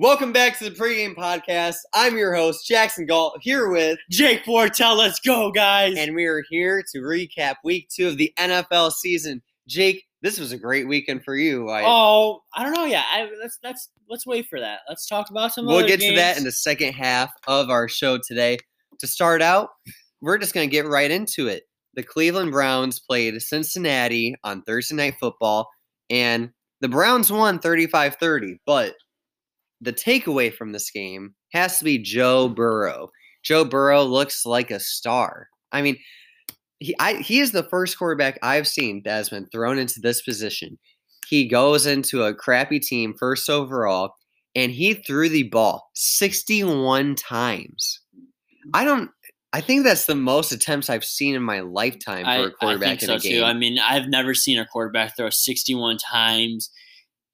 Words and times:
Welcome 0.00 0.32
back 0.32 0.56
to 0.58 0.70
the 0.70 0.70
pregame 0.70 1.16
podcast. 1.16 1.78
I'm 1.92 2.16
your 2.16 2.32
host, 2.32 2.64
Jackson 2.64 3.04
Galt, 3.04 3.36
here 3.40 3.68
with, 3.68 3.98
Jake 4.08 4.44
Fortel, 4.44 4.96
let's 4.96 5.18
go, 5.18 5.50
guys. 5.50 5.96
and 5.98 6.14
we 6.14 6.26
are 6.26 6.44
here 6.48 6.84
to 6.92 7.00
recap 7.00 7.56
week 7.64 7.88
two 7.92 8.06
of 8.06 8.16
the 8.16 8.32
NFL 8.38 8.92
season. 8.92 9.42
Jake, 9.66 10.04
this 10.22 10.38
was 10.38 10.52
a 10.52 10.56
great 10.56 10.86
weekend 10.86 11.24
for 11.24 11.34
you. 11.34 11.68
I, 11.68 11.82
oh, 11.84 12.44
I 12.54 12.62
don't 12.62 12.74
know. 12.74 12.84
Yeah, 12.84 13.02
I, 13.12 13.28
let's 13.42 13.58
let's 13.64 13.90
let's 14.08 14.24
wait 14.24 14.46
for 14.46 14.60
that. 14.60 14.82
Let's 14.88 15.04
talk 15.04 15.30
about 15.30 15.52
some. 15.52 15.66
we'll 15.66 15.84
get 15.84 15.98
to 15.98 16.14
that 16.14 16.38
in 16.38 16.44
the 16.44 16.52
second 16.52 16.92
half 16.92 17.32
of 17.48 17.68
our 17.68 17.88
show 17.88 18.20
today. 18.24 18.58
To 19.00 19.08
start 19.08 19.42
out, 19.42 19.70
we're 20.20 20.38
just 20.38 20.54
going 20.54 20.68
to 20.68 20.72
get 20.72 20.86
right 20.86 21.10
into 21.10 21.48
it. 21.48 21.64
The 21.94 22.04
Cleveland 22.04 22.52
Browns 22.52 23.00
played 23.00 23.42
Cincinnati 23.42 24.36
on 24.44 24.62
Thursday 24.62 24.94
Night 24.94 25.14
Football, 25.18 25.68
and 26.08 26.50
the 26.82 26.88
Browns 26.88 27.32
won 27.32 27.58
35 27.58 28.14
30. 28.14 28.60
But 28.64 28.94
the 29.80 29.92
takeaway 29.92 30.52
from 30.52 30.72
this 30.72 30.90
game 30.90 31.34
has 31.52 31.78
to 31.78 31.84
be 31.84 31.98
Joe 31.98 32.46
mm-hmm. 32.46 32.54
Burrow. 32.54 33.10
Joe 33.42 33.64
Burrow 33.64 34.02
looks 34.02 34.44
like 34.44 34.70
a 34.70 34.80
star. 34.80 35.48
I 35.72 35.82
mean, 35.82 35.98
he, 36.80 36.94
I, 36.98 37.14
he 37.14 37.40
is 37.40 37.52
the 37.52 37.64
first 37.64 37.98
quarterback 37.98 38.38
I've 38.42 38.68
seen 38.68 39.02
that 39.04 39.12
has 39.12 39.30
been 39.30 39.46
thrown 39.46 39.78
into 39.78 40.00
this 40.00 40.22
position. 40.22 40.78
He 41.28 41.46
goes 41.46 41.86
into 41.86 42.22
a 42.22 42.34
crappy 42.34 42.80
team 42.80 43.14
first 43.18 43.50
overall, 43.50 44.14
and 44.54 44.72
he 44.72 44.94
threw 44.94 45.28
the 45.28 45.44
ball 45.44 45.90
61 45.94 47.16
times. 47.16 48.00
I 48.74 48.84
don't. 48.84 49.10
I 49.52 49.62
think 49.62 49.84
that's 49.84 50.04
the 50.04 50.14
most 50.14 50.52
attempts 50.52 50.90
I've 50.90 51.04
seen 51.04 51.34
in 51.34 51.42
my 51.42 51.60
lifetime 51.60 52.24
for 52.24 52.30
I, 52.30 52.36
a 52.36 52.46
I 52.46 52.50
quarterback 52.50 53.00
think 53.00 53.02
in 53.10 53.20
so 53.20 53.28
too. 53.28 53.42
I 53.44 53.54
mean, 53.54 53.78
I've 53.78 54.08
never 54.08 54.34
seen 54.34 54.58
a 54.58 54.66
quarterback 54.66 55.16
throw 55.16 55.30
61 55.30 55.98
times. 55.98 56.70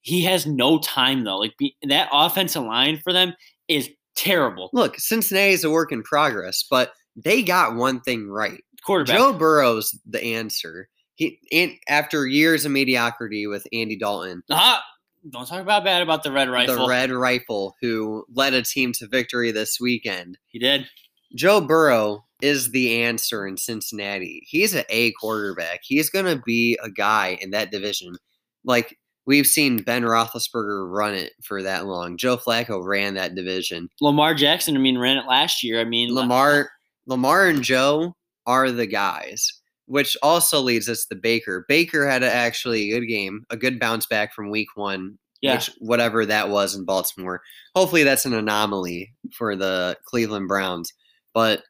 He 0.04 0.22
has 0.24 0.46
no 0.46 0.78
time 0.78 1.24
though. 1.24 1.38
Like 1.38 1.54
be, 1.58 1.74
that 1.88 2.08
offensive 2.12 2.62
line 2.62 3.00
for 3.02 3.12
them 3.12 3.34
is 3.68 3.90
terrible. 4.14 4.68
Look, 4.72 4.98
Cincinnati 4.98 5.52
is 5.52 5.64
a 5.64 5.70
work 5.70 5.90
in 5.92 6.02
progress, 6.02 6.62
but 6.70 6.92
they 7.16 7.42
got 7.42 7.74
one 7.74 8.00
thing 8.02 8.28
right. 8.28 8.60
Quarterback. 8.84 9.16
Joe 9.16 9.32
Burrow's 9.32 9.98
the 10.06 10.22
answer. 10.22 10.88
He 11.14 11.38
and 11.50 11.72
after 11.88 12.26
years 12.26 12.64
of 12.66 12.72
mediocrity 12.72 13.46
with 13.46 13.66
Andy 13.72 13.96
Dalton, 13.96 14.42
Ah, 14.50 14.82
don't 15.30 15.46
talk 15.48 15.60
about 15.62 15.84
bad 15.84 16.02
about 16.02 16.22
the 16.22 16.32
red 16.32 16.50
rifle. 16.50 16.76
the 16.76 16.86
Red 16.86 17.10
Rifle, 17.10 17.74
who 17.80 18.26
led 18.34 18.52
a 18.52 18.62
team 18.62 18.92
to 18.98 19.08
victory 19.08 19.52
this 19.52 19.78
weekend. 19.80 20.36
He 20.48 20.58
did. 20.58 20.86
Joe 21.34 21.62
Burrow 21.62 22.26
is 22.42 22.72
the 22.72 23.02
answer 23.02 23.46
in 23.46 23.56
Cincinnati. 23.56 24.42
He's 24.46 24.74
an 24.74 24.84
A 24.90 25.12
quarterback. 25.12 25.80
He's 25.82 26.10
going 26.10 26.26
to 26.26 26.42
be 26.44 26.78
a 26.82 26.90
guy 26.90 27.38
in 27.40 27.52
that 27.52 27.70
division. 27.70 28.16
Like 28.64 28.98
we've 29.26 29.46
seen 29.46 29.78
Ben 29.82 30.02
Roethlisberger 30.02 30.90
run 30.90 31.14
it 31.14 31.32
for 31.42 31.62
that 31.62 31.86
long. 31.86 32.16
Joe 32.16 32.36
Flacco 32.36 32.84
ran 32.84 33.14
that 33.14 33.34
division. 33.34 33.88
Lamar 34.00 34.34
Jackson. 34.34 34.76
I 34.76 34.80
mean, 34.80 34.98
ran 34.98 35.16
it 35.16 35.26
last 35.26 35.62
year. 35.62 35.80
I 35.80 35.84
mean, 35.84 36.14
Lamar, 36.14 36.70
Lamar 37.06 37.46
and 37.46 37.62
Joe 37.62 38.14
are 38.46 38.70
the 38.70 38.86
guys. 38.86 39.48
Which 39.86 40.16
also 40.22 40.60
leads 40.62 40.88
us 40.88 41.04
to 41.06 41.14
Baker. 41.14 41.66
Baker 41.68 42.08
had 42.08 42.22
a, 42.22 42.32
actually 42.32 42.90
a 42.90 43.00
good 43.00 43.06
game, 43.06 43.44
a 43.50 43.56
good 43.58 43.78
bounce 43.78 44.06
back 44.06 44.32
from 44.32 44.48
Week 44.50 44.68
One, 44.76 45.18
Yeah. 45.42 45.56
which 45.56 45.68
whatever 45.78 46.24
that 46.24 46.48
was 46.48 46.74
in 46.74 46.86
Baltimore. 46.86 47.42
Hopefully, 47.74 48.02
that's 48.02 48.24
an 48.24 48.32
anomaly 48.32 49.12
for 49.36 49.54
the 49.54 49.98
Cleveland 50.06 50.48
Browns, 50.48 50.90
but 51.34 51.64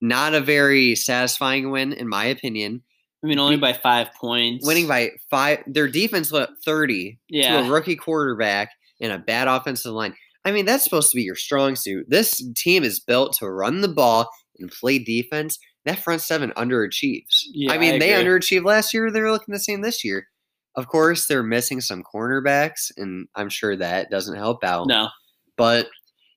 not 0.00 0.32
a 0.32 0.40
very 0.40 0.94
satisfying 0.94 1.72
win, 1.72 1.92
in 1.92 2.08
my 2.08 2.24
opinion. 2.26 2.84
I 3.22 3.26
mean, 3.26 3.38
only 3.38 3.56
by 3.56 3.72
five 3.74 4.08
points. 4.14 4.66
Winning 4.66 4.88
by 4.88 5.10
five, 5.30 5.62
their 5.66 5.88
defense 5.88 6.32
went 6.32 6.44
up 6.50 6.54
thirty 6.64 7.18
to 7.30 7.36
Yeah. 7.36 7.66
a 7.66 7.70
rookie 7.70 7.96
quarterback 7.96 8.70
and 9.00 9.12
a 9.12 9.18
bad 9.18 9.46
offensive 9.48 9.92
line. 9.92 10.14
I 10.44 10.52
mean, 10.52 10.64
that's 10.64 10.84
supposed 10.84 11.10
to 11.10 11.16
be 11.16 11.22
your 11.22 11.36
strong 11.36 11.76
suit. 11.76 12.06
This 12.08 12.42
team 12.56 12.82
is 12.82 12.98
built 12.98 13.34
to 13.38 13.50
run 13.50 13.82
the 13.82 13.88
ball 13.88 14.30
and 14.58 14.70
play 14.70 14.98
defense. 14.98 15.58
That 15.84 15.98
front 15.98 16.22
seven 16.22 16.50
underachieves. 16.56 17.42
Yeah, 17.52 17.72
I 17.72 17.78
mean, 17.78 17.94
I 17.94 17.98
they 17.98 18.10
underachieved 18.10 18.64
last 18.64 18.94
year. 18.94 19.10
They're 19.10 19.30
looking 19.32 19.52
the 19.52 19.58
same 19.58 19.82
this 19.82 20.02
year. 20.04 20.26
Of 20.76 20.88
course, 20.88 21.26
they're 21.26 21.42
missing 21.42 21.80
some 21.80 22.02
cornerbacks, 22.02 22.90
and 22.96 23.26
I'm 23.34 23.48
sure 23.48 23.76
that 23.76 24.10
doesn't 24.10 24.36
help 24.36 24.62
out. 24.64 24.86
No. 24.86 25.08
But 25.56 25.88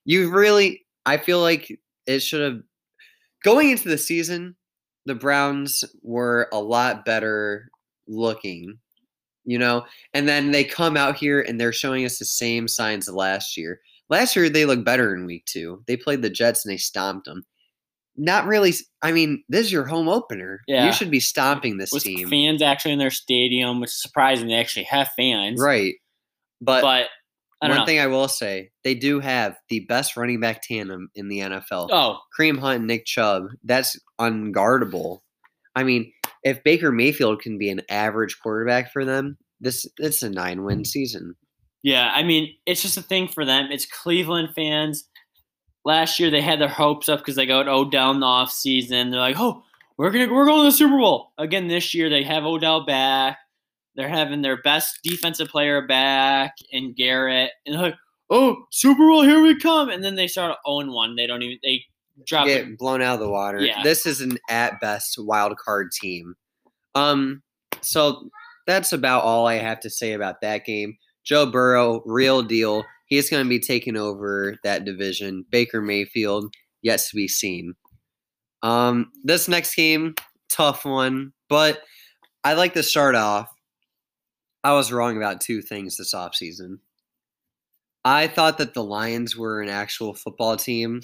you 0.04 0.30
really, 0.30 0.84
I 1.06 1.16
feel 1.16 1.40
like 1.40 1.78
it 2.06 2.18
should 2.20 2.42
have. 2.42 2.60
Going 3.42 3.70
into 3.70 3.88
the 3.90 3.98
season, 3.98 4.56
the 5.06 5.14
Browns 5.14 5.84
were 6.02 6.48
a 6.52 6.60
lot 6.60 7.04
better 7.04 7.68
looking, 8.06 8.78
you 9.44 9.58
know? 9.58 9.84
And 10.12 10.28
then 10.28 10.50
they 10.50 10.64
come 10.64 10.96
out 10.96 11.16
here 11.16 11.40
and 11.40 11.60
they're 11.60 11.72
showing 11.72 12.04
us 12.04 12.18
the 12.18 12.24
same 12.24 12.68
signs 12.68 13.08
of 13.08 13.14
last 13.14 13.56
year. 13.56 13.80
Last 14.10 14.36
year, 14.36 14.48
they 14.48 14.66
looked 14.66 14.84
better 14.84 15.14
in 15.14 15.26
week 15.26 15.44
two. 15.46 15.82
They 15.86 15.96
played 15.96 16.22
the 16.22 16.30
Jets 16.30 16.64
and 16.64 16.72
they 16.72 16.76
stomped 16.78 17.26
them. 17.26 17.44
Not 18.16 18.46
really. 18.46 18.72
I 19.02 19.12
mean, 19.12 19.42
this 19.48 19.66
is 19.66 19.72
your 19.72 19.86
home 19.86 20.08
opener. 20.08 20.60
Yeah. 20.68 20.86
You 20.86 20.92
should 20.92 21.10
be 21.10 21.20
stomping 21.20 21.78
this 21.78 21.90
With 21.90 22.04
team. 22.04 22.28
fans 22.28 22.62
actually 22.62 22.92
in 22.92 22.98
their 22.98 23.10
stadium, 23.10 23.80
which 23.80 23.90
is 23.90 24.00
surprising. 24.00 24.46
They 24.48 24.54
actually 24.54 24.84
have 24.84 25.08
fans. 25.16 25.60
Right. 25.60 25.94
But, 26.60 26.82
But 26.82 27.06
one 27.68 27.78
know. 27.78 27.86
thing 27.86 28.00
I 28.00 28.06
will 28.06 28.28
say, 28.28 28.70
they 28.82 28.94
do 28.94 29.20
have 29.20 29.56
the 29.68 29.80
best 29.80 30.16
running 30.16 30.40
back 30.40 30.62
tandem 30.62 31.08
in 31.14 31.28
the 31.28 31.40
NFL. 31.40 31.88
oh, 31.90 32.18
Kareem 32.38 32.58
Hunt 32.58 32.78
and 32.78 32.86
Nick 32.86 33.06
Chubb, 33.06 33.48
that's 33.62 33.98
unguardable. 34.20 35.20
I 35.76 35.82
mean, 35.82 36.12
if 36.42 36.62
Baker 36.62 36.92
Mayfield 36.92 37.40
can 37.40 37.58
be 37.58 37.70
an 37.70 37.82
average 37.88 38.38
quarterback 38.40 38.92
for 38.92 39.04
them, 39.04 39.38
this 39.60 39.86
it's 39.98 40.22
a 40.22 40.30
nine 40.30 40.64
win 40.64 40.84
season. 40.84 41.34
Yeah, 41.82 42.10
I 42.14 42.22
mean, 42.22 42.54
it's 42.66 42.82
just 42.82 42.96
a 42.96 43.02
thing 43.02 43.28
for 43.28 43.44
them. 43.44 43.70
It's 43.70 43.86
Cleveland 43.86 44.50
fans. 44.54 45.04
Last 45.84 46.18
year 46.18 46.30
they 46.30 46.40
had 46.40 46.60
their 46.60 46.68
hopes 46.68 47.08
up 47.08 47.18
because 47.18 47.36
they 47.36 47.44
got 47.44 47.68
Odell 47.68 48.12
in 48.12 48.20
the 48.20 48.26
offseason. 48.26 49.10
They're 49.10 49.20
like, 49.20 49.38
oh, 49.38 49.62
we're 49.98 50.10
gonna 50.10 50.32
we're 50.32 50.46
going 50.46 50.60
to 50.60 50.70
the 50.70 50.72
Super 50.76 50.96
Bowl. 50.96 51.32
Again 51.38 51.68
this 51.68 51.94
year 51.94 52.08
they 52.08 52.22
have 52.22 52.44
Odell 52.44 52.86
back. 52.86 53.38
They're 53.96 54.08
having 54.08 54.42
their 54.42 54.60
best 54.62 54.98
defensive 55.02 55.48
player 55.48 55.86
back 55.86 56.54
and 56.72 56.96
Garrett. 56.96 57.52
And 57.64 57.74
they're 57.74 57.82
like, 57.82 57.96
oh, 58.30 58.56
Super 58.70 59.06
Bowl, 59.06 59.22
here 59.22 59.40
we 59.40 59.58
come. 59.58 59.88
And 59.88 60.02
then 60.02 60.16
they 60.16 60.26
start 60.26 60.58
0 60.66 60.92
1. 60.92 61.16
They 61.16 61.26
don't 61.26 61.42
even 61.42 61.58
they 61.62 61.84
drop 62.26 62.46
it. 62.48 62.66
Get 62.66 62.78
blown 62.78 63.02
out 63.02 63.14
of 63.14 63.20
the 63.20 63.28
water. 63.28 63.60
Yeah. 63.60 63.82
This 63.82 64.06
is 64.06 64.20
an 64.20 64.38
at 64.48 64.80
best 64.80 65.16
wild 65.18 65.56
card 65.56 65.92
team. 65.92 66.34
Um, 66.94 67.42
so 67.82 68.30
that's 68.66 68.92
about 68.92 69.24
all 69.24 69.46
I 69.46 69.54
have 69.56 69.80
to 69.80 69.90
say 69.90 70.12
about 70.12 70.40
that 70.40 70.64
game. 70.64 70.96
Joe 71.24 71.46
Burrow, 71.46 72.02
real 72.04 72.42
deal. 72.42 72.84
He's 73.06 73.30
going 73.30 73.44
to 73.44 73.48
be 73.48 73.60
taking 73.60 73.96
over 73.96 74.56
that 74.64 74.84
division. 74.84 75.44
Baker 75.50 75.80
Mayfield, 75.80 76.52
yet 76.82 77.00
to 77.00 77.16
be 77.16 77.28
seen. 77.28 77.74
Um, 78.62 79.10
this 79.24 79.46
next 79.46 79.74
game, 79.74 80.14
tough 80.50 80.84
one, 80.84 81.32
but 81.48 81.82
I 82.44 82.54
like 82.54 82.74
to 82.74 82.82
start 82.82 83.14
off. 83.14 83.53
I 84.64 84.72
was 84.72 84.90
wrong 84.90 85.16
about 85.16 85.42
two 85.42 85.60
things 85.60 85.98
this 85.98 86.14
offseason. 86.14 86.78
I 88.04 88.26
thought 88.26 88.58
that 88.58 88.74
the 88.74 88.82
Lions 88.82 89.36
were 89.36 89.60
an 89.60 89.68
actual 89.68 90.14
football 90.14 90.56
team. 90.56 91.02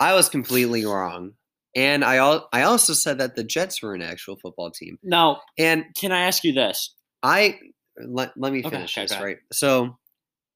I 0.00 0.14
was 0.14 0.28
completely 0.28 0.84
wrong. 0.84 1.32
And 1.76 2.04
I 2.04 2.16
al- 2.16 2.48
I 2.52 2.62
also 2.62 2.92
said 2.92 3.18
that 3.18 3.36
the 3.36 3.44
Jets 3.44 3.82
were 3.82 3.94
an 3.94 4.02
actual 4.02 4.36
football 4.36 4.70
team. 4.70 4.98
Now, 5.02 5.42
And 5.58 5.84
can 5.96 6.12
I 6.12 6.22
ask 6.22 6.42
you 6.44 6.52
this? 6.52 6.94
I 7.22 7.58
let, 8.00 8.32
let 8.36 8.52
me 8.52 8.62
finish 8.62 8.96
okay, 8.96 9.06
this, 9.06 9.20
right? 9.20 9.38
So 9.52 9.98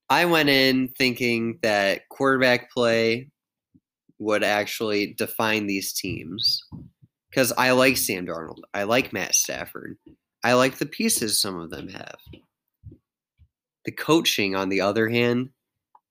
I 0.09 0.25
went 0.25 0.49
in 0.49 0.89
thinking 0.97 1.59
that 1.63 2.09
quarterback 2.09 2.71
play 2.71 3.29
would 4.19 4.45
actually 4.45 5.15
define 5.15 5.67
these 5.67 5.93
teams 5.93 6.63
because 7.31 7.53
I 7.53 7.73
like 7.73 7.97
Sam 7.97 8.27
Darnold. 8.27 8.61
I 8.73 8.85
like 8.85 9.13
Matt 9.13 9.35
Stafford. 9.35 9.99
I 10.45 10.55
like 10.55 10.79
the 10.79 10.87
pieces 10.87 11.41
some 11.41 11.59
of 11.59 11.71
them 11.71 11.89
have. 11.89 12.17
The 13.85 13.93
coaching, 13.93 14.55
on 14.55 14.69
the 14.69 14.81
other 14.81 15.09
hand, 15.09 15.51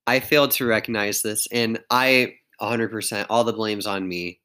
I 0.08 0.20
failed 0.20 0.52
to 0.52 0.66
recognize 0.66 1.22
this, 1.22 1.48
and 1.52 1.80
I 1.90 2.36
100% 2.62 3.26
all 3.30 3.44
the 3.44 3.54
blame's 3.54 3.88
on 3.88 4.08
me. 4.08 4.40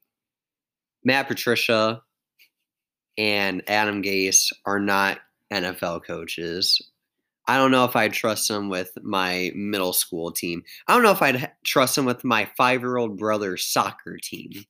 Matt 1.03 1.27
Patricia 1.27 2.01
and 3.17 3.63
Adam 3.67 4.01
Gase 4.01 4.51
are 4.65 4.79
not 4.79 5.19
NFL 5.51 6.03
coaches. 6.05 6.81
I 7.47 7.55
don't 7.55 7.71
know 7.71 7.85
if 7.85 7.95
I'd 7.95 8.13
trust 8.13 8.49
them 8.49 8.69
with 8.69 8.91
my 9.01 9.51
middle 9.55 9.93
school 9.93 10.31
team. 10.31 10.63
I 10.87 10.93
don't 10.93 11.03
know 11.03 11.11
if 11.11 11.21
I'd 11.21 11.51
trust 11.63 11.95
them 11.95 12.05
with 12.05 12.23
my 12.23 12.49
five 12.57 12.81
year 12.81 12.97
old 12.97 13.17
brother's 13.17 13.63
soccer 13.63 14.17
team. 14.21 14.65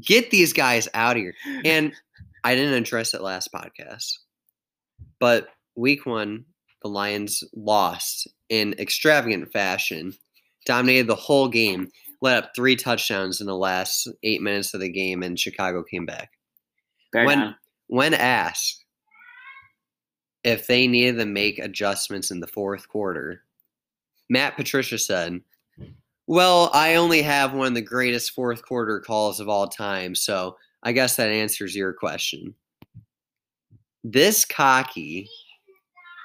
Get 0.00 0.30
these 0.30 0.52
guys 0.52 0.88
out 0.94 1.16
of 1.16 1.22
here. 1.22 1.34
And 1.64 1.92
I 2.44 2.54
didn't 2.54 2.74
address 2.74 3.14
it 3.14 3.22
last 3.22 3.50
podcast. 3.52 4.18
But 5.20 5.48
week 5.74 6.06
one, 6.06 6.44
the 6.82 6.88
Lions 6.88 7.42
lost 7.54 8.28
in 8.48 8.74
extravagant 8.78 9.52
fashion, 9.52 10.14
dominated 10.66 11.06
the 11.06 11.14
whole 11.14 11.48
game, 11.48 11.90
let 12.20 12.44
up 12.44 12.50
three 12.54 12.76
touchdowns 12.76 13.40
in 13.40 13.46
the 13.46 13.56
last 13.56 14.08
eight 14.22 14.42
minutes 14.42 14.74
of 14.74 14.80
the 14.80 14.88
game, 14.88 15.22
and 15.22 15.38
Chicago 15.38 15.82
came 15.82 16.06
back. 16.06 16.30
Bear 17.12 17.26
When- 17.26 17.38
down. 17.38 17.54
When 17.90 18.12
asked 18.12 18.84
if 20.44 20.66
they 20.66 20.86
needed 20.86 21.16
to 21.18 21.24
make 21.24 21.58
adjustments 21.58 22.30
in 22.30 22.40
the 22.40 22.46
fourth 22.46 22.86
quarter, 22.86 23.44
Matt 24.28 24.56
Patricia 24.56 24.98
said, 24.98 25.40
Well, 26.26 26.70
I 26.74 26.96
only 26.96 27.22
have 27.22 27.54
one 27.54 27.68
of 27.68 27.74
the 27.74 27.80
greatest 27.80 28.32
fourth 28.32 28.62
quarter 28.62 29.00
calls 29.00 29.40
of 29.40 29.48
all 29.48 29.68
time, 29.68 30.14
so 30.14 30.58
I 30.82 30.92
guess 30.92 31.16
that 31.16 31.30
answers 31.30 31.74
your 31.74 31.92
question. 31.92 32.54
This 34.04 34.44
cocky, 34.44 35.28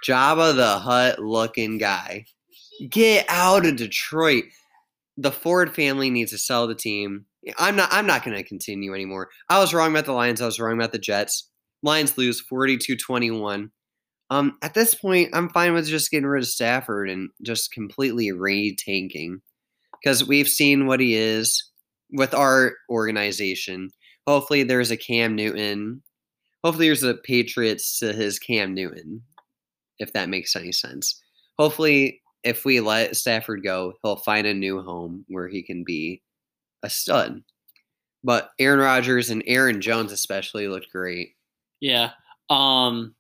Jabba 0.06 0.56
the 0.56 0.80
Hutt 0.80 1.20
looking 1.20 1.78
guy, 1.78 2.26
get 2.90 3.26
out 3.30 3.66
of 3.66 3.76
Detroit. 3.76 4.46
The 5.18 5.32
Ford 5.32 5.76
family 5.76 6.10
needs 6.10 6.32
to 6.32 6.38
sell 6.38 6.68
the 6.68 6.76
team. 6.76 7.26
I'm 7.58 7.76
not 7.76 7.90
I'm 7.92 8.08
not 8.08 8.24
going 8.24 8.38
to 8.38 8.44
continue 8.44 8.94
anymore. 8.94 9.30
I 9.50 9.60
was 9.60 9.74
wrong 9.74 9.92
about 9.92 10.06
the 10.06 10.14
Lions, 10.14 10.42
I 10.42 10.46
was 10.46 10.60
wrong 10.60 10.74
about 10.74 10.92
the 10.92 11.00
Jets. 11.00 11.50
Lions 11.82 12.18
lose 12.18 12.42
42-21. 12.50 13.70
Um, 14.30 14.58
at 14.62 14.74
this 14.74 14.96
point, 14.96 15.30
I'm 15.34 15.50
fine 15.50 15.74
with 15.74 15.86
just 15.86 16.10
getting 16.10 16.26
rid 16.26 16.44
of 16.44 16.48
Stafford 16.48 17.10
and 17.10 17.30
just 17.42 17.74
completely 17.74 18.30
retanking 18.30 19.42
because 20.02 20.26
we've 20.26 20.48
seen 20.48 20.88
what 20.88 21.00
he 21.00 21.16
is 21.16 21.72
with 22.12 22.34
our 22.34 22.74
organization. 22.90 23.90
Hopefully, 24.28 24.64
there's 24.64 24.92
a 24.92 24.98
Cam 24.98 25.36
Newton. 25.36 26.02
Hopefully, 26.64 26.88
there's 26.88 27.04
a 27.04 27.16
Patriots 27.16 28.00
to 28.00 28.14
his 28.14 28.40
Cam 28.40 28.74
Newton, 28.74 29.22
if 30.00 30.14
that 30.14 30.30
makes 30.30 30.56
any 30.56 30.72
sense. 30.72 31.22
Hopefully, 31.58 32.22
if 32.44 32.66
we 32.66 32.80
let 32.80 33.16
Stafford 33.16 33.64
go, 33.64 33.94
he'll 34.02 34.18
find 34.18 34.46
a 34.48 34.54
new 34.54 34.82
home 34.82 35.26
where 35.28 35.48
he 35.48 35.64
can 35.64 35.84
be 35.84 36.22
a 36.84 36.90
stud. 36.90 37.42
But 38.24 38.52
Aaron 38.60 38.80
Rodgers 38.80 39.30
and 39.30 39.44
Aaron 39.46 39.82
Jones 39.82 40.12
especially 40.12 40.68
looked 40.68 40.92
great. 40.92 41.36
Yeah. 41.80 42.12
Um 42.50 43.16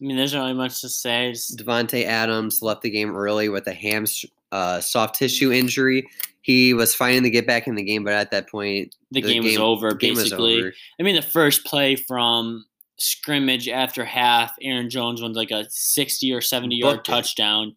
I 0.00 0.04
mean 0.04 0.16
there's 0.16 0.34
not 0.34 0.42
really 0.42 0.54
much 0.54 0.80
to 0.80 0.88
say. 0.88 1.32
Just, 1.32 1.58
Davante 1.58 2.04
Adams 2.04 2.62
left 2.62 2.82
the 2.82 2.90
game 2.90 3.16
early 3.16 3.48
with 3.48 3.66
a 3.66 3.72
ham 3.72 4.06
uh, 4.52 4.80
soft 4.80 5.16
tissue 5.16 5.52
injury. 5.52 6.08
He 6.42 6.72
was 6.72 6.94
fighting 6.94 7.22
to 7.24 7.30
get 7.30 7.46
back 7.46 7.66
in 7.66 7.74
the 7.74 7.82
game, 7.82 8.04
but 8.04 8.14
at 8.14 8.30
that 8.30 8.48
point, 8.48 8.94
the, 9.10 9.20
game, 9.20 9.44
was 9.44 9.58
over 9.58 9.94
game 9.94 10.14
was 10.14 10.24
basically. 10.24 10.60
over. 10.60 10.72
I 10.98 11.02
mean 11.02 11.16
the 11.16 11.22
first 11.22 11.64
play 11.64 11.96
from 11.96 12.64
scrimmage 12.98 13.68
after 13.68 14.04
half, 14.04 14.52
Aaron 14.60 14.90
Jones 14.90 15.22
won 15.22 15.32
like 15.32 15.50
a 15.50 15.66
60 15.68 16.32
or 16.32 16.40
70 16.40 16.76
yard 16.76 17.04
touchdown. 17.04 17.76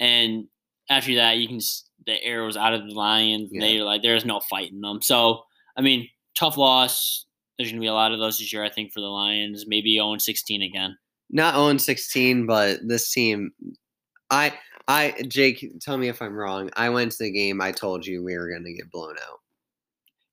And 0.00 0.46
after 0.90 1.14
that, 1.16 1.38
you 1.38 1.48
can 1.48 1.60
the 2.06 2.22
arrows 2.24 2.56
out 2.56 2.74
of 2.74 2.86
the 2.86 2.94
Lions. 2.94 3.50
Yeah. 3.52 3.60
They 3.60 3.78
were 3.78 3.84
like 3.84 4.02
there's 4.02 4.24
no 4.24 4.40
fighting 4.40 4.80
them. 4.80 5.02
So 5.02 5.42
I 5.76 5.82
mean, 5.82 6.08
tough 6.34 6.56
loss. 6.56 7.26
There's 7.56 7.70
gonna 7.70 7.80
be 7.80 7.86
a 7.86 7.94
lot 7.94 8.12
of 8.12 8.18
those 8.18 8.38
this 8.38 8.52
year, 8.52 8.64
I 8.64 8.70
think, 8.70 8.92
for 8.92 9.00
the 9.00 9.06
Lions. 9.06 9.64
Maybe 9.66 9.96
0 9.96 10.16
16 10.18 10.62
again. 10.62 10.96
Not 11.30 11.54
0 11.54 11.76
16, 11.76 12.46
but 12.46 12.78
this 12.86 13.12
team, 13.12 13.50
I, 14.30 14.54
I, 14.88 15.14
Jake, 15.28 15.64
tell 15.80 15.98
me 15.98 16.08
if 16.08 16.22
I'm 16.22 16.34
wrong. 16.34 16.70
I 16.76 16.88
went 16.88 17.12
to 17.12 17.24
the 17.24 17.30
game. 17.30 17.60
I 17.60 17.72
told 17.72 18.06
you 18.06 18.24
we 18.24 18.36
were 18.36 18.48
going 18.48 18.64
to 18.64 18.72
get 18.72 18.90
blown 18.90 19.16
out. 19.18 19.40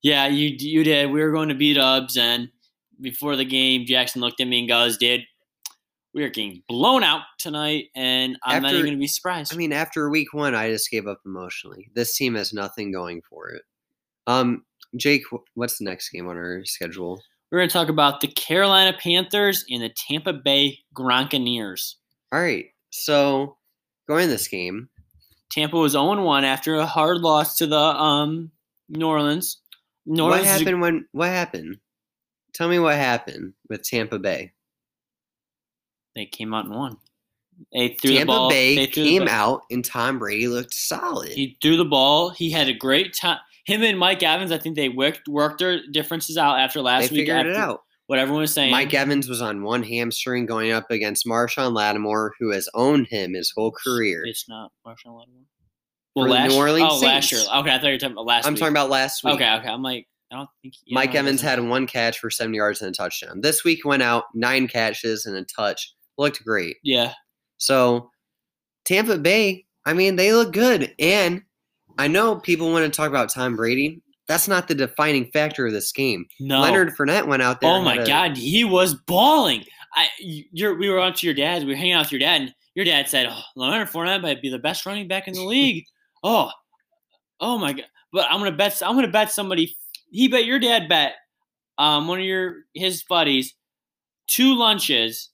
Yeah, 0.02 0.26
you 0.26 0.56
you 0.58 0.82
did. 0.82 1.10
We 1.10 1.20
were 1.22 1.32
going 1.32 1.48
to 1.48 1.54
beat 1.54 1.76
Ubs, 1.76 2.16
and 2.16 2.48
before 3.00 3.36
the 3.36 3.44
game, 3.44 3.84
Jackson 3.86 4.20
looked 4.20 4.40
at 4.40 4.48
me 4.48 4.60
and 4.60 4.68
goes, 4.68 4.96
"Dude, 4.96 5.24
we 6.14 6.22
are 6.22 6.30
getting 6.30 6.62
blown 6.68 7.02
out 7.02 7.22
tonight, 7.38 7.86
and 7.94 8.38
I'm 8.44 8.62
not 8.62 8.72
even 8.72 8.86
going 8.86 8.94
to 8.94 9.00
be 9.00 9.06
surprised." 9.06 9.52
I 9.52 9.56
mean, 9.56 9.72
after 9.72 10.08
week 10.08 10.32
one, 10.32 10.54
I 10.54 10.70
just 10.70 10.90
gave 10.90 11.06
up 11.06 11.20
emotionally. 11.26 11.90
This 11.94 12.16
team 12.16 12.34
has 12.34 12.52
nothing 12.52 12.92
going 12.92 13.22
for 13.28 13.48
it. 13.48 13.62
Um, 14.26 14.64
Jake, 14.96 15.22
what's 15.54 15.78
the 15.78 15.84
next 15.84 16.10
game 16.10 16.28
on 16.28 16.36
our 16.36 16.64
schedule? 16.64 17.20
we're 17.50 17.58
going 17.58 17.68
to 17.68 17.72
talk 17.72 17.88
about 17.88 18.20
the 18.20 18.28
Carolina 18.28 18.96
Panthers 18.98 19.64
and 19.70 19.82
the 19.82 19.90
Tampa 19.90 20.32
Bay 20.32 20.78
Gronkaneers. 20.94 21.94
All 22.32 22.40
right. 22.40 22.66
So 22.90 23.55
going 24.06 24.24
to 24.26 24.30
this 24.30 24.48
game, 24.48 24.88
Tampa 25.50 25.76
was 25.76 25.92
0 25.92 26.22
1 26.22 26.44
after 26.44 26.74
a 26.76 26.86
hard 26.86 27.18
loss 27.18 27.56
to 27.58 27.66
the 27.66 27.78
um 27.78 28.50
New 28.88 29.06
Orleans. 29.06 29.58
New 30.06 30.22
what 30.24 30.32
Orleans 30.32 30.46
a- 30.46 30.50
happened 30.58 30.80
when? 30.80 31.06
What 31.12 31.28
happened? 31.28 31.78
Tell 32.54 32.68
me 32.68 32.78
what 32.78 32.94
happened 32.96 33.52
with 33.68 33.82
Tampa 33.82 34.18
Bay. 34.18 34.52
they 36.14 36.26
came 36.26 36.54
out 36.54 36.64
and 36.66 36.74
won. 36.74 36.96
They 37.72 37.88
threw 38.00 38.10
the 38.10 38.16
Tampa 38.18 38.32
ball. 38.32 38.50
Bay 38.50 38.76
they 38.76 38.86
threw 38.86 39.02
the 39.04 39.08
came 39.10 39.24
ball- 39.26 39.34
out 39.56 39.62
and 39.70 39.84
Tom 39.84 40.18
Brady 40.18 40.48
looked 40.48 40.74
solid. 40.74 41.30
He 41.32 41.56
threw 41.62 41.76
the 41.76 41.84
ball. 41.84 42.30
He 42.30 42.50
had 42.50 42.68
a 42.68 42.74
great 42.74 43.12
time. 43.14 43.38
Him 43.64 43.82
and 43.82 43.98
Mike 43.98 44.22
Evans, 44.22 44.52
I 44.52 44.58
think 44.58 44.76
they 44.76 44.88
worked 44.88 45.26
worked 45.28 45.58
their 45.58 45.80
differences 45.90 46.36
out 46.38 46.58
after 46.60 46.78
they 46.80 46.84
last 46.84 47.10
week. 47.10 47.20
figured 47.22 47.46
it 47.46 47.56
out. 47.56 47.82
What 48.06 48.18
everyone 48.20 48.42
was 48.42 48.54
saying. 48.54 48.70
Mike 48.70 48.94
Evans 48.94 49.28
was 49.28 49.42
on 49.42 49.62
one 49.62 49.82
hamstring 49.82 50.46
going 50.46 50.70
up 50.70 50.90
against 50.90 51.26
Marshon 51.26 51.72
Lattimore, 51.74 52.34
who 52.38 52.52
has 52.52 52.68
owned 52.72 53.08
him 53.08 53.34
his 53.34 53.52
whole 53.54 53.72
career. 53.72 54.22
It's 54.24 54.48
not 54.48 54.70
Marshon 54.86 55.16
Lattimore. 55.18 55.42
Well, 56.14 56.28
last 56.28 56.50
New 56.50 56.56
Orleans 56.56 56.88
oh 56.92 56.98
last 57.00 57.30
year. 57.30 57.40
Okay, 57.40 57.70
I 57.70 57.78
thought 57.78 57.86
you 57.86 57.92
were 57.92 57.98
talking 57.98 58.12
about 58.12 58.26
last. 58.26 58.46
I'm 58.46 58.54
week. 58.54 58.60
talking 58.60 58.72
about 58.72 58.90
last 58.90 59.22
week. 59.22 59.34
Okay, 59.34 59.54
okay. 59.56 59.68
I'm 59.68 59.82
like, 59.82 60.06
I 60.32 60.36
don't 60.36 60.48
think 60.62 60.74
yeah, 60.86 60.94
Mike 60.94 61.14
Evans 61.14 61.42
had 61.42 61.60
one 61.60 61.86
catch 61.86 62.18
for 62.18 62.30
70 62.30 62.56
yards 62.56 62.80
and 62.80 62.90
a 62.90 62.96
touchdown. 62.96 63.42
This 63.42 63.64
week 63.64 63.84
went 63.84 64.02
out 64.02 64.24
nine 64.34 64.66
catches 64.66 65.26
and 65.26 65.36
a 65.36 65.44
touch. 65.44 65.92
Looked 66.16 66.42
great. 66.44 66.76
Yeah, 66.82 67.12
So 67.58 68.10
Tampa 68.86 69.18
Bay, 69.18 69.66
I 69.84 69.92
mean, 69.92 70.16
they 70.16 70.32
look 70.32 70.52
good. 70.52 70.94
And 70.98 71.42
I 71.98 72.08
know 72.08 72.36
people 72.36 72.72
want 72.72 72.90
to 72.90 72.96
talk 72.96 73.08
about 73.10 73.28
Tom 73.28 73.56
Brady. 73.56 74.00
That's 74.28 74.48
not 74.48 74.66
the 74.68 74.74
defining 74.74 75.30
factor 75.32 75.66
of 75.66 75.72
this 75.72 75.92
game. 75.92 76.26
no. 76.40 76.60
Leonard 76.60 76.96
Fournette 76.96 77.26
went 77.26 77.42
out 77.42 77.60
there. 77.60 77.70
oh 77.70 77.82
my 77.82 77.96
a- 77.96 78.06
God, 78.06 78.36
he 78.36 78.64
was 78.64 78.94
balling. 78.94 79.64
I, 79.94 80.08
you're, 80.18 80.76
we 80.76 80.90
were 80.90 81.00
on 81.00 81.14
to 81.14 81.26
your 81.26 81.34
dad's. 81.34 81.64
We 81.64 81.72
were 81.72 81.76
hanging 81.76 81.92
out 81.94 82.06
with 82.06 82.12
your 82.12 82.18
dad, 82.18 82.40
and 82.42 82.54
your 82.74 82.84
dad 82.84 83.08
said, 83.08 83.28
oh, 83.30 83.40
"Leonard 83.54 83.88
Fournette 83.88 84.20
might 84.20 84.42
be 84.42 84.50
the 84.50 84.58
best 84.58 84.84
running 84.84 85.08
back 85.08 85.26
in 85.26 85.34
the 85.34 85.44
league." 85.44 85.84
oh, 86.22 86.50
oh 87.40 87.56
my 87.56 87.72
God! 87.72 87.86
But 88.12 88.26
I'm 88.30 88.38
gonna 88.38 88.52
bet. 88.52 88.82
I'm 88.84 88.94
gonna 88.94 89.08
bet 89.08 89.30
somebody. 89.30 89.74
He 90.10 90.28
bet 90.28 90.44
your 90.44 90.58
dad 90.58 90.88
bet. 90.88 91.14
Um, 91.78 92.08
one 92.08 92.18
of 92.18 92.24
your 92.26 92.64
his 92.74 93.04
buddies, 93.04 93.54
two 94.26 94.54
lunches. 94.54 95.30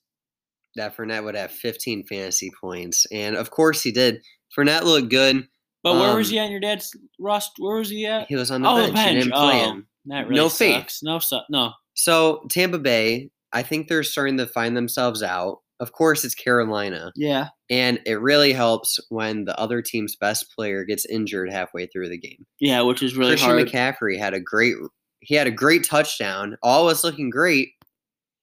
that 0.75 0.95
Fournette 0.95 1.23
would 1.23 1.35
have 1.35 1.51
15 1.51 2.05
fantasy 2.05 2.51
points. 2.59 3.05
And 3.11 3.35
of 3.35 3.51
course 3.51 3.81
he 3.83 3.91
did. 3.91 4.21
Fournette 4.57 4.83
looked 4.83 5.09
good. 5.09 5.47
But 5.83 5.95
where 5.95 6.15
was 6.15 6.27
Um, 6.29 6.31
he 6.33 6.39
at 6.39 6.45
in 6.45 6.51
your 6.51 6.61
dad's 6.61 6.95
Rust? 7.19 7.51
Where 7.57 7.77
was 7.77 7.89
he 7.89 8.05
at? 8.05 8.27
He 8.27 8.35
was 8.35 8.49
on 8.51 8.61
the 8.61 8.69
Oh, 8.69 8.87
the 8.87 8.93
bench. 8.93 9.09
He 9.09 9.15
didn't 9.15 9.29
bench. 9.31 9.41
play 9.41 9.61
Oh. 9.61 9.71
him. 9.71 9.87
That 10.05 10.27
really 10.27 10.35
No 10.41 10.49
faith. 10.49 10.97
No, 11.03 11.19
su- 11.19 11.39
no. 11.49 11.73
So 11.93 12.45
Tampa 12.49 12.79
Bay, 12.79 13.29
I 13.51 13.63
think 13.63 13.87
they're 13.87 14.03
starting 14.03 14.37
to 14.37 14.47
find 14.47 14.75
themselves 14.75 15.21
out. 15.21 15.59
Of 15.79 15.91
course, 15.91 16.23
it's 16.23 16.35
Carolina, 16.35 17.11
Yeah, 17.15 17.49
and 17.69 17.99
it 18.05 18.21
really 18.21 18.53
helps 18.53 18.99
when 19.09 19.43
the 19.45 19.59
other 19.59 19.81
team's 19.81 20.15
best 20.15 20.49
player 20.55 20.85
gets 20.85 21.05
injured 21.05 21.51
halfway 21.51 21.87
through 21.87 22.07
the 22.09 22.17
game. 22.17 22.45
yeah, 22.59 22.81
which 22.81 23.03
is 23.03 23.17
really 23.17 23.31
Christian 23.31 23.49
hard. 23.49 23.67
McCaffrey 23.67 24.17
had 24.17 24.33
a 24.33 24.39
great 24.39 24.75
he 25.19 25.35
had 25.35 25.47
a 25.47 25.51
great 25.51 25.83
touchdown. 25.85 26.57
All 26.63 26.85
was 26.85 27.03
looking 27.03 27.29
great. 27.29 27.69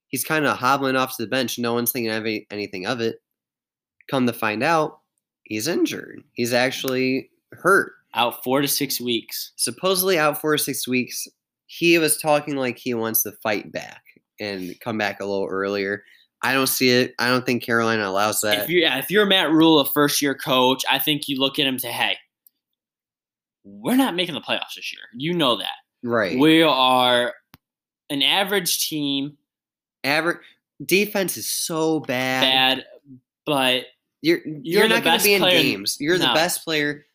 He's 0.08 0.24
kind 0.24 0.46
of 0.46 0.56
hobbling 0.58 0.96
off 0.96 1.16
to 1.16 1.22
the 1.22 1.28
bench. 1.30 1.58
No 1.58 1.74
one's 1.74 1.92
thinking 1.92 2.10
of 2.12 2.24
any- 2.24 2.46
anything 2.50 2.86
of 2.86 3.00
it. 3.00 3.22
Come 4.10 4.26
to 4.26 4.32
find 4.32 4.62
out, 4.62 4.98
he's 5.44 5.68
injured. 5.68 6.22
He's 6.32 6.52
actually 6.54 7.30
hurt. 7.52 7.92
Out 8.14 8.42
four 8.42 8.60
to 8.60 8.68
six 8.68 9.00
weeks. 9.00 9.52
Supposedly 9.56 10.18
out 10.18 10.40
four 10.40 10.56
to 10.56 10.62
six 10.62 10.88
weeks. 10.88 11.28
He 11.66 11.96
was 11.98 12.18
talking 12.18 12.56
like 12.56 12.76
he 12.78 12.94
wants 12.94 13.22
to 13.22 13.32
fight 13.42 13.70
back 13.70 14.02
and 14.40 14.74
come 14.80 14.98
back 14.98 15.20
a 15.20 15.24
little 15.24 15.46
earlier. 15.46 16.02
I 16.42 16.52
don't 16.52 16.66
see 16.66 16.90
it. 16.90 17.14
I 17.18 17.28
don't 17.28 17.46
think 17.46 17.62
Carolina 17.62 18.08
allows 18.08 18.40
that. 18.40 18.64
if 18.64 18.68
you 18.70 18.80
yeah, 18.80 18.98
if 18.98 19.10
you're 19.10 19.26
Matt 19.26 19.50
Rhule, 19.50 19.78
a 19.78 19.84
first 19.84 20.20
year 20.22 20.34
coach, 20.34 20.82
I 20.90 20.98
think 20.98 21.28
you 21.28 21.38
look 21.38 21.58
at 21.58 21.66
him 21.66 21.74
and 21.74 21.80
say, 21.80 21.92
"Hey, 21.92 22.16
we're 23.64 23.96
not 23.96 24.14
making 24.14 24.34
the 24.34 24.40
playoffs 24.40 24.74
this 24.76 24.92
year. 24.92 25.02
You 25.14 25.34
know 25.34 25.56
that. 25.56 25.76
right. 26.02 26.38
We 26.38 26.62
are 26.62 27.34
an 28.08 28.22
average 28.22 28.88
team, 28.88 29.36
Average 30.02 30.38
defense 30.84 31.36
is 31.36 31.50
so 31.50 32.00
bad. 32.00 32.42
bad, 32.42 32.84
but 33.44 33.84
You're 34.22 34.40
You're 34.44 34.60
you're, 34.62 34.88
not 34.88 35.04
going 35.04 35.18
to 35.18 35.24
be 35.24 35.34
in 35.34 35.42
games. 35.42 35.98
You're 36.00 36.18
the 36.18 36.32
best 36.34 36.64
player. 36.64 37.06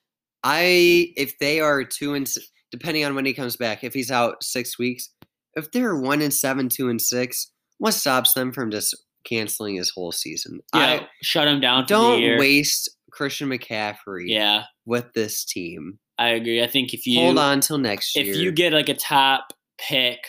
I 0.46 1.12
if 1.18 1.38
they 1.40 1.60
are 1.60 1.84
two 1.84 2.14
and 2.14 2.30
depending 2.72 3.04
on 3.04 3.16
when 3.16 3.26
he 3.26 3.34
comes 3.34 3.58
back, 3.58 3.84
if 3.84 3.94
he's 3.94 4.12
out 4.12 4.44
six 4.44 4.78
weeks, 4.78 5.10
if 5.56 5.72
they're 5.72 5.96
one 5.96 6.22
and 6.22 6.34
seven, 6.34 6.70
two 6.70 6.88
and 6.90 7.02
six, 7.02 7.52
what 7.80 7.94
stops 7.96 8.34
them 8.34 8.54
from 8.54 8.70
just 8.72 8.96
canceling 9.28 9.76
his 9.76 9.90
whole 9.90 10.12
season? 10.12 10.60
yeah, 10.74 11.06
shut 11.24 11.48
him 11.48 11.60
down. 11.60 11.84
I 11.84 11.88
don't 11.88 12.38
waste 12.40 12.90
Christian 13.12 13.50
McCaffrey 13.50 14.26
Yeah, 14.28 14.64
with 14.86 15.12
this 15.14 15.44
team. 15.44 15.98
I 16.20 16.30
agree. 16.30 16.64
I 16.64 16.68
think 16.68 16.94
if 16.94 17.06
you 17.08 17.20
Hold 17.22 17.40
on 17.40 17.60
till 17.60 17.78
next 17.80 18.16
year. 18.16 18.26
if 18.32 18.38
you 18.38 18.52
get 18.52 18.72
like 18.72 18.88
a 18.90 18.94
top 18.94 19.52
pick, 19.80 20.20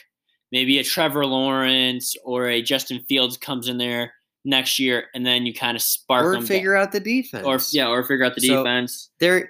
maybe 0.50 0.78
a 0.78 0.85
Trevor 0.85 1.26
Lawrence 1.26 2.16
or 2.25 2.49
a 2.49 2.62
Justin 2.62 3.04
Fields 3.08 3.37
comes 3.37 3.68
in 3.68 3.76
there 3.78 4.12
next 4.44 4.78
year, 4.78 5.04
and 5.14 5.26
then 5.26 5.44
you 5.46 5.52
kind 5.52 5.76
of 5.76 5.82
spark 5.82 6.25
or 6.25 6.32
them 6.32 6.40
back. 6.42 6.49
figure 6.49 6.75
out 6.76 6.92
the 6.92 7.00
defense. 7.00 7.44
or 7.44 7.58
yeah, 7.76 7.88
or 7.88 8.02
figure 8.04 8.25
out 8.25 8.35
the 8.35 8.40
So- 8.40 8.62
defense. 8.64 9.11
there 9.20 9.40
C- 9.40 9.46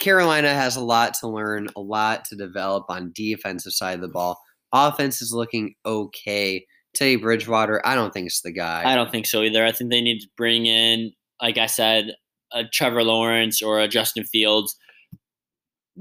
Carolina 0.00 0.52
has 0.52 0.76
a 0.76 0.84
lot 0.84 1.14
to 1.20 1.28
learn, 1.28 1.68
a 1.76 1.80
lot 1.80 2.24
to 2.26 2.36
develop 2.36 2.86
on 2.88 3.12
defensive 3.14 3.72
side 3.72 3.94
of 3.96 4.00
the 4.00 4.08
ball. 4.08 4.40
Offense 4.72 5.22
is 5.22 5.32
looking 5.32 5.74
okay. 5.86 6.64
Teddy 6.94 7.16
Bridgewater, 7.16 7.80
I 7.86 7.94
don't 7.94 8.12
think 8.12 8.26
it's 8.26 8.42
the 8.42 8.52
guy. 8.52 8.82
I 8.84 8.94
don't 8.96 9.10
think 9.10 9.26
so 9.26 9.42
either. 9.42 9.64
I 9.64 9.72
think 9.72 9.90
they 9.90 10.00
need 10.00 10.20
to 10.20 10.28
bring 10.36 10.66
in, 10.66 11.12
like 11.40 11.58
I 11.58 11.66
said, 11.66 12.14
a 12.52 12.64
Trevor 12.64 13.02
Lawrence 13.04 13.62
or 13.62 13.78
a 13.80 13.88
Justin 13.88 14.24
Fields. 14.24 14.76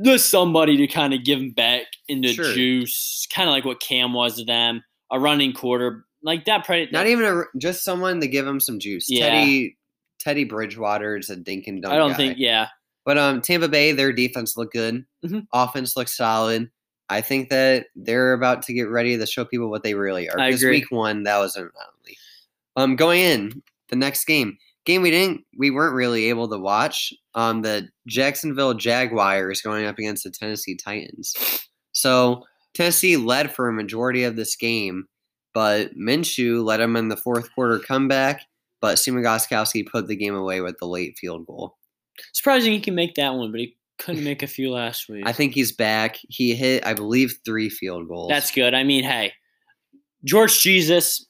just 0.04 0.30
somebody 0.30 0.78
to 0.78 0.88
kind 0.88 1.14
of 1.14 1.24
give 1.24 1.40
them 1.40 1.52
back 1.52 1.84
in 2.08 2.22
the 2.22 2.34
Sure. 2.34 2.54
juice, 2.54 3.28
kind 3.34 3.50
of 3.50 3.54
like 3.54 3.66
what 3.66 3.80
Cam 3.82 4.14
was 4.14 4.38
to 4.38 4.46
them. 4.46 4.84
A 5.12 5.20
running 5.20 5.54
quarter 5.54 6.06
like 6.22 6.46
that. 6.46 6.68
Not 6.92 7.08
even 7.08 7.24
a 7.26 7.44
just 7.60 7.84
someone 7.84 8.20
to 8.22 8.28
give 8.28 8.46
him 8.46 8.60
some 8.60 8.78
juice. 8.80 9.06
Yeah. 9.10 9.30
Teddy 9.30 9.78
Teddy 10.20 10.44
Bridgewater 10.44 11.18
is 11.18 11.30
a 11.30 11.36
dink 11.36 11.66
and 11.68 11.82
dunk. 11.82 11.94
I 11.94 11.98
don't 11.98 12.12
guy. 12.12 12.18
think. 12.18 12.38
Yeah, 12.38 12.68
But 13.08 13.18
um, 13.18 13.42
Tampa 13.42 13.70
Bay, 13.70 13.94
their 13.94 14.12
defense 14.12 14.58
looked 14.58 14.74
good. 14.74 15.06
Mhm. 15.26 15.48
Offense 15.54 15.96
looked 15.96 16.10
solid. 16.10 16.70
I 17.08 17.22
think 17.22 17.50
that 17.50 17.86
they're 17.96 18.34
about 18.34 18.64
to 18.64 18.74
get 18.74 18.90
ready 18.90 19.18
to 19.18 19.26
show 19.26 19.46
people 19.46 19.70
what 19.70 19.82
they 19.82 19.94
really 19.94 20.30
are. 20.30 20.38
I 20.38 20.50
agree. 20.50 20.72
week 20.72 20.92
one, 20.92 21.24
that 21.24 21.38
was 21.38 21.56
an 21.56 21.62
anomaly. 21.74 22.18
Um, 22.76 22.98
going 22.98 23.22
in 23.22 23.64
the 23.88 23.96
next 23.96 24.26
game, 24.26 24.58
game 24.84 25.02
we 25.02 25.10
didn't, 25.10 25.46
we 25.58 25.72
weren't 25.72 25.96
really 25.96 26.26
able 26.26 26.50
to 26.50 26.58
watch. 26.58 27.14
Um, 27.34 27.62
the 27.62 27.88
Jacksonville 28.08 28.74
Jaguars 28.74 29.62
going 29.62 29.86
up 29.86 29.98
against 29.98 30.26
the 30.26 30.30
Tennessee 30.30 30.76
Titans. 30.76 31.34
So 31.94 32.44
Tennessee 32.74 33.16
led 33.16 33.56
for 33.56 33.70
a 33.70 33.74
majority 33.74 34.26
of 34.26 34.36
this 34.36 34.58
game, 34.58 35.08
but 35.54 35.98
Minshew 35.98 36.62
led 36.62 36.82
them 36.82 36.98
in 36.98 37.08
the 37.08 37.16
fourth 37.16 37.56
quarter 37.56 37.80
comeback. 37.80 38.42
But 38.82 38.98
Sima 38.98 39.24
Gostkowski 39.24 39.88
put 39.90 40.08
the 40.08 40.16
game 40.18 40.36
away 40.36 40.60
with 40.60 40.78
the 40.80 40.88
late 40.88 41.18
field 41.18 41.48
goal. 41.48 41.78
Surprising 42.34 42.72
he 42.72 42.80
can 42.80 42.96
make 42.96 43.16
that 43.16 43.34
one, 43.36 43.52
but 43.52 43.60
he 43.60 43.76
couldn't 44.00 44.24
make 44.24 44.44
a 44.44 44.48
few 44.58 44.72
last 44.72 45.10
week. 45.10 45.24
I 45.26 45.32
think 45.34 45.54
he's 45.54 45.72
back. 45.72 46.18
He 46.30 46.56
hit, 46.56 46.86
I 46.86 46.94
believe, 46.94 47.40
three 47.46 47.70
field 47.70 48.08
goals. 48.08 48.30
That's 48.30 48.52
good. 48.52 48.74
I 48.74 48.84
mean, 48.84 49.04
hey, 49.04 49.34
George 50.24 50.62
Jesus 50.62 51.26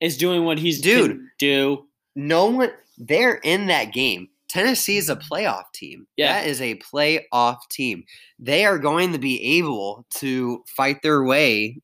is 0.00 0.16
doing 0.16 0.44
what 0.44 0.58
he's 0.58 0.80
Dude. 0.80 1.20
do. 1.38 1.86
no 2.14 2.46
one. 2.46 2.70
They're 2.98 3.36
in 3.44 3.66
that 3.68 3.92
game. 3.92 4.28
Tennessee 4.48 4.96
is 4.96 5.08
a 5.08 5.16
playoff 5.16 5.64
team. 5.72 6.06
Yeah. 6.16 6.32
That 6.34 6.48
is 6.48 6.60
a 6.60 6.74
playoff 6.76 7.58
team. 7.70 8.02
They 8.38 8.64
are 8.66 8.78
going 8.78 9.12
to 9.12 9.18
be 9.18 9.58
able 9.58 10.04
to 10.16 10.64
fight 10.66 11.02
their 11.02 11.22
way 11.24 11.80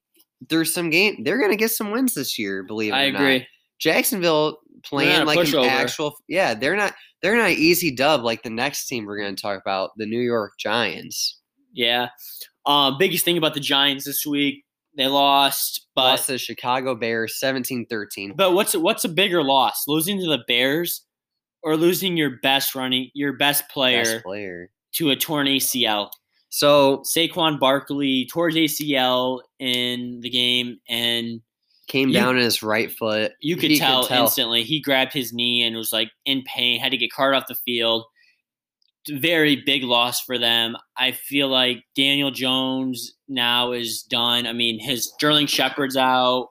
through 0.48 0.64
some 0.64 0.90
game. 0.90 1.22
They're 1.22 1.38
going 1.38 1.52
to 1.52 1.56
get 1.56 1.70
some 1.70 1.90
wins 1.92 2.14
this 2.14 2.38
year. 2.38 2.64
Believe 2.64 2.92
it 2.92 2.96
I 2.96 3.04
or 3.06 3.12
not. 3.12 3.20
agree. 3.20 3.46
Jacksonville 3.78 4.58
playing 4.86 5.26
like 5.26 5.38
an 5.38 5.44
pushover. 5.46 5.68
actual. 5.68 6.16
Yeah, 6.28 6.54
they're 6.54 6.76
not. 6.76 6.94
They're 7.22 7.36
not 7.36 7.50
easy 7.50 7.90
dub 7.94 8.22
like 8.22 8.42
the 8.42 8.50
next 8.50 8.86
team 8.86 9.04
we're 9.06 9.18
going 9.18 9.34
to 9.34 9.40
talk 9.40 9.60
about, 9.60 9.90
the 9.96 10.06
New 10.06 10.20
York 10.20 10.52
Giants. 10.58 11.40
Yeah. 11.72 12.08
Um, 12.66 12.96
biggest 12.98 13.24
thing 13.24 13.38
about 13.38 13.54
the 13.54 13.60
Giants 13.60 14.04
this 14.04 14.24
week, 14.26 14.64
they 14.96 15.06
lost, 15.06 15.86
but 15.94 16.02
Lost 16.02 16.26
to 16.26 16.32
the 16.32 16.38
Chicago 16.38 16.94
Bears 16.94 17.38
17-13. 17.42 18.36
but 18.36 18.52
what's 18.52 18.74
what's 18.76 19.04
a 19.04 19.08
bigger 19.08 19.42
loss? 19.42 19.84
Losing 19.86 20.18
to 20.20 20.26
the 20.26 20.42
Bears 20.48 21.02
or 21.62 21.76
losing 21.76 22.16
your 22.16 22.38
best 22.42 22.74
running 22.74 23.10
your 23.14 23.32
best 23.36 23.68
player 23.68 24.02
Best 24.02 24.24
player. 24.24 24.70
to 24.94 25.10
a 25.10 25.16
torn 25.16 25.46
ACL? 25.46 26.10
So 26.48 26.98
Saquon 26.98 27.58
Barkley 27.58 28.26
tore 28.32 28.48
his 28.50 28.78
ACL 28.80 29.40
in 29.58 30.20
the 30.20 30.30
game 30.30 30.78
and 30.88 31.40
came 31.86 32.08
You- 32.08 32.14
down 32.14 32.36
on 32.36 32.40
his 32.40 32.62
right 32.62 32.90
foot. 32.90 33.32
You 33.40 33.56
could, 33.56 33.70
He 33.70 33.78
tell, 33.78 34.06
instantly. 34.10 34.62
He 34.64 34.80
grabbed 34.80 35.12
his 35.12 35.32
knee 35.32 35.62
and 35.62 35.76
was 35.76 35.92
like 35.92 36.10
in 36.24 36.42
pain, 36.42 36.80
had 36.80 36.90
to 36.90 36.96
get 36.96 37.12
carted 37.12 37.40
off 37.40 37.48
the 37.48 37.54
field. 37.64 38.04
Very 39.08 39.62
big 39.64 39.84
loss 39.84 40.20
for 40.20 40.36
them. 40.36 40.76
I 40.96 41.12
feel 41.12 41.48
like 41.48 41.84
Daniel 41.94 42.32
Jones 42.32 43.14
now 43.28 43.70
is 43.70 44.02
done. 44.02 44.48
I 44.48 44.52
mean, 44.52 44.80
his 44.80 45.12
Sterling 45.14 45.46
Shepard's 45.46 45.96
out. 45.96 46.48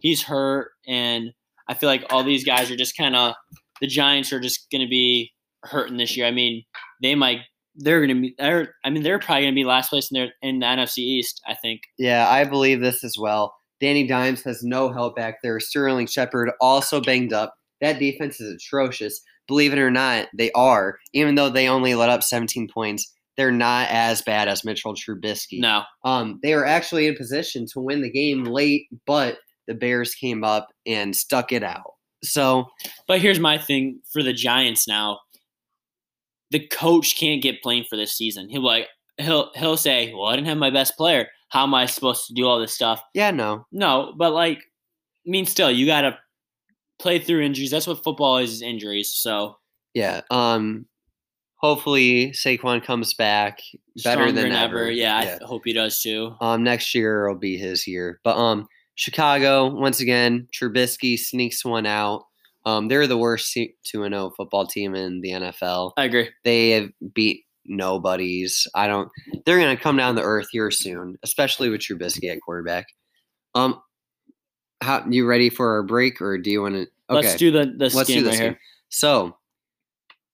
He's 0.00 0.22
hurt. 0.22 0.72
And 0.86 1.32
I 1.66 1.72
feel 1.72 1.88
like 1.88 2.04
all 2.10 2.22
these 2.22 2.44
guys 2.44 2.70
are 2.70 2.76
just 2.76 2.94
kind 2.94 3.16
of, 3.16 3.34
the 3.80 3.86
Giants 3.86 4.34
are 4.34 4.40
just 4.40 4.70
going 4.70 4.82
to 4.82 4.88
be 4.88 5.32
hurting 5.62 5.96
this 5.96 6.14
year. 6.14 6.26
I 6.26 6.30
mean, 6.30 6.62
they 7.02 7.14
might, 7.14 7.40
they're 7.74 8.04
going 8.04 8.14
to 8.14 8.20
be, 8.20 8.34
they're, 8.36 8.74
I 8.84 8.90
mean, 8.90 9.02
they're 9.02 9.18
probably 9.18 9.44
going 9.44 9.54
to 9.54 9.58
be 9.58 9.64
last 9.64 9.88
place 9.88 10.10
in, 10.10 10.20
their, 10.20 10.32
in 10.42 10.58
the 10.58 10.66
NFC 10.66 10.98
East, 10.98 11.40
I 11.48 11.54
think. 11.54 11.80
Yeah, 11.96 12.28
I 12.28 12.44
believe 12.44 12.80
this 12.82 13.02
as 13.02 13.16
well. 13.18 13.54
Danny 13.80 14.06
Dimes 14.06 14.42
has 14.42 14.62
no 14.62 14.92
help 14.92 15.16
back 15.16 15.38
there. 15.42 15.60
Sterling 15.60 16.06
Shepard 16.06 16.50
also 16.60 17.00
banged 17.00 17.32
up. 17.32 17.54
That 17.80 17.98
defense 17.98 18.40
is 18.40 18.54
atrocious. 18.54 19.20
Believe 19.46 19.72
it 19.72 19.78
or 19.78 19.90
not, 19.90 20.28
they 20.34 20.50
are. 20.52 20.98
Even 21.12 21.34
though 21.34 21.50
they 21.50 21.68
only 21.68 21.94
let 21.94 22.08
up 22.08 22.22
17 22.22 22.68
points, 22.72 23.12
they're 23.36 23.52
not 23.52 23.88
as 23.90 24.22
bad 24.22 24.48
as 24.48 24.64
Mitchell 24.64 24.94
Trubisky. 24.94 25.60
No. 25.60 25.82
Um, 26.04 26.38
they 26.42 26.54
were 26.54 26.64
actually 26.64 27.06
in 27.06 27.16
position 27.16 27.66
to 27.72 27.80
win 27.80 28.00
the 28.00 28.10
game 28.10 28.44
late, 28.44 28.86
but 29.06 29.38
the 29.66 29.74
Bears 29.74 30.14
came 30.14 30.44
up 30.44 30.68
and 30.86 31.14
stuck 31.14 31.52
it 31.52 31.62
out. 31.62 31.94
So 32.22 32.66
But 33.06 33.20
here's 33.20 33.40
my 33.40 33.58
thing 33.58 34.00
for 34.12 34.22
the 34.22 34.32
Giants 34.32 34.88
now. 34.88 35.20
The 36.50 36.66
coach 36.68 37.18
can't 37.18 37.42
get 37.42 37.62
blamed 37.62 37.86
for 37.88 37.96
this 37.96 38.16
season. 38.16 38.48
He'll 38.48 38.64
like 38.64 38.88
he'll 39.18 39.50
he'll 39.54 39.76
say, 39.76 40.12
Well, 40.14 40.26
I 40.26 40.36
didn't 40.36 40.48
have 40.48 40.58
my 40.58 40.70
best 40.70 40.96
player. 40.96 41.28
How 41.54 41.62
am 41.62 41.72
I 41.72 41.86
supposed 41.86 42.26
to 42.26 42.34
do 42.34 42.46
all 42.46 42.58
this 42.58 42.74
stuff? 42.74 43.00
yeah, 43.14 43.30
no, 43.30 43.64
No, 43.70 44.12
but 44.16 44.32
like 44.32 44.58
I 44.58 45.30
mean 45.30 45.46
still 45.46 45.70
you 45.70 45.86
gotta 45.86 46.18
play 46.98 47.20
through 47.20 47.42
injuries. 47.42 47.70
That's 47.70 47.86
what 47.86 48.02
football 48.02 48.38
is, 48.38 48.54
is 48.54 48.62
injuries. 48.62 49.14
So 49.14 49.56
yeah. 49.94 50.22
Um, 50.30 50.86
hopefully 51.56 52.32
Saquon 52.32 52.82
comes 52.84 53.14
back 53.14 53.60
better 54.02 54.24
stronger 54.24 54.32
than 54.32 54.52
ever. 54.52 54.90
Yeah, 54.90 55.38
I 55.40 55.44
hope 55.44 55.62
he 55.64 55.72
does 55.72 56.00
too. 56.00 56.34
Um, 56.40 56.64
next 56.64 56.94
year 56.94 57.28
will 57.28 57.38
be 57.38 57.56
his 57.56 57.86
year. 57.86 58.20
But 58.24 58.36
um, 58.36 58.66
Chicago 58.96 59.68
once 59.68 60.00
again, 60.00 60.48
Trubisky 60.52 61.16
sneaks 61.18 61.64
one 61.64 61.86
out. 61.86 62.24
Um, 62.66 62.88
they're 62.88 63.06
the 63.06 63.18
worst 63.18 63.52
two 63.52 64.02
and 64.02 64.12
zero 64.12 64.32
football 64.36 64.66
team 64.66 64.94
in 64.94 65.20
the 65.20 65.30
NFL. 65.30 65.92
I 65.96 66.04
agree. 66.04 66.30
They 66.42 66.70
have 66.70 66.90
beat 67.12 67.43
nobodies. 67.66 68.66
I 68.74 68.86
don't. 68.86 69.10
They're 69.44 69.58
gonna 69.58 69.76
come 69.76 69.96
down 69.96 70.16
to 70.16 70.22
earth 70.22 70.48
here 70.50 70.70
soon, 70.70 71.16
especially 71.22 71.68
with 71.68 71.80
Trubisky 71.80 72.30
at 72.30 72.40
quarterback. 72.40 72.86
Um, 73.54 73.80
how 74.80 75.04
you 75.08 75.26
ready 75.26 75.50
for 75.50 75.72
our 75.72 75.82
break, 75.82 76.20
or 76.20 76.38
do 76.38 76.50
you 76.50 76.62
want 76.62 76.74
to? 76.74 76.82
Okay, 77.10 77.26
Let's 77.26 77.36
do 77.36 77.50
the 77.50 77.74
this 77.76 77.94
let's 77.94 78.08
do 78.08 78.26
right 78.26 78.38
here. 78.38 78.60
So, 78.88 79.36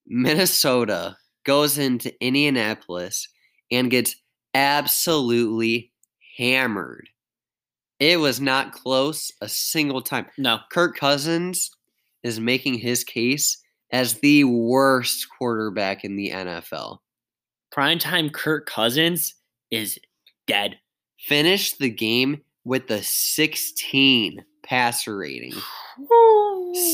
Minnesota 0.07 1.17
goes 1.45 1.79
into 1.79 2.13
Indianapolis 2.25 3.29
and 3.71 3.91
gets 3.91 4.17
absolutely 4.55 5.93
hammered. 6.37 7.09
It 7.99 8.19
was 8.19 8.41
not 8.41 8.73
close 8.73 9.31
a 9.41 9.49
single 9.49 10.01
time. 10.01 10.27
No. 10.39 10.59
Kirk 10.73 10.97
Cousins 10.97 11.71
is 12.23 12.41
making 12.41 12.75
his 12.75 13.05
case 13.05 13.63
as 13.93 14.15
the 14.21 14.45
worst 14.45 15.27
quarterback 15.37 16.05
in 16.05 16.17
the 16.17 16.31
NFL. 16.31 16.99
Primetime 17.75 18.33
Kirk 18.33 18.67
Cousins 18.67 19.35
is 19.71 19.99
dead. 20.47 20.79
Finished 21.19 21.79
the 21.79 21.91
game 21.91 22.41
with 22.65 22.89
the 22.89 23.03
16 23.03 24.45
passer 24.65 25.17
rating. 25.17 25.55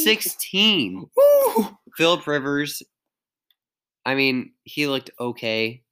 16. 0.02 1.06
Philip 1.96 2.26
Rivers, 2.26 2.82
I 4.04 4.14
mean, 4.14 4.52
he 4.64 4.86
looked 4.86 5.10
okay, 5.18 5.82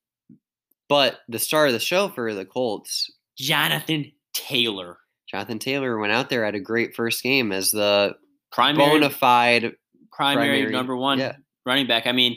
but 0.89 1.21
the 1.29 1.39
star 1.39 1.67
of 1.67 1.73
the 1.73 1.81
show 1.81 2.09
for 2.09 2.35
the 2.35 2.45
Colts, 2.45 3.11
Jonathan 3.39 4.13
Taylor. 4.35 4.99
Jonathan 5.27 5.59
Taylor, 5.59 5.99
went 5.99 6.13
out 6.13 6.29
there 6.29 6.45
had 6.45 6.55
a 6.55 6.61
great 6.61 6.95
first 6.95 7.23
game 7.23 7.51
as 7.53 7.71
the 7.71 8.15
Primary 8.53 9.01
bona 9.01 9.11
fide. 9.11 9.73
primary, 10.13 10.49
primary- 10.49 10.73
number 10.73 10.97
one 10.97 11.19
yeah. 11.19 11.37
running 11.65 11.87
back. 11.87 12.07
I 12.07 12.13
mean, 12.13 12.37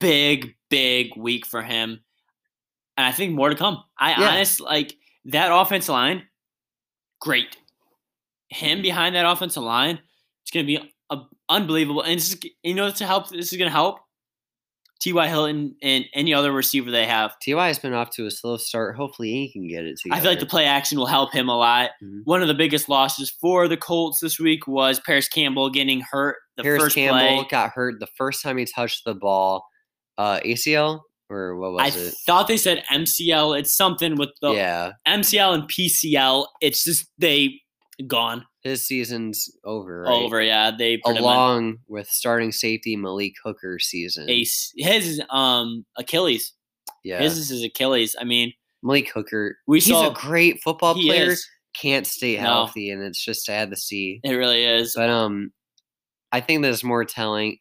big, 0.00 0.54
big 0.70 1.16
week 1.16 1.46
for 1.46 1.62
him. 1.62 2.00
And 2.96 3.06
I 3.06 3.12
think 3.12 3.32
more 3.32 3.48
to 3.48 3.54
come. 3.54 3.82
I 3.98 4.10
Yeah. 4.10 4.28
honest 4.28 4.60
like 4.60 4.96
that 5.26 5.52
offensive 5.52 5.92
line, 5.92 6.28
great. 7.20 7.56
Him 8.48 8.78
mm-hmm. 8.78 8.82
behind 8.82 9.14
that 9.14 9.26
offensive 9.26 9.62
line, 9.62 10.00
it's 10.42 10.50
gonna 10.50 10.66
be 10.66 10.92
a, 11.10 11.18
unbelievable. 11.48 12.02
And 12.02 12.18
this 12.18 12.32
is, 12.32 12.40
you 12.62 12.74
know, 12.74 12.90
to 12.90 13.06
help, 13.06 13.28
this 13.28 13.52
is 13.52 13.58
gonna 13.58 13.70
help 13.70 14.00
T.Y. 15.02 15.28
Hilton 15.28 15.74
and 15.82 16.04
any 16.14 16.32
other 16.32 16.52
receiver 16.52 16.92
they 16.92 17.06
have. 17.06 17.34
Ty 17.44 17.66
has 17.66 17.78
been 17.80 17.92
off 17.92 18.10
to 18.10 18.26
a 18.26 18.30
slow 18.30 18.56
start. 18.56 18.94
Hopefully, 18.94 19.32
he 19.32 19.52
can 19.52 19.66
get 19.66 19.84
it 19.84 19.98
together. 20.00 20.16
I 20.16 20.22
feel 20.22 20.30
like 20.30 20.38
the 20.38 20.46
play 20.46 20.64
action 20.64 20.96
will 20.96 21.06
help 21.06 21.32
him 21.32 21.48
a 21.48 21.56
lot. 21.56 21.90
Mhm. 22.00 22.20
One 22.24 22.40
of 22.40 22.46
the 22.46 22.54
biggest 22.54 22.88
losses 22.88 23.28
for 23.28 23.66
the 23.66 23.76
Colts 23.76 24.20
this 24.20 24.38
week 24.38 24.68
was 24.68 25.00
Parris 25.00 25.26
Campbell 25.28 25.70
getting 25.70 26.02
hurt 26.02 26.36
the 26.56 26.62
Harris 26.62 26.84
first 26.84 26.94
Campbell 26.94 27.18
play. 27.18 27.46
got 27.50 27.70
hurt 27.70 27.98
the 27.98 28.06
first 28.16 28.42
time 28.42 28.58
he 28.58 28.64
touched 28.64 29.04
the 29.04 29.14
ball. 29.14 29.66
Uh, 30.18 30.38
ACL 30.44 31.00
or 31.30 31.56
what 31.56 31.80
I 31.80 31.86
was 31.86 31.96
it? 31.96 32.08
I 32.12 32.16
thought 32.26 32.46
they 32.46 32.56
said 32.56 32.84
MCL. 32.88 33.58
It's 33.58 33.74
something 33.74 34.14
with 34.14 34.30
the 34.40 34.52
yeah, 34.52 34.92
MCL 35.08 35.54
and 35.54 35.68
PCL. 35.68 36.46
It's 36.60 36.84
just 36.84 37.06
they 37.18 37.60
gone 38.06 38.44
his 38.62 38.86
season's 38.86 39.50
over. 39.64 40.02
Right? 40.02 40.12
over. 40.12 40.40
Yeah, 40.42 40.70
they 40.70 40.96
pretty 40.98 41.20
much 41.20 41.22
Along 41.22 41.78
with 41.88 42.08
starting 42.08 42.52
safety 42.52 42.96
Malik 42.96 43.34
Hooker 43.44 43.78
season. 43.78 44.28
ace 44.30 44.72
his 44.76 45.20
um 45.30 45.84
Achilles. 45.98 46.54
yeah, 47.04 47.20
His 47.20 47.36
is 47.38 47.48
his 47.50 47.62
Achilles. 47.64 48.16
I 48.20 48.24
mean, 48.24 48.52
Malik 48.82 49.10
Hooker. 49.12 49.58
we 49.66 49.78
he's 49.78 49.88
saw 49.88 50.10
a 50.10 50.14
great 50.14 50.62
football 50.62 50.94
player. 50.94 51.30
is. 51.32 51.46
Can't 51.74 52.06
stay 52.06 52.36
No. 52.36 52.42
healthy, 52.42 52.90
and 52.90 53.02
it's 53.02 53.24
just 53.24 53.44
sad 53.46 53.70
to 53.70 53.76
see. 53.76 54.20
It 54.24 54.32
really 54.34 54.62
is. 54.64 54.92
But 54.94 55.08
um, 55.08 55.52
I 56.30 56.40
think 56.40 56.60
there's 56.62 56.84
more 56.84 57.04
telling. 57.04 57.56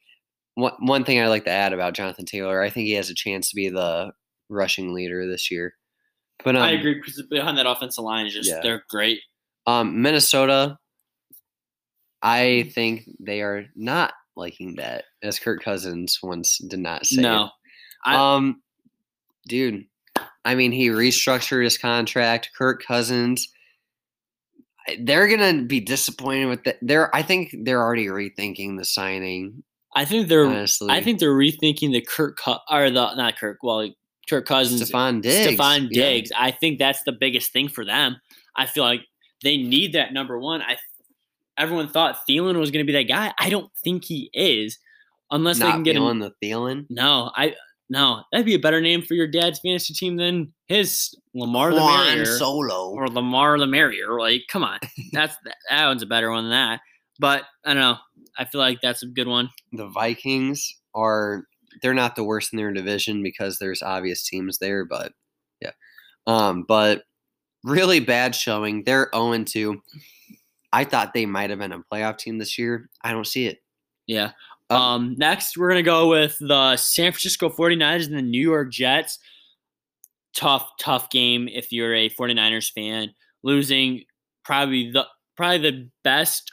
one 0.55 0.73
one 0.79 1.05
thing 1.05 1.21
I 1.21 1.27
like 1.29 1.45
to 1.45 1.49
add 1.51 1.71
about 1.71 1.93
Jonathan 1.93 2.25
Taylor, 2.25 2.61
I 2.61 2.69
think 2.69 2.87
he 2.87 2.93
has 2.93 3.09
a 3.09 3.15
chance 3.15 3.49
to 3.49 3.55
be 3.55 3.69
the 3.69 4.11
rushing 4.49 4.93
leader 4.93 5.25
this 5.29 5.49
year. 5.49 5.75
But 6.43 6.57
um, 6.57 6.61
I 6.61 6.71
agree 6.71 6.95
because 6.95 7.21
behind 7.29 7.57
that 7.57 7.65
offensive 7.67 8.03
line 8.03 8.25
is 8.27 8.33
just 8.33 8.49
Yeah. 8.49 8.59
they're 8.61 8.83
great. 8.89 9.19
Um, 9.67 10.01
Minnesota, 10.01 10.77
I 12.21 12.69
think 12.73 13.09
they 13.19 13.41
are 13.41 13.65
not 13.75 14.13
liking 14.35 14.75
that, 14.75 15.05
as 15.23 15.39
Kirk 15.39 15.63
Cousins 15.63 16.19
once 16.21 16.57
did 16.57 16.79
not 16.79 17.05
say. 17.05 17.21
No, 17.21 17.49
I- 18.05 18.35
um, 18.35 18.61
dude, 19.47 19.85
I 20.43 20.55
mean, 20.55 20.71
he 20.71 20.89
restructured 20.89 21.63
his 21.63 21.77
contract. 21.77 22.51
Kirk 22.57 22.83
Cousins, 22.83 23.47
they're 24.99 25.27
gonna 25.27 25.63
be 25.63 25.79
disappointed 25.79 26.47
with 26.47 26.63
that. 26.63 26.77
They're, 26.81 27.15
I 27.15 27.21
think, 27.21 27.55
they're 27.63 27.81
already 27.81 28.07
rethinking 28.07 28.77
the 28.77 28.85
signing. 28.85 29.63
I 29.95 30.05
think 30.05 30.27
they're 30.27 30.45
Honestly, 30.45 30.89
I 30.89 31.01
think 31.03 31.19
they're 31.19 31.35
rethinking 31.35 31.91
the 31.91 32.01
Kirk 32.01 32.39
or 32.69 32.89
the 32.89 33.15
not 33.15 33.37
Kirk 33.37 33.59
well 33.61 33.89
Kirk 34.29 34.45
Cousins 34.45 34.89
Stefon 34.89 35.21
Diggs. 35.21 35.59
Stefon 35.59 35.87
yeah. 35.91 36.03
Diggs. 36.03 36.31
I 36.35 36.51
think 36.51 36.79
that's 36.79 37.03
the 37.03 37.11
biggest 37.11 37.51
thing 37.51 37.67
for 37.67 37.83
them. 37.83 38.17
I 38.55 38.65
feel 38.65 38.83
like 38.83 39.01
they 39.43 39.57
need 39.57 39.93
that 39.93 40.13
number 40.13 40.39
one. 40.39 40.61
I 40.61 40.77
everyone 41.57 41.89
thought 41.89 42.19
Thielen 42.27 42.59
was 42.59 42.71
going 42.71 42.85
to 42.85 42.91
be 42.91 42.97
that 42.97 43.07
guy. 43.07 43.33
I 43.39 43.49
don't 43.49 43.71
think 43.83 44.05
he 44.05 44.29
is, 44.33 44.79
unless 45.29 45.59
they 45.59 45.69
can 45.69 45.83
get 45.83 45.95
him. 45.95 46.01
feeling 46.03 46.19
the 46.19 46.33
Thielen. 46.43 46.85
No, 46.89 47.31
I 47.35 47.55
no. 47.89 48.23
That'd 48.31 48.45
be 48.45 48.55
a 48.55 48.59
better 48.59 48.81
name 48.81 49.01
for 49.01 49.13
your 49.13 49.27
dad's 49.27 49.59
fantasy 49.59 49.93
team 49.93 50.17
than 50.17 50.53
his 50.67 51.13
Lamar 51.33 51.71
the 51.71 51.79
Merrier 51.81 52.25
Solo. 52.25 52.89
or 52.91 53.07
Lamar 53.07 53.57
the 53.57 53.67
Merrier. 53.67 54.19
Like, 54.19 54.43
come 54.49 54.63
on, 54.63 54.79
that's 55.11 55.35
that 55.69 55.85
one's 55.87 56.03
a 56.03 56.07
better 56.07 56.31
one 56.31 56.45
than 56.45 56.51
that. 56.51 56.81
But 57.19 57.43
I 57.65 57.73
don't 57.73 57.81
know. 57.81 57.97
I 58.37 58.45
feel 58.45 58.61
like 58.61 58.79
that's 58.81 59.03
a 59.03 59.07
good 59.07 59.27
one. 59.27 59.49
the 59.73 59.87
Vikings 59.87 60.73
are 60.95 61.45
they're 61.81 61.93
not 61.93 62.15
the 62.15 62.23
worst 62.23 62.51
in 62.53 62.57
their 62.57 62.73
division 62.73 63.23
because 63.23 63.57
there's 63.57 63.81
obvious 63.81 64.27
teams 64.27 64.57
there, 64.57 64.85
but 64.85 65.13
yeah. 65.61 65.71
Um, 66.27 66.65
but 66.67 67.03
really 67.63 67.99
bad 67.99 68.35
showing. 68.35 68.83
They're 68.83 69.09
0 69.13 69.43
2. 69.43 69.81
I 70.73 70.83
thought 70.85 71.13
they 71.13 71.25
might 71.25 71.49
have 71.49 71.59
been 71.59 71.73
a 71.73 71.83
playoff 71.91 72.17
team 72.17 72.37
this 72.37 72.57
year. 72.57 72.89
I 73.03 73.11
don't 73.11 73.27
see 73.27 73.45
it. 73.47 73.61
Yeah. 74.07 74.31
Um, 74.69 74.77
Um, 74.81 75.15
next, 75.17 75.57
we're 75.57 75.69
going 75.69 75.83
to 75.83 75.89
go 75.89 76.07
with 76.09 76.37
the 76.39 76.77
San 76.77 77.11
Francisco 77.11 77.49
49ers 77.49 78.05
and 78.07 78.15
the 78.15 78.21
New 78.21 78.41
York 78.41 78.71
Jets. 78.71 79.19
Tough, 80.33 80.71
tough 80.79 81.09
game 81.09 81.49
if 81.49 81.73
you're 81.73 81.93
a 81.93 82.09
49ers 82.09 82.71
fan. 82.71 83.13
Losing 83.43 84.03
probably 84.45 84.91
the 84.91 85.05
probably 85.35 85.57
the 85.71 85.89
best 86.03 86.51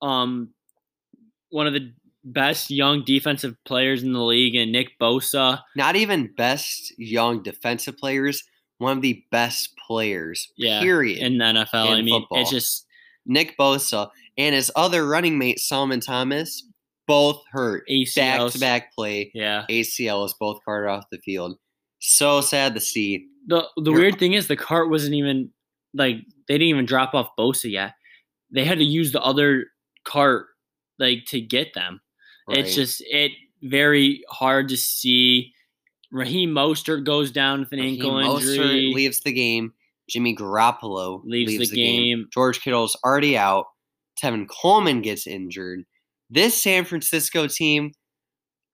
um 0.00 0.50
one 1.50 1.66
of 1.66 1.72
the 1.72 1.92
best 2.24 2.70
young 2.70 3.02
defensive 3.04 3.56
players 3.64 4.02
in 4.02 4.12
the 4.12 4.22
league 4.22 4.54
and 4.54 4.72
Nick 4.72 4.98
Bosa. 5.00 5.60
Not 5.76 5.96
even 5.96 6.32
best 6.36 6.96
young 6.98 7.42
defensive 7.42 7.96
players, 7.98 8.44
one 8.80 8.96
of 8.96 9.02
the 9.02 9.22
best 9.30 9.76
players. 9.86 10.52
Yeah. 10.56 10.80
Period. 10.80 11.18
In 11.18 11.38
the 11.38 11.44
NFL. 11.44 11.86
In 11.88 11.92
I 11.98 12.02
mean, 12.02 12.20
football. 12.20 12.40
it's 12.40 12.50
just 12.50 12.86
Nick 13.26 13.56
Bosa 13.58 14.10
and 14.38 14.54
his 14.54 14.70
other 14.74 15.06
running 15.06 15.38
mate 15.38 15.58
Solomon 15.60 16.00
Thomas 16.00 16.66
both 17.06 17.42
hurt. 17.50 17.84
Back 17.86 18.40
ACLs. 18.40 18.52
to 18.52 18.58
back 18.58 18.94
play. 18.94 19.30
Yeah. 19.34 19.64
ACL 19.68 20.24
is 20.24 20.34
both 20.40 20.58
carted 20.64 20.90
off 20.90 21.04
the 21.10 21.18
field. 21.18 21.58
So 21.98 22.40
sad 22.40 22.74
to 22.74 22.80
see. 22.80 23.26
The 23.46 23.66
the 23.76 23.90
You're- 23.90 24.02
weird 24.02 24.18
thing 24.18 24.32
is 24.32 24.48
the 24.48 24.56
cart 24.56 24.90
wasn't 24.90 25.14
even 25.14 25.50
like 25.94 26.16
they 26.48 26.54
didn't 26.54 26.68
even 26.68 26.86
drop 26.86 27.14
off 27.14 27.30
Bosa 27.38 27.70
yet. 27.70 27.94
They 28.52 28.64
had 28.64 28.78
to 28.78 28.84
use 28.84 29.12
the 29.12 29.20
other 29.22 29.66
cart 30.04 30.46
like 30.98 31.24
to 31.28 31.40
get 31.40 31.74
them. 31.74 32.00
It's 32.48 32.74
just 32.74 33.02
it 33.06 33.32
very 33.62 34.24
hard 34.28 34.68
to 34.70 34.76
see. 34.76 35.52
Raheem 36.12 36.50
Mostert 36.50 37.04
goes 37.04 37.30
down 37.30 37.60
with 37.60 37.72
an 37.72 37.78
Raheem 37.78 38.00
ankle 38.02 38.12
Mostert 38.14 38.56
injury. 38.56 38.92
leaves 38.94 39.20
the 39.20 39.32
game. 39.32 39.72
Jimmy 40.08 40.34
Garoppolo 40.34 41.22
Leaves 41.24 41.70
the 41.70 41.76
game. 41.76 42.26
George 42.32 42.60
Kittle's 42.60 42.96
already 43.04 43.38
out. 43.38 43.66
Tevin 44.20 44.48
Coleman 44.48 45.02
gets 45.02 45.26
injured. 45.26 45.84
This 46.28 46.60
San 46.60 46.84
Francisco 46.84 47.46
team, 47.46 47.92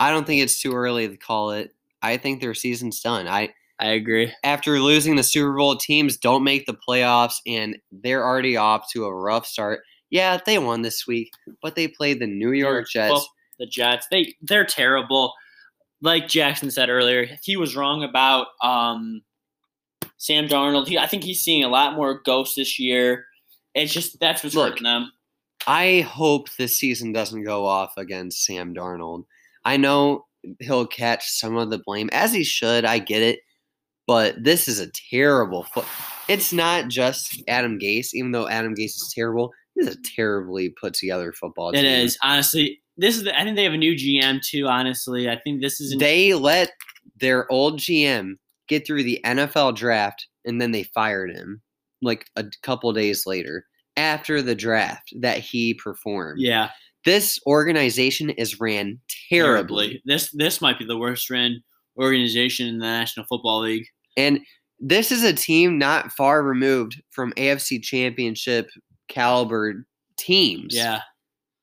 I 0.01 0.11
don't 0.11 0.27
think 0.27 0.43
it's 0.43 0.61
too 0.61 0.73
early 0.73 1.09
to 1.09 1.17
call 1.17 1.51
it. 1.51 1.75
I 2.03 2.17
think 2.17 2.41
their 2.41 2.55
season's 2.55 3.01
done. 3.01 3.29
I 3.29 3.53
I 3.79 3.89
agree. 3.89 4.33
after 4.43 4.81
losing 4.81 5.17
the 5.17 5.23
Super 5.23 5.55
Bowl, 5.55 5.77
teams 5.77 6.17
don't 6.17 6.43
make 6.45 6.65
the 6.65 6.77
playoffs 6.89 7.37
and 7.47 7.77
they're 7.93 8.25
already 8.25 8.57
off 8.57 8.87
to 8.93 9.05
a 9.05 9.15
rough 9.15 9.47
start. 9.47 9.81
Yeah, 10.09 10.39
they 10.45 10.59
won 10.59 10.83
this 10.83 11.07
week, 11.07 11.31
but 11.63 11.75
they 11.75 11.89
played 11.89 12.21
the 12.21 12.27
New 12.27 12.53
York 12.53 12.89
Jets. 12.89 13.11
well, 13.13 13.29
the 13.59 13.67
Jets, 13.67 14.07
they 14.11 14.35
they're 14.41 14.65
terrible. 14.65 15.35
Like 16.03 16.29
Jackson 16.29 16.71
said 16.71 16.89
earlier, 16.89 17.27
he 17.43 17.57
was 17.57 17.75
wrong 17.75 18.05
about 18.05 18.49
um, 18.63 19.23
Sam 20.19 20.47
Darnold. 20.47 20.89
He, 20.89 20.99
I 20.99 21.07
think 21.07 21.25
he's 21.25 21.41
seeing 21.43 21.65
a 21.65 21.69
lot 21.69 21.95
more 21.95 22.21
ghosts 22.23 22.55
this 22.57 22.79
year. 22.79 23.25
It's 23.75 23.93
just 23.93 24.19
that's 24.21 24.43
what's 24.43 24.55
Look, 24.55 24.71
hurting 24.71 24.85
them. 24.85 25.11
I 25.67 26.01
hope 26.01 26.49
this 26.57 26.77
season 26.79 27.13
doesn't 27.13 27.45
go 27.45 27.67
off 27.67 27.95
against 27.97 28.45
Sam 28.45 28.75
Darnold. 28.75 29.25
I 29.65 29.77
know 29.77 30.27
he'll 30.61 30.87
catch 30.87 31.29
some 31.29 31.57
of 31.57 31.71
the 31.71 31.79
blame, 31.85 32.09
as 32.13 32.33
he 32.33 32.45
should. 32.45 32.85
I 32.85 32.99
get 32.99 33.23
it. 33.23 33.41
But 34.07 34.45
this 34.45 34.69
is 34.69 34.79
a 34.79 34.89
terrible 35.11 35.65
foot. 35.65 35.85
It's 36.29 36.53
not 36.53 36.89
just 36.89 37.43
Adam 37.49 37.79
Gase, 37.79 38.11
even 38.15 38.31
though 38.31 38.49
Adam 38.49 38.75
Gase 38.75 38.85
is 38.97 39.13
terrible. 39.15 39.53
This 39.75 39.89
is 39.89 39.97
a 39.97 40.03
terribly 40.15 40.73
put 40.81 40.95
together 40.95 41.33
football 41.33 41.71
It 41.71 41.83
team. 41.83 41.87
is 41.87 42.17
honestly. 42.23 42.81
This 42.97 43.17
is. 43.17 43.25
The, 43.25 43.39
I 43.39 43.45
think 43.45 43.57
they 43.57 43.65
have 43.65 43.73
a 43.73 43.79
new 43.79 43.95
GM 43.95 44.43
too. 44.43 44.67
Honestly, 44.67 45.29
I 45.29 45.39
think 45.39 45.61
this 45.61 45.81
is. 45.81 45.93
An, 45.93 45.99
They 45.99 46.35
let 46.35 46.71
their 47.21 47.51
old 47.51 47.79
GM 47.79 48.35
get 48.69 48.87
through 48.87 49.05
the 49.05 49.21
NFL 49.25 49.77
draft 49.77 50.27
and 50.45 50.61
then 50.61 50.73
they 50.73 50.83
fired 50.83 51.31
him 51.31 51.63
like 52.03 52.27
a 52.37 52.45
couple 52.63 52.93
days 52.93 53.27
later 53.27 53.67
after 53.97 54.43
the 54.43 54.55
draft 54.55 55.13
that 55.21 55.39
he 55.39 55.75
performed. 55.75 56.41
yeah, 56.41 56.71
This 57.05 57.41
organization 57.47 58.31
is 58.31 58.61
ran 58.61 59.01
terribly. 59.29 60.03
This 60.05 60.31
this 60.33 60.61
might 60.61 60.79
be 60.79 60.85
the 60.85 60.99
worst 60.99 61.31
ran 61.31 61.63
organization 61.99 62.67
in 62.67 62.79
the 62.79 62.87
National 62.87 63.27
Football 63.27 63.61
League. 63.61 63.87
And 64.17 64.41
this 64.79 65.11
is 65.11 65.25
a 65.25 65.33
team 65.33 65.79
not 65.79 66.13
far 66.13 66.43
removed 66.43 67.03
from 67.11 67.33
AFC 67.33 67.83
championship 67.83 68.69
caliber 69.09 69.87
teams. 70.19 70.75
Yeah, 70.75 71.01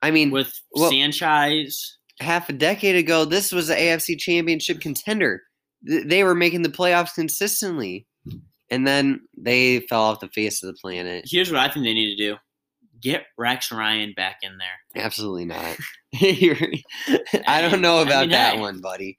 I 0.03 0.11
mean, 0.11 0.29
with 0.31 0.53
well- 0.75 0.91
Sanchez. 0.91 1.97
half 2.19 2.49
a 2.49 2.53
decade 2.53 2.95
ago, 2.95 3.25
this 3.25 3.51
was 3.51 3.69
an 3.69 3.77
AFC 3.77 4.19
championship 4.19 4.79
contender. 4.81 5.41
They 5.81 6.23
were 6.23 6.35
making 6.35 6.61
the 6.61 6.69
playoffs 6.69 7.15
consistently. 7.15 8.05
And 8.69 8.87
then 8.87 9.21
they 9.37 9.81
fell 9.81 10.01
off 10.03 10.19
the 10.19 10.29
face 10.29 10.63
of 10.63 10.67
the 10.67 10.77
planet. 10.81 11.25
Here's 11.27 11.51
what 11.51 11.59
I 11.61 11.69
think 11.69 11.85
they 11.85 11.93
need 11.93 12.15
to 12.15 12.23
do: 12.31 12.37
get 13.01 13.25
Rex 13.37 13.71
Ryan 13.71 14.13
back 14.15 14.37
in 14.41 14.57
there. 14.57 15.03
Absolutely 15.03 15.45
not. 15.45 15.77
I 17.47 17.61
don't 17.61 17.81
know 17.81 17.99
I 17.99 18.03
about 18.03 18.21
mean, 18.21 18.31
that 18.31 18.57
one, 18.57 18.79
buddy. 18.81 19.17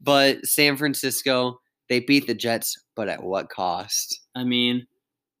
But 0.00 0.46
San 0.46 0.76
Francisco, 0.76 1.58
they 1.88 2.00
beat 2.00 2.26
the 2.26 2.34
Jets, 2.34 2.76
but 2.96 3.08
at 3.08 3.22
what 3.22 3.50
cost? 3.50 4.20
I 4.34 4.44
mean, 4.44 4.86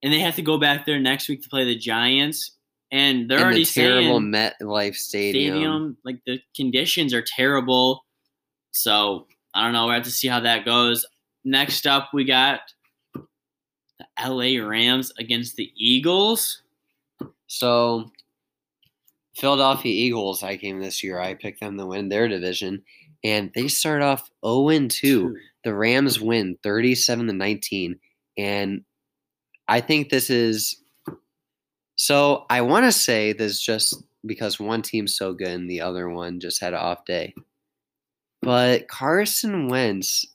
and 0.02 0.12
they 0.12 0.20
have 0.20 0.36
to 0.36 0.42
go 0.42 0.58
back 0.58 0.84
there 0.84 1.00
next 1.00 1.28
week 1.28 1.42
to 1.42 1.48
play 1.48 1.64
the 1.64 1.76
Giants, 1.78 2.56
and 2.94 3.28
they're 3.28 3.38
In 3.38 3.44
already 3.44 3.64
the 3.64 3.70
terrible 3.72 4.20
MetLife 4.20 4.94
Stadium. 4.94 5.56
stadium 5.56 5.96
like 6.04 6.20
the 6.26 6.40
conditions 6.54 7.12
are 7.12 7.24
terrible. 7.26 8.04
So 8.70 9.26
I 9.52 9.64
don't 9.64 9.72
know. 9.72 9.88
We 9.88 9.94
have 9.94 10.04
to 10.04 10.12
see 10.12 10.28
how 10.28 10.38
that 10.40 10.64
goes. 10.64 11.04
Next 11.44 11.88
up, 11.88 12.10
we 12.14 12.24
got 12.24 12.60
the 13.14 14.06
LA 14.24 14.64
Rams 14.64 15.12
against 15.18 15.56
the 15.56 15.72
Eagles. 15.76 16.62
So, 17.48 18.12
Philadelphia 19.34 19.92
Eagles, 19.92 20.44
I 20.44 20.56
came 20.56 20.80
this 20.80 21.02
year. 21.02 21.20
I 21.20 21.34
picked 21.34 21.60
them 21.60 21.76
to 21.78 21.86
win 21.86 22.08
their 22.08 22.28
division, 22.28 22.84
and 23.24 23.50
they 23.54 23.66
start 23.66 24.02
off 24.02 24.30
0 24.46 24.86
2. 24.88 25.36
The 25.64 25.74
Rams 25.74 26.20
win 26.20 26.58
37 26.62 27.26
to 27.26 27.32
19. 27.32 27.98
And 28.38 28.82
I 29.66 29.80
think 29.80 30.08
this 30.10 30.30
is 30.30 30.76
so. 31.96 32.46
I 32.50 32.60
want 32.60 32.84
to 32.84 32.92
say 32.92 33.32
this 33.32 33.60
just 33.60 34.02
because 34.26 34.58
one 34.58 34.82
team's 34.82 35.14
so 35.14 35.32
good 35.32 35.48
and 35.48 35.70
the 35.70 35.80
other 35.80 36.08
one 36.08 36.40
just 36.40 36.60
had 36.60 36.72
an 36.72 36.80
off 36.80 37.04
day. 37.04 37.34
But 38.42 38.88
Carson 38.88 39.68
Wentz, 39.68 40.26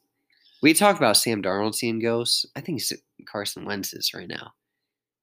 we 0.62 0.74
talked 0.74 0.98
about 0.98 1.18
Sam 1.18 1.42
Darnold 1.44 1.76
seeing 1.76 2.00
ghosts. 2.00 2.46
I 2.56 2.62
think 2.62 2.82
Carson 3.28 3.66
Wentz 3.66 3.94
is 3.94 4.14
right 4.14 4.28
now. 4.28 4.54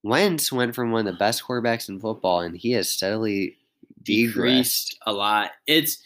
Wentz 0.03 0.51
went 0.51 0.73
from 0.73 0.91
one 0.91 1.05
of 1.05 1.13
the 1.13 1.19
best 1.19 1.43
quarterbacks 1.43 1.89
in 1.89 1.99
football, 1.99 2.41
and 2.41 2.55
he 2.55 2.71
has 2.71 2.89
steadily 2.89 3.57
degressed. 4.03 4.35
decreased 4.35 4.97
a 5.05 5.11
lot. 5.11 5.51
It's, 5.65 6.01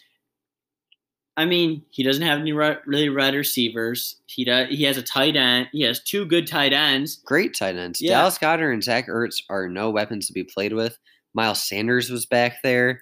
I 1.36 1.46
mean, 1.46 1.82
he 1.90 2.02
doesn't 2.02 2.22
have 2.22 2.40
any 2.40 2.52
really 2.52 3.08
red 3.08 3.34
receivers. 3.34 4.16
He 4.26 4.44
does. 4.44 4.68
He 4.68 4.82
has 4.84 4.98
a 4.98 5.02
tight 5.02 5.34
end. 5.34 5.68
He 5.72 5.82
has 5.82 6.02
two 6.02 6.26
good 6.26 6.46
tight 6.46 6.72
ends. 6.72 7.16
Great 7.24 7.54
tight 7.54 7.76
ends. 7.76 8.00
Yeah. 8.02 8.18
Dallas 8.18 8.38
Goedert 8.38 8.72
and 8.72 8.84
Zach 8.84 9.08
Ertz 9.08 9.42
are 9.48 9.68
no 9.68 9.90
weapons 9.90 10.26
to 10.26 10.32
be 10.34 10.44
played 10.44 10.74
with. 10.74 10.98
Miles 11.34 11.62
Sanders 11.66 12.10
was 12.10 12.26
back 12.26 12.56
there, 12.62 13.00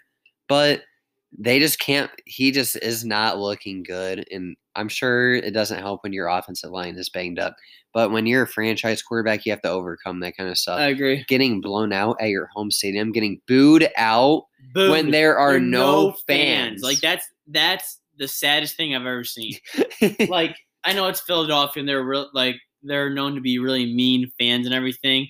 but 0.49 0.83
they 1.37 1.59
just 1.59 1.81
can't. 1.81 2.11
He 2.25 2.53
just 2.53 2.77
is 2.77 3.05
not 3.05 3.39
looking 3.39 3.83
good, 3.83 4.25
and 4.31 4.57
I'm 4.77 4.89
sure 4.89 5.35
it 5.35 5.53
doesn't 5.53 5.81
help 5.81 6.05
when 6.05 6.13
your 6.13 6.29
offensive 6.29 6.71
line 6.71 6.97
is 6.97 7.09
banged 7.09 7.41
up. 7.41 7.57
But 7.93 8.13
when 8.13 8.27
you're 8.27 8.43
a 8.45 8.49
franchise 8.49 9.03
quarterback, 9.03 9.45
you 9.45 9.51
have 9.51 9.63
to 9.63 9.71
overcome 9.71 10.21
that 10.21 10.37
kind 10.37 10.49
of 10.49 10.57
stuff. 10.57 10.79
I 10.79 10.87
agree. 10.87 11.25
getting 11.27 11.61
blown 11.61 11.93
out 11.93 12.17
at 12.21 12.29
your 12.29 12.47
home 12.55 12.71
stadium, 12.71 13.11
getting 13.11 13.41
booed 13.49 13.89
out 13.97 14.45
Booed. 14.73 14.91
when 14.91 15.11
there 15.11 15.37
are 15.37 15.53
There 15.53 15.61
no, 15.61 16.15
fans. 16.29 16.83
Like 16.83 17.01
that's 17.01 17.29
that's 17.49 18.00
the 18.21 18.29
saddest 18.29 18.77
thing 18.77 18.95
I've 18.95 19.01
ever 19.03 19.25
seen. 19.25 19.55
like 20.29 20.55
I 20.85 20.93
know 20.93 21.09
it's 21.09 21.23
Philadelphia 21.23 21.81
and 21.81 21.89
they're 21.89 22.05
real 22.05 22.31
like 22.33 22.57
they're 22.85 23.11
known 23.11 23.35
to 23.35 23.41
be 23.41 23.59
really 23.59 23.93
mean 23.93 24.31
fans 24.39 24.67
and 24.67 24.75
everything. 24.75 25.29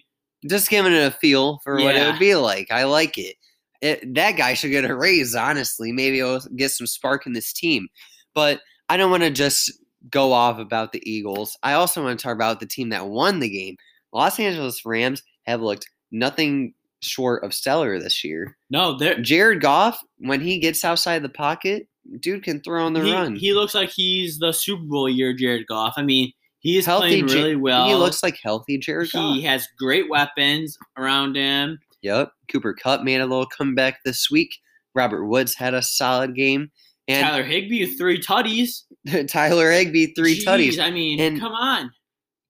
just 0.48 0.68
giving 0.68 0.92
it 0.92 1.06
a 1.06 1.10
feel 1.10 1.60
for 1.64 1.76
what 1.76 1.96
it 1.96 2.06
would 2.06 2.18
be 2.18 2.34
like. 2.34 2.70
I 2.70 2.84
like 2.84 3.16
it. 3.16 3.36
it. 3.80 4.14
That 4.14 4.32
guy 4.32 4.54
should 4.54 4.70
get 4.70 4.88
a 4.88 4.94
raise, 4.94 5.34
honestly. 5.34 5.92
Maybe 5.92 6.20
it'll 6.20 6.40
get 6.56 6.70
some 6.70 6.86
spark 6.86 7.26
in 7.26 7.32
this 7.32 7.52
team. 7.52 7.88
But 8.34 8.60
I 8.88 8.96
don't 8.96 9.10
want 9.10 9.22
to 9.22 9.30
just 9.30 9.72
go 10.08 10.32
off 10.32 10.58
about 10.58 10.92
the 10.92 11.02
Eagles. 11.10 11.56
I 11.62 11.72
also 11.74 12.02
want 12.02 12.18
to 12.18 12.22
talk 12.22 12.34
about 12.34 12.60
the 12.60 12.66
team 12.66 12.90
that 12.90 13.08
won 13.08 13.40
the 13.40 13.50
game. 13.50 13.76
Los 14.12 14.38
Angeles 14.38 14.84
Rams 14.84 15.22
have 15.46 15.60
looked 15.60 15.88
nothing 16.10 16.74
short 17.02 17.44
of 17.44 17.54
stellar 17.54 17.98
this 17.98 18.24
year. 18.24 18.56
No, 18.70 18.96
they're 18.96 19.20
Jared 19.20 19.60
Goff, 19.60 20.00
when 20.18 20.40
he 20.40 20.58
gets 20.58 20.84
outside 20.84 21.22
the 21.22 21.28
pocket, 21.28 21.88
dude 22.20 22.42
can 22.42 22.60
throw 22.60 22.84
on 22.84 22.92
the 22.92 23.02
he, 23.04 23.12
run. 23.12 23.36
he 23.36 23.52
looks 23.52 23.74
like 23.74 23.90
he's 23.90 24.38
the 24.38 24.52
Super 24.52 24.82
Bowl 24.84 25.08
year 25.08 25.32
Jared 25.32 25.66
Goff. 25.66 25.94
I 25.96 26.02
mean, 26.02 26.32
he 26.60 26.76
is 26.76 26.86
healthy, 26.86 27.22
playing 27.22 27.26
really 27.26 27.56
well. 27.56 27.86
He 27.88 27.94
looks 27.94 28.22
like 28.22 28.38
healthy 28.42 28.78
Jared 28.78 29.10
Goff. 29.12 29.34
he 29.34 29.42
has 29.42 29.66
great 29.78 30.08
weapons 30.10 30.76
around 30.96 31.36
him. 31.36 31.78
Yep. 32.02 32.32
Cooper 32.50 32.74
Kupp 32.74 33.02
made 33.02 33.20
a 33.20 33.26
little 33.26 33.46
comeback 33.46 33.98
this 34.04 34.30
week. 34.30 34.56
Robert 34.94 35.26
Woods 35.26 35.54
had 35.54 35.74
a 35.74 35.82
solid 35.82 36.34
game. 36.34 36.70
And 37.08 37.26
Tyler 37.26 37.42
with 37.44 37.98
three 37.98 38.20
tutties. 38.20 38.82
Tyler 39.28 39.70
Higbee, 39.70 40.14
three 40.14 40.38
Jeez, 40.38 40.44
tutties. 40.44 40.78
I 40.78 40.90
mean, 40.90 41.20
And- 41.20 41.40
come 41.40 41.52
on. 41.52 41.90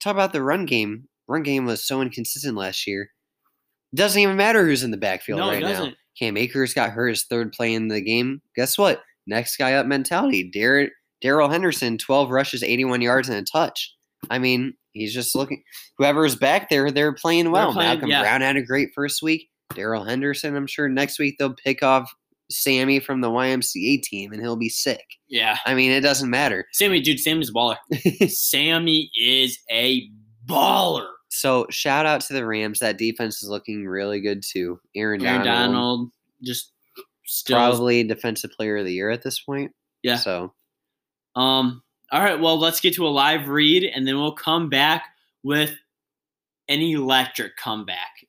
Talk 0.02 0.14
about 0.14 0.32
the 0.32 0.42
run 0.42 0.64
game. 0.64 1.08
Run 1.28 1.42
game 1.42 1.66
was 1.66 1.84
so 1.86 2.00
inconsistent 2.00 2.56
last 2.56 2.86
year. 2.86 3.10
Doesn't 3.94 4.20
even 4.20 4.36
matter 4.36 4.64
who's 4.64 4.82
in 4.82 4.90
the 4.90 4.96
backfield 4.96 5.40
No, 5.40 5.48
right 5.48 5.62
now. 5.62 5.90
Cam 6.18 6.36
Akers 6.36 6.74
got 6.74 6.90
hurt 6.90 7.08
his 7.08 7.24
third 7.24 7.52
play 7.52 7.74
in 7.74 7.88
the 7.88 8.00
game. 8.00 8.40
Guess 8.56 8.78
what? 8.78 9.02
Next 9.26 9.56
guy 9.56 9.74
up 9.74 9.86
mentality. 9.86 10.50
Darrell 11.20 11.48
Henderson, 11.48 11.98
12 11.98 12.30
rushes, 12.30 12.62
81 12.62 13.02
yards, 13.02 13.28
and 13.28 13.38
a 13.38 13.42
touch. 13.42 13.94
I 14.30 14.38
mean, 14.38 14.74
he's 14.92 15.14
just 15.14 15.34
looking. 15.34 15.62
Whoever's 15.98 16.36
back 16.36 16.68
there, 16.68 16.90
they're 16.90 17.14
playing 17.14 17.50
well. 17.50 17.72
playing- 17.72 17.88
Malcolm 17.90 18.10
yeah. 18.10 18.22
Brown 18.22 18.40
had 18.40 18.56
a 18.56 18.62
great 18.62 18.90
first 18.94 19.22
week. 19.22 19.48
Darrell 19.74 20.04
Henderson, 20.04 20.56
I'm 20.56 20.66
sure 20.66 20.88
next 20.88 21.18
week 21.18 21.36
they'll 21.38 21.54
pick 21.54 21.82
off 21.82 22.12
Sammy 22.50 22.98
from 22.98 23.20
the 23.20 23.30
YMCA 23.30 24.02
team 24.02 24.32
and 24.32 24.42
he'll 24.42 24.56
be 24.56 24.68
sick. 24.68 25.04
Yeah. 25.28 25.58
I 25.64 25.74
mean, 25.74 25.92
it 25.92 26.00
doesn't 26.00 26.28
matter. 26.28 26.66
Sammy, 26.72 27.00
dude, 27.00 27.20
Sammy's 27.20 27.50
a 27.50 27.52
baller. 27.52 27.76
Sammy 28.28 29.10
is 29.14 29.58
a 29.70 30.08
baller. 30.46 31.06
So 31.28 31.66
shout 31.70 32.06
out 32.06 32.20
to 32.22 32.32
the 32.32 32.44
Rams. 32.44 32.80
That 32.80 32.98
defense 32.98 33.42
is 33.42 33.48
looking 33.48 33.86
really 33.86 34.20
good 34.20 34.42
too. 34.42 34.80
Aaron, 34.96 35.24
Aaron 35.24 35.44
Donald, 35.44 35.72
Donald 35.72 36.10
just 36.42 36.72
still 37.30 37.56
probably 37.56 38.02
defensive 38.02 38.50
player 38.50 38.78
of 38.78 38.84
the 38.84 38.92
year 38.92 39.10
at 39.10 39.22
this 39.22 39.40
point. 39.40 39.72
Yeah. 40.02 40.16
So 40.16 40.52
Um. 41.36 41.82
All 42.12 42.20
right. 42.20 42.40
Well, 42.40 42.58
let's 42.58 42.80
get 42.80 42.94
to 42.94 43.06
a 43.06 43.08
live 43.08 43.48
read, 43.48 43.84
and 43.84 44.06
then 44.06 44.16
we'll 44.18 44.32
come 44.34 44.68
back 44.68 45.04
with 45.44 45.70
an 46.68 46.80
electric 46.80 47.56
comeback. 47.56 48.26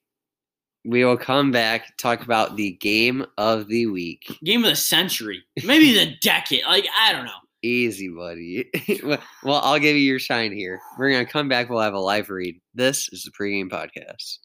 we 0.84 1.04
will 1.04 1.16
come 1.16 1.50
back 1.50 1.96
talk 1.98 2.22
about 2.22 2.56
the 2.56 2.72
game 2.72 3.24
of 3.38 3.68
the 3.68 3.86
week. 3.86 4.38
Game 4.44 4.62
of 4.64 4.70
the 4.70 4.76
century, 4.76 5.42
maybe 5.64 5.92
the 5.92 6.14
decade. 6.22 6.62
Like 6.64 6.86
I 6.96 7.12
don't 7.12 7.24
know. 7.24 7.32
Easy, 7.64 8.08
buddy. 8.08 8.68
well, 9.42 9.60
I'll 9.62 9.78
give 9.78 9.96
you 9.96 10.02
your 10.02 10.18
shine 10.18 10.52
here. 10.52 10.80
We're 10.98 11.10
gonna 11.10 11.26
come 11.26 11.48
back. 11.48 11.68
We'll 11.68 11.80
have 11.80 11.94
a 11.94 12.00
live 12.00 12.30
read. 12.30 12.60
This 12.74 13.08
is 13.12 13.24
the 13.24 13.30
pregame 13.32 13.68
podcast. 13.68 14.38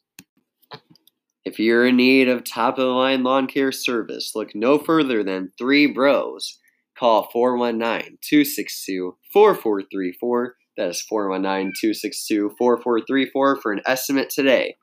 If 1.47 1.59
you're 1.59 1.87
in 1.87 1.95
need 1.95 2.27
of 2.27 2.43
top 2.43 2.77
of 2.77 2.83
the 2.83 2.91
line 2.91 3.23
lawn 3.23 3.47
care 3.47 3.71
service, 3.71 4.33
look 4.35 4.53
no 4.53 4.77
further 4.77 5.23
than 5.23 5.53
Three 5.57 5.87
Bros. 5.87 6.59
Call 6.99 7.29
419 7.31 8.17
262 8.21 9.15
4434. 9.31 10.55
That 10.75 10.89
is 10.89 11.01
419 11.03 11.71
262 11.79 12.53
4434 12.57 13.61
for 13.61 13.71
an 13.71 13.79
estimate 13.85 14.29
today. 14.29 14.75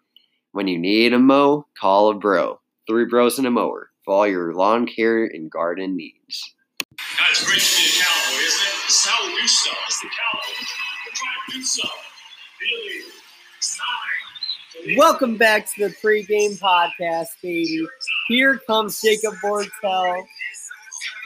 When 0.52 0.66
you 0.66 0.78
need 0.78 1.12
a 1.12 1.18
mow, 1.18 1.66
call 1.78 2.08
a 2.08 2.14
bro. 2.14 2.60
Three 2.88 3.04
Bros 3.04 3.36
and 3.36 3.46
a 3.46 3.50
mower 3.50 3.90
for 4.02 4.14
all 4.14 4.26
your 4.26 4.54
lawn 4.54 4.86
care 4.86 5.22
and 5.22 5.50
garden 5.50 5.94
needs. 5.98 6.54
Great 7.44 7.60
to 7.60 7.76
be 7.76 7.90
a 7.90 8.02
cowboy, 8.02 8.40
isn't 8.40 8.68
it? 8.68 8.84
It's 8.86 9.06
how 9.06 9.26
we. 9.26 9.42
It's 9.42 10.00
the 10.00 10.08
Cowboys. 10.08 10.72
We're 11.04 11.12
trying 11.12 11.50
to 11.50 11.58
do 11.58 11.62
stuff. 11.62 11.90
Really, 12.58 13.04
it's 13.58 13.76
time. 13.76 14.13
Welcome 14.96 15.36
back 15.36 15.72
to 15.74 15.88
the 15.88 15.94
pregame 15.94 16.58
podcast, 16.58 17.28
baby. 17.42 17.86
Here 18.28 18.58
comes 18.66 19.00
Jacob 19.00 19.34
Bortel. 19.42 20.24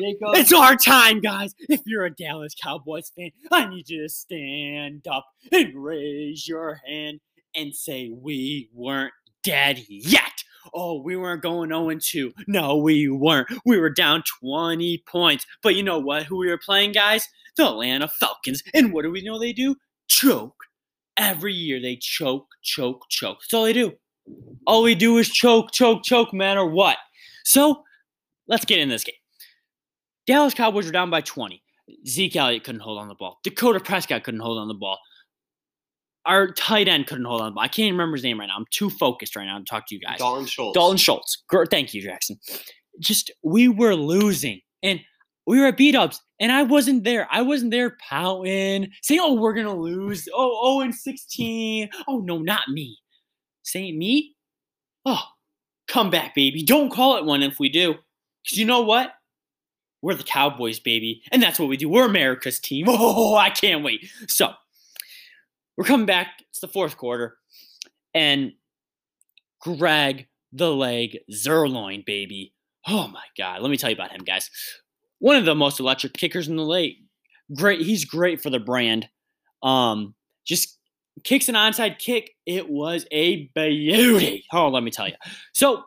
Jacob, 0.00 0.28
It's 0.34 0.52
our 0.52 0.76
time, 0.76 1.20
guys. 1.20 1.54
If 1.68 1.80
you're 1.86 2.04
a 2.04 2.14
Dallas 2.14 2.54
Cowboys 2.62 3.10
fan, 3.16 3.30
I 3.50 3.66
need 3.66 3.88
you 3.88 4.02
to 4.02 4.08
stand 4.08 5.06
up 5.08 5.26
and 5.50 5.72
raise 5.74 6.46
your 6.46 6.80
hand 6.86 7.20
and 7.56 7.74
say, 7.74 8.10
We 8.10 8.68
weren't 8.74 9.14
dead 9.42 9.82
yet. 9.88 10.44
Oh, 10.74 11.00
we 11.00 11.16
weren't 11.16 11.42
going 11.42 11.70
0 11.70 11.90
2. 12.00 12.32
No, 12.46 12.76
we 12.76 13.08
weren't. 13.08 13.48
We 13.64 13.78
were 13.78 13.90
down 13.90 14.22
20 14.40 15.02
points. 15.06 15.46
But 15.62 15.74
you 15.74 15.82
know 15.82 15.98
what? 15.98 16.24
Who 16.24 16.36
we 16.36 16.48
were 16.48 16.58
playing, 16.58 16.92
guys? 16.92 17.26
The 17.56 17.66
Atlanta 17.66 18.08
Falcons. 18.08 18.62
And 18.74 18.92
what 18.92 19.02
do 19.02 19.10
we 19.10 19.22
know 19.22 19.38
they 19.38 19.54
do? 19.54 19.74
Choke. 20.08 20.57
Every 21.18 21.52
year 21.52 21.80
they 21.80 21.96
choke, 22.00 22.46
choke, 22.62 23.02
choke. 23.10 23.38
That's 23.40 23.54
all 23.54 23.64
they 23.64 23.72
do. 23.72 23.92
All 24.66 24.82
we 24.82 24.94
do 24.94 25.18
is 25.18 25.28
choke, 25.28 25.72
choke, 25.72 26.04
choke, 26.04 26.32
no 26.32 26.38
matter 26.38 26.64
what. 26.64 26.96
So 27.44 27.82
let's 28.46 28.64
get 28.64 28.78
in 28.78 28.88
this 28.88 29.04
game. 29.04 29.14
Dallas 30.26 30.54
Cowboys 30.54 30.86
were 30.86 30.92
down 30.92 31.10
by 31.10 31.22
20. 31.22 31.62
Zeke 32.06 32.36
Elliott 32.36 32.64
couldn't 32.64 32.82
hold 32.82 32.98
on 32.98 33.08
the 33.08 33.14
ball. 33.14 33.38
Dakota 33.42 33.80
Prescott 33.80 34.24
couldn't 34.24 34.40
hold 34.40 34.58
on 34.58 34.68
the 34.68 34.74
ball. 34.74 34.98
Our 36.26 36.52
tight 36.52 36.88
end 36.88 37.06
couldn't 37.06 37.24
hold 37.24 37.40
on 37.40 37.46
the 37.46 37.54
ball. 37.54 37.64
I 37.64 37.68
can't 37.68 37.86
even 37.86 37.94
remember 37.94 38.16
his 38.16 38.24
name 38.24 38.38
right 38.38 38.46
now. 38.46 38.56
I'm 38.56 38.66
too 38.70 38.90
focused 38.90 39.34
right 39.34 39.46
now 39.46 39.58
to 39.58 39.64
talk 39.64 39.86
to 39.88 39.94
you 39.94 40.00
guys. 40.00 40.18
Dalton 40.18 40.46
Schultz. 40.46 40.74
Dalton 40.74 40.98
Schultz. 40.98 41.42
Thank 41.70 41.94
you, 41.94 42.02
Jackson. 42.02 42.38
Just 43.00 43.30
we 43.42 43.68
were 43.68 43.94
losing 43.94 44.60
and 44.82 45.00
we 45.48 45.58
were 45.58 45.66
at 45.68 45.78
beat 45.78 45.94
ups, 45.94 46.20
and 46.38 46.52
I 46.52 46.62
wasn't 46.62 47.04
there. 47.04 47.26
I 47.30 47.40
wasn't 47.40 47.70
there 47.70 47.96
pouting, 48.06 48.92
saying, 49.02 49.20
"Oh, 49.22 49.32
we're 49.32 49.54
gonna 49.54 49.74
lose." 49.74 50.28
Oh, 50.34 50.58
oh, 50.62 50.80
and 50.80 50.94
sixteen. 50.94 51.88
Oh 52.06 52.18
no, 52.18 52.38
not 52.38 52.68
me. 52.68 52.98
Saying 53.62 53.98
me. 53.98 54.36
Oh, 55.06 55.22
come 55.88 56.10
back, 56.10 56.34
baby. 56.34 56.62
Don't 56.62 56.90
call 56.90 57.16
it 57.16 57.24
one 57.24 57.42
if 57.42 57.58
we 57.58 57.70
do, 57.70 57.94
because 58.44 58.58
you 58.58 58.66
know 58.66 58.82
what? 58.82 59.14
We're 60.02 60.14
the 60.14 60.22
Cowboys, 60.22 60.80
baby, 60.80 61.22
and 61.32 61.42
that's 61.42 61.58
what 61.58 61.70
we 61.70 61.78
do. 61.78 61.88
We're 61.88 62.04
America's 62.04 62.60
team. 62.60 62.86
Oh, 62.90 63.34
I 63.34 63.48
can't 63.48 63.82
wait. 63.82 64.06
So 64.28 64.52
we're 65.78 65.84
coming 65.84 66.06
back. 66.06 66.42
It's 66.50 66.60
the 66.60 66.68
fourth 66.68 66.98
quarter, 66.98 67.38
and 68.12 68.52
Greg 69.62 70.28
the 70.52 70.70
leg 70.70 71.20
Zuerlein, 71.32 72.04
baby. 72.04 72.52
Oh 72.86 73.08
my 73.08 73.24
god, 73.38 73.62
let 73.62 73.70
me 73.70 73.78
tell 73.78 73.88
you 73.88 73.96
about 73.96 74.12
him, 74.12 74.24
guys. 74.24 74.50
One 75.20 75.36
of 75.36 75.44
the 75.44 75.54
most 75.54 75.80
electric 75.80 76.14
kickers 76.14 76.48
in 76.48 76.56
the 76.56 76.64
league. 76.64 76.96
Great, 77.54 77.80
he's 77.80 78.04
great 78.04 78.40
for 78.40 78.50
the 78.50 78.60
brand. 78.60 79.08
Um, 79.62 80.14
just 80.44 80.78
kicks 81.24 81.48
an 81.48 81.54
onside 81.54 81.98
kick. 81.98 82.32
It 82.46 82.68
was 82.68 83.06
a 83.10 83.50
beauty. 83.54 84.44
Oh, 84.52 84.68
let 84.68 84.82
me 84.82 84.90
tell 84.90 85.08
you. 85.08 85.14
So 85.52 85.82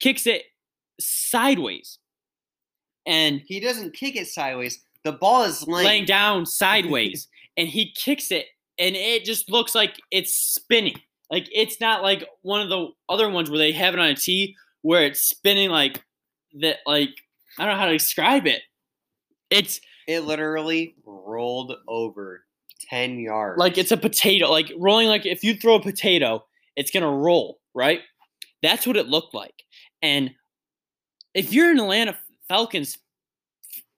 kicks 0.00 0.26
it 0.26 0.42
sideways 1.00 1.98
and 3.06 3.42
He 3.46 3.60
doesn't 3.60 3.94
kick 3.94 4.16
it 4.16 4.26
sideways. 4.26 4.80
The 5.04 5.12
ball 5.12 5.44
is 5.44 5.66
laying. 5.66 5.86
laying 5.86 6.04
down 6.04 6.46
sideways 6.46 7.28
and 7.56 7.68
he 7.68 7.92
kicks 7.92 8.30
it 8.30 8.46
and 8.78 8.96
it 8.96 9.24
just 9.24 9.50
looks 9.50 9.74
like 9.74 10.00
it's 10.10 10.34
spinning. 10.34 10.96
Like 11.30 11.48
it's 11.52 11.80
not 11.80 12.02
like 12.02 12.26
one 12.42 12.60
of 12.60 12.68
the 12.68 12.88
other 13.08 13.28
ones 13.28 13.50
where 13.50 13.58
they 13.58 13.72
have 13.72 13.94
it 13.94 14.00
on 14.00 14.06
a 14.08 14.14
tee 14.14 14.56
where 14.82 15.04
it's 15.04 15.20
spinning 15.20 15.70
like 15.70 16.02
that 16.60 16.78
like 16.86 17.10
I 17.58 17.64
don't 17.64 17.74
know 17.74 17.80
how 17.80 17.86
to 17.86 17.92
describe 17.92 18.46
it. 18.46 18.62
It's 19.50 19.80
It 20.06 20.20
literally 20.20 20.96
rolled 21.04 21.74
over 21.88 22.44
10 22.90 23.18
yards. 23.18 23.58
like 23.58 23.78
it's 23.78 23.92
a 23.92 23.96
potato, 23.96 24.50
like 24.50 24.72
rolling 24.76 25.08
like 25.08 25.26
if 25.26 25.42
you 25.44 25.54
throw 25.54 25.76
a 25.76 25.80
potato, 25.82 26.44
it's 26.76 26.90
gonna 26.90 27.10
roll, 27.10 27.60
right? 27.74 28.00
That's 28.62 28.86
what 28.86 28.96
it 28.96 29.08
looked 29.08 29.34
like. 29.34 29.62
And 30.02 30.32
if 31.34 31.52
you're 31.52 31.70
an 31.70 31.80
Atlanta 31.80 32.18
Falcons 32.48 32.98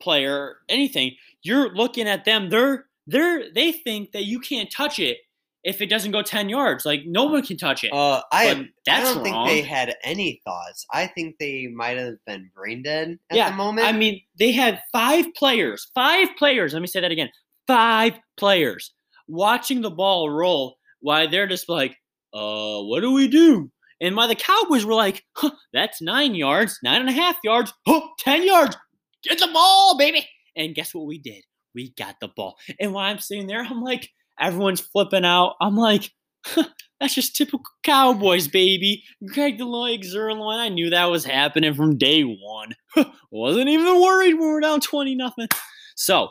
player 0.01 0.37
or 0.37 0.57
anything, 0.69 1.17
you're 1.43 1.75
looking 1.75 2.07
at 2.09 2.25
them, 2.25 2.51
they're 2.51 2.87
they're 3.07 3.53
they 3.53 3.73
think 3.73 4.13
that 4.13 4.25
you 4.25 4.41
can't 4.41 4.71
touch 4.71 4.99
it 4.99 5.19
if 5.67 5.81
it 5.81 5.91
doesn't 5.91 6.13
go 6.13 6.23
10 6.23 6.49
yards. 6.49 6.87
Like, 6.87 7.03
no 7.07 7.25
one 7.25 7.45
can 7.45 7.57
touch 7.57 7.83
it. 7.83 7.93
Uh, 7.93 8.23
I, 8.31 8.71
I 8.89 9.01
don't 9.01 9.25
think 9.25 9.37
they 9.49 9.63
had 9.63 9.97
any 10.05 10.41
thoughts. 10.45 10.87
I 10.93 11.09
think 11.09 11.39
they 11.41 11.67
might 11.67 11.99
have 11.99 12.15
been 12.25 12.51
brain 12.55 12.85
dead 12.85 13.19
at 13.31 13.37
yeah, 13.37 13.51
the 13.51 13.57
moment. 13.57 13.89
I 13.89 13.93
mean, 13.93 14.23
they 14.39 14.53
had 14.53 14.81
five 14.93 15.27
players, 15.35 15.91
five 15.93 16.29
players. 16.39 16.73
Let 16.73 16.83
me 16.83 16.87
say 16.87 17.01
that 17.01 17.11
again. 17.11 17.31
Five 17.67 18.15
players 18.37 18.95
watching 19.27 19.81
the 19.81 19.91
ball 19.91 20.31
roll 20.31 20.77
while 21.01 21.29
they're 21.29 21.49
just 21.49 21.69
like, 21.69 21.97
uh, 22.33 22.81
what 22.83 23.01
do 23.01 23.13
we 23.13 23.27
do? 23.27 23.69
And 24.01 24.15
while 24.15 24.29
the 24.29 24.37
Cowboys 24.37 24.85
were 24.85 24.95
like, 24.95 25.25
huh, 25.33 25.51
that's 25.73 26.01
nine 26.01 26.37
yards, 26.37 26.79
nine 26.85 27.01
and 27.01 27.11
a 27.11 27.13
half 27.13 27.39
yards, 27.43 27.75
huh, 27.89 28.03
10 28.21 28.47
yards, 28.47 28.77
get 29.25 29.41
the 29.41 29.49
ball, 29.53 29.99
baby. 29.99 30.29
And 30.55 30.77
guess 30.77 30.95
what 30.95 31.07
we 31.07 31.19
did? 31.19 31.43
We 31.75 31.93
got 31.99 32.15
the 32.21 32.29
ball. 32.29 32.57
And 32.79 32.93
while 32.93 33.11
I'm 33.11 33.19
sitting 33.19 33.49
there, 33.49 33.65
I'm 33.65 33.83
like, 33.83 34.11
everyone's 34.41 34.81
flipping 34.81 35.25
out. 35.25 35.55
I'm 35.61 35.77
like, 35.77 36.11
huh, 36.45 36.65
that's 37.01 37.15
just 37.15 37.37
typical 37.37 37.65
Cowboys, 37.83 38.49
baby. 38.49 39.05
Greg 39.33 39.59
the 39.59 39.65
leg 39.65 40.03
Zuerlein. 40.03 40.59
I 40.59 40.69
knew 40.69 40.91
that 40.91 41.07
was 41.07 41.25
happening 41.25 41.75
from 41.75 41.99
day 41.99 42.23
one. 42.23 42.75
Wasn't 43.31 43.69
even 43.69 44.01
worried 44.01 44.35
when 44.35 44.49
we're 44.49 44.61
down 44.61 44.81
20 44.81 45.15
nothing. 45.15 45.49
So 45.95 46.31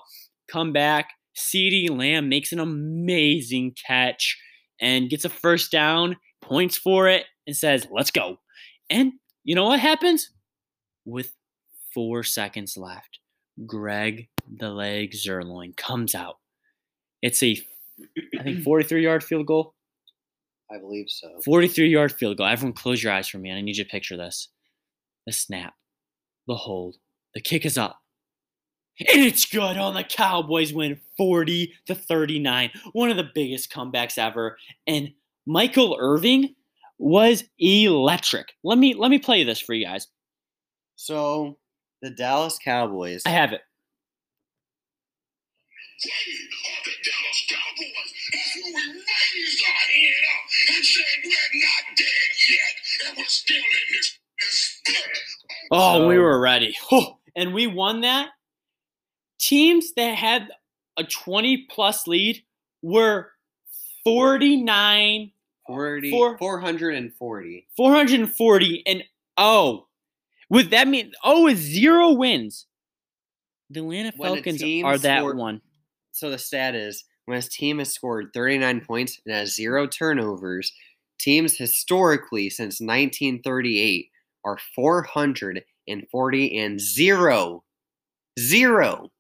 come 0.50 0.74
back. 0.74 1.10
CeeDee 1.38 1.90
Lamb 1.90 2.30
makes 2.30 2.52
an 2.52 2.60
amazing 2.60 3.76
catch 3.86 4.38
and 4.80 5.10
gets 5.10 5.26
a 5.26 5.30
first 5.30 5.72
down, 5.72 6.18
points 6.42 6.78
for 6.78 7.10
it, 7.10 7.26
and 7.46 7.56
says, 7.56 7.88
let's 7.92 8.12
go. 8.12 8.38
And 8.90 9.14
you 9.44 9.56
know 9.56 9.66
what 9.66 9.80
happens? 9.80 10.32
With 11.06 11.34
four 11.94 12.24
seconds 12.24 12.78
left, 12.78 13.20
Greg 13.66 14.30
the 14.52 14.70
leg 14.70 15.12
Zuerlein 15.12 15.76
comes 15.76 16.16
out. 16.16 16.38
It's 17.22 17.42
a, 17.44 17.60
I 18.40 18.44
think, 18.44 18.64
43 18.64 19.04
yard 19.04 19.24
field 19.24 19.46
goal. 19.46 19.74
I 20.72 20.78
believe 20.78 21.10
so. 21.10 21.40
43 21.44 21.88
yard 21.88 22.12
field 22.12 22.38
goal. 22.38 22.48
Everyone, 22.48 22.74
close 22.74 23.04
your 23.04 23.14
eyes 23.14 23.28
for 23.28 23.38
me. 23.38 23.52
I 23.52 23.62
need 23.62 23.78
you 23.78 23.84
to 23.84 23.90
picture 23.90 24.18
this 24.18 24.50
the 25.26 25.32
snap, 25.32 25.74
the 26.48 26.56
hold, 26.56 26.98
the 27.34 27.42
kick 27.42 27.66
is 27.66 27.78
up. 27.78 28.00
And 29.00 29.24
it's 29.24 29.46
good 29.46 29.78
on 29.78 29.94
the 29.94 30.04
Cowboys 30.04 30.74
win 30.74 31.00
40 31.18 31.74
to 31.88 31.96
39. 31.96 32.72
One 32.94 33.12
of 33.12 33.18
the 33.18 33.30
biggest 33.36 33.70
comebacks 33.70 34.18
ever. 34.18 34.58
And 34.88 35.12
Michael 35.46 35.98
Irvin 36.00 36.56
was 36.98 37.44
electric. 37.60 38.54
Let 38.64 38.78
me 38.78 38.94
let 38.94 39.12
me 39.12 39.20
play 39.20 39.44
this 39.44 39.60
for 39.60 39.74
you 39.74 39.86
guys. 39.86 40.08
So 40.96 41.58
the 42.02 42.10
Dallas 42.10 42.58
Cowboys. 42.64 43.24
I 43.26 43.30
have 43.30 43.52
it. 43.52 43.62
Playing 46.02 46.50
of 46.78 46.86
the 46.86 46.92
Dallas 47.06 47.46
Cowboys. 47.50 48.14
That's 48.34 48.56
when 48.56 48.74
we 48.74 49.00
raised 49.00 49.64
our 49.66 49.92
hand 49.94 50.26
up 50.28 50.44
uh, 50.46 50.74
and 50.76 50.86
said 50.86 51.04
we're 51.24 51.60
not 51.62 51.98
dead 51.98 52.32
yet, 52.50 53.08
and 53.08 53.18
we're 53.18 53.24
still 53.26 53.56
in 53.56 53.96
this, 53.96 54.20
this 54.42 54.82
spirit. 54.84 55.18
Oh, 55.72 56.08
we 56.08 56.20
were 56.20 56.40
ready. 56.40 56.76
Oh, 56.92 57.20
and 57.36 57.54
we 57.54 57.68
won 57.68 58.02
that. 58.02 58.30
Teams 59.40 59.94
that 59.94 60.16
had 60.16 60.50
a 60.98 61.04
20 61.04 61.68
plus 61.70 62.08
lead 62.08 62.44
were 62.82 63.32
49 64.04 65.32
40, 65.68 66.12
Four- 66.12 66.38
440. 66.38 67.68
440 67.76 68.84
and 68.86 69.04
oh. 69.38 69.88
Would 70.50 70.70
that 70.72 70.88
mean 70.88 71.12
oh 71.24 71.48
is 71.48 71.58
zero 71.58 72.12
wins? 72.12 72.68
The 73.72 73.80
Atlanta 73.80 74.14
When 74.16 74.32
a 74.32 74.36
Falcons 74.36 74.60
team 74.62 74.86
are 74.86 74.98
that 75.00 75.20
scored- 75.20 75.38
one. 75.38 75.62
So 76.16 76.30
the 76.30 76.38
stat 76.38 76.76
is 76.76 77.04
when 77.26 77.36
his 77.36 77.50
team 77.50 77.80
has 77.80 77.94
scored 77.94 78.30
39 78.34 78.86
points 78.86 79.20
and 79.26 79.36
has 79.36 79.54
zero 79.54 79.86
turnovers, 79.86 80.72
teams 81.20 81.58
historically 81.58 82.50
since 82.50 82.80
1938 82.80 84.10
are 84.46 84.58
440 84.74 86.58
and 86.58 86.80
zero. 86.80 87.64
Zero. 88.40 89.12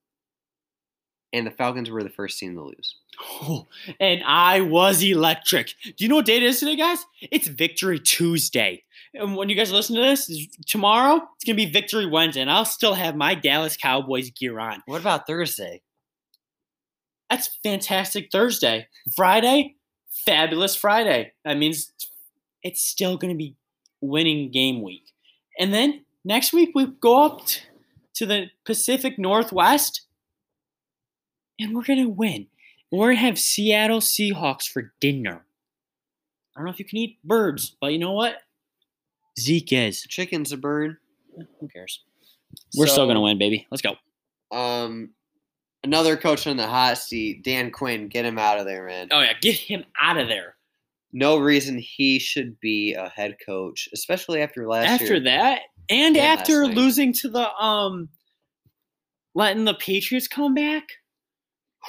And 1.34 1.46
the 1.46 1.52
Falcons 1.52 1.90
were 1.90 2.02
the 2.02 2.10
first 2.10 2.40
team 2.40 2.56
to 2.56 2.64
lose. 2.64 2.96
Oh, 3.22 3.68
and 4.00 4.24
I 4.26 4.62
was 4.62 5.04
electric. 5.04 5.74
Do 5.84 5.94
you 5.98 6.08
know 6.08 6.16
what 6.16 6.26
day 6.26 6.38
it 6.38 6.44
is 6.44 6.62
today, 6.62 6.78
guys? 6.78 7.00
It's 7.22 7.48
Victory 7.48 8.00
Tuesday. 8.00 8.84
And 9.14 9.36
when 9.36 9.50
you 9.50 9.56
guys 9.56 9.70
listen 9.70 9.98
to 9.98 10.02
this, 10.02 10.32
tomorrow 10.66 11.16
it's 11.36 11.44
gonna 11.46 11.58
be 11.58 11.66
Victory 11.66 12.06
Wednesday, 12.06 12.40
and 12.40 12.52
I'll 12.52 12.64
still 12.64 12.94
have 12.94 13.18
my 13.18 13.36
Dallas 13.36 13.76
Cowboys 13.76 14.30
gear 14.30 14.60
on. 14.60 14.82
What 14.86 15.02
about 15.02 15.28
Thursday? 15.28 15.82
That's 17.30 17.60
fantastic 17.64 18.30
Thursday. 18.32 18.88
Friday, 19.16 19.76
fabulous 20.26 20.76
Friday. 20.76 21.34
That 21.44 21.58
means 21.58 21.92
it's 22.64 22.82
still 22.82 23.18
going 23.18 23.34
to 23.34 23.38
be 23.38 23.56
winning 24.02 24.52
game 24.52 24.82
week. 24.82 25.14
And 25.60 25.74
then 25.74 26.06
next 26.24 26.54
week 26.54 26.72
we 26.76 26.88
go 26.88 27.26
up 27.26 27.46
t- 27.46 27.62
to 28.16 28.26
the 28.26 28.48
Pacific 28.66 29.18
Northwest 29.18 30.02
and 31.60 31.76
we're 31.76 31.84
going 31.84 32.04
to 32.04 32.10
win. 32.10 32.48
We're 32.92 33.08
going 33.08 33.18
to 33.18 33.22
have 33.22 33.40
Seattle 33.40 34.00
Seahawks 34.00 34.68
for 34.68 34.94
dinner. 35.02 35.46
I 36.56 36.60
don't 36.60 36.66
know 36.66 36.72
if 36.72 36.80
you 36.80 36.86
can 36.86 36.98
eat 36.98 37.18
birds, 37.24 37.76
but 37.82 37.92
you 37.92 38.00
know 38.00 38.14
what? 38.14 38.38
Zeke 39.40 39.74
is. 39.74 40.02
Chicken's 40.04 40.52
a 40.52 40.58
bird. 40.58 40.98
Who 41.60 41.68
cares? 41.68 42.02
We're 42.78 42.88
still 42.88 43.06
going 43.06 43.16
to 43.16 43.22
win, 43.22 43.38
baby. 43.38 43.68
Let's 43.70 43.82
go. 43.82 43.96
Um, 44.56 45.10
another 45.86 46.18
coach 46.18 46.48
on 46.48 46.58
the 46.58 46.68
hot 46.68 46.98
seat, 46.98 47.44
Dan 47.44 47.72
Quinn. 47.72 48.10
Get 48.10 48.26
him 48.26 48.38
out 48.38 48.60
of 48.60 48.66
there, 48.66 48.86
man. 48.86 49.08
Oh, 49.12 49.22
yeah. 49.22 49.34
Get 49.42 49.56
him 49.56 49.86
out 50.02 50.18
of 50.18 50.28
there. 50.28 50.56
No 51.14 51.38
reason 51.38 51.78
he 51.78 52.20
should 52.20 52.60
be 52.60 52.94
a 52.94 53.08
head 53.08 53.38
coach, 53.46 53.88
especially 53.94 54.42
after 54.42 54.68
last 54.68 54.90
after 54.90 55.14
year. 55.14 55.24
that 55.24 55.62
and 55.90 56.18
And 56.18 56.18
after 56.18 56.66
losing 56.66 57.14
to 57.14 57.30
the 57.30 57.50
um 57.56 58.10
letting 59.34 59.64
the 59.64 59.76
patriots 59.76 60.28
come 60.28 60.54
back 60.54 60.84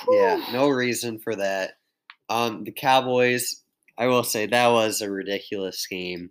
Yeah, 0.08 0.44
no 0.52 0.68
reason 0.68 1.18
for 1.18 1.34
that. 1.34 1.72
Um, 2.28 2.64
the 2.64 2.72
Cowboys, 2.72 3.62
I 3.98 4.06
will 4.06 4.24
say 4.24 4.46
that 4.46 4.68
was 4.68 5.00
a 5.00 5.10
ridiculous 5.10 5.86
game. 5.86 6.30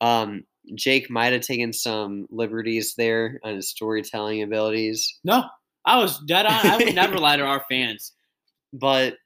Um, 0.00 0.44
Jake 0.74 1.10
might 1.10 1.32
have 1.32 1.42
taken 1.42 1.72
some 1.72 2.26
liberties 2.30 2.94
there 2.96 3.40
on 3.42 3.56
his 3.56 3.70
storytelling 3.70 4.42
abilities, 4.42 5.18
no 5.24 5.44
i 5.90 5.96
was 5.98 6.18
dead 6.20 6.46
on 6.46 6.52
i 6.66 6.76
would 6.76 6.94
never 6.94 7.18
lie 7.26 7.36
to 7.36 7.42
our 7.44 7.64
fans 7.68 8.12
but 8.72 9.16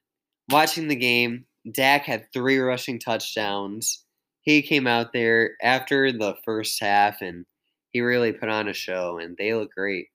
watching 0.49 0.87
the 0.87 0.95
game, 0.95 1.45
Dak 1.71 2.03
had 2.05 2.31
three 2.33 2.57
rushing 2.57 2.99
touchdowns. 2.99 4.03
He 4.41 4.61
came 4.61 4.87
out 4.87 5.13
there 5.13 5.51
after 5.61 6.11
the 6.11 6.35
first 6.43 6.79
half 6.81 7.21
and 7.21 7.45
he 7.91 8.01
really 8.01 8.31
put 8.33 8.49
on 8.49 8.67
a 8.67 8.73
show, 8.73 9.17
and 9.19 9.37
they 9.37 9.53
look 9.53 9.71
great. 9.71 10.07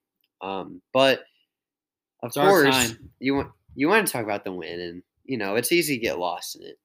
Um, 0.42 0.82
but 0.92 1.20
of 2.22 2.28
It's 2.28 2.36
course, 2.36 2.94
you 3.20 3.34
want 3.36 3.52
you 3.74 3.88
want 3.88 4.06
to 4.06 4.12
talk 4.12 4.24
about 4.24 4.44
the 4.44 4.52
win, 4.52 4.80
and 4.80 5.02
you 5.24 5.38
know 5.38 5.54
it's 5.56 5.72
easy 5.72 5.96
to 5.96 6.02
get 6.02 6.18
lost 6.18 6.56
in 6.56 6.62
it. 6.66 6.78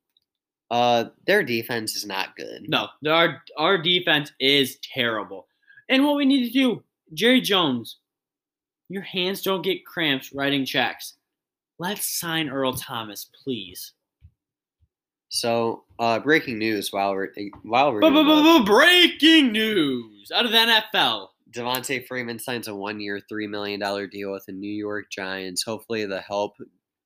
Uh, 0.72 1.06
their 1.28 1.44
defense 1.44 1.96
is 1.96 2.06
not 2.06 2.36
good. 2.36 2.66
no 2.68 2.88
our 3.08 3.42
our 3.58 3.78
defense 3.78 4.32
is 4.40 4.78
terrible 4.94 5.48
and 5.90 6.04
what 6.04 6.16
we 6.16 6.26
need 6.26 6.48
to 6.48 6.54
do 6.54 6.84
jerry 7.14 7.40
jones 7.42 7.98
your 8.90 9.02
hands 9.04 9.42
don't 9.42 9.64
get 9.64 9.86
cramps 9.86 10.32
writing 10.34 10.66
checks 10.66 11.16
let's 11.80 12.20
sign 12.20 12.50
earl 12.50 12.74
thomas 12.74 13.30
please 13.44 13.94
So, 15.30 15.84
uh, 16.00 16.20
breaking 16.20 16.60
news 16.60 16.92
while 16.92 17.14
we're 17.14 17.32
while 17.64 17.92
we're 17.94 18.02
breaking 18.66 19.52
news 19.52 20.32
out 20.34 20.46
of 20.46 20.52
the 20.52 20.58
nfl 20.58 21.28
Devonta 21.56 22.06
Freeman 22.06 22.38
signs 22.38 22.68
a 22.68 22.76
one-year, 22.76 23.22
three 23.30 23.48
million 23.48 23.80
dollar 23.80 24.08
deal 24.08 24.32
with 24.32 24.46
the 24.46 24.52
New 24.52 24.72
York 24.72 25.06
Giants. 25.10 25.64
Hopefully, 25.64 26.06
the 26.06 26.20
help 26.20 26.54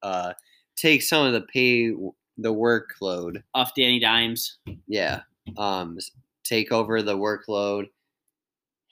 uh, 0.02 0.34
take 0.76 1.04
some 1.04 1.26
of 1.28 1.34
the 1.34 1.42
pay 1.42 1.92
the 2.38 2.54
workload. 2.54 3.44
off 3.54 3.74
danny 3.76 4.00
dimes 4.00 4.58
Yeah, 4.88 5.22
um, 5.58 5.98
take 6.44 6.72
over 6.72 7.02
the 7.04 7.18
workload. 7.18 7.86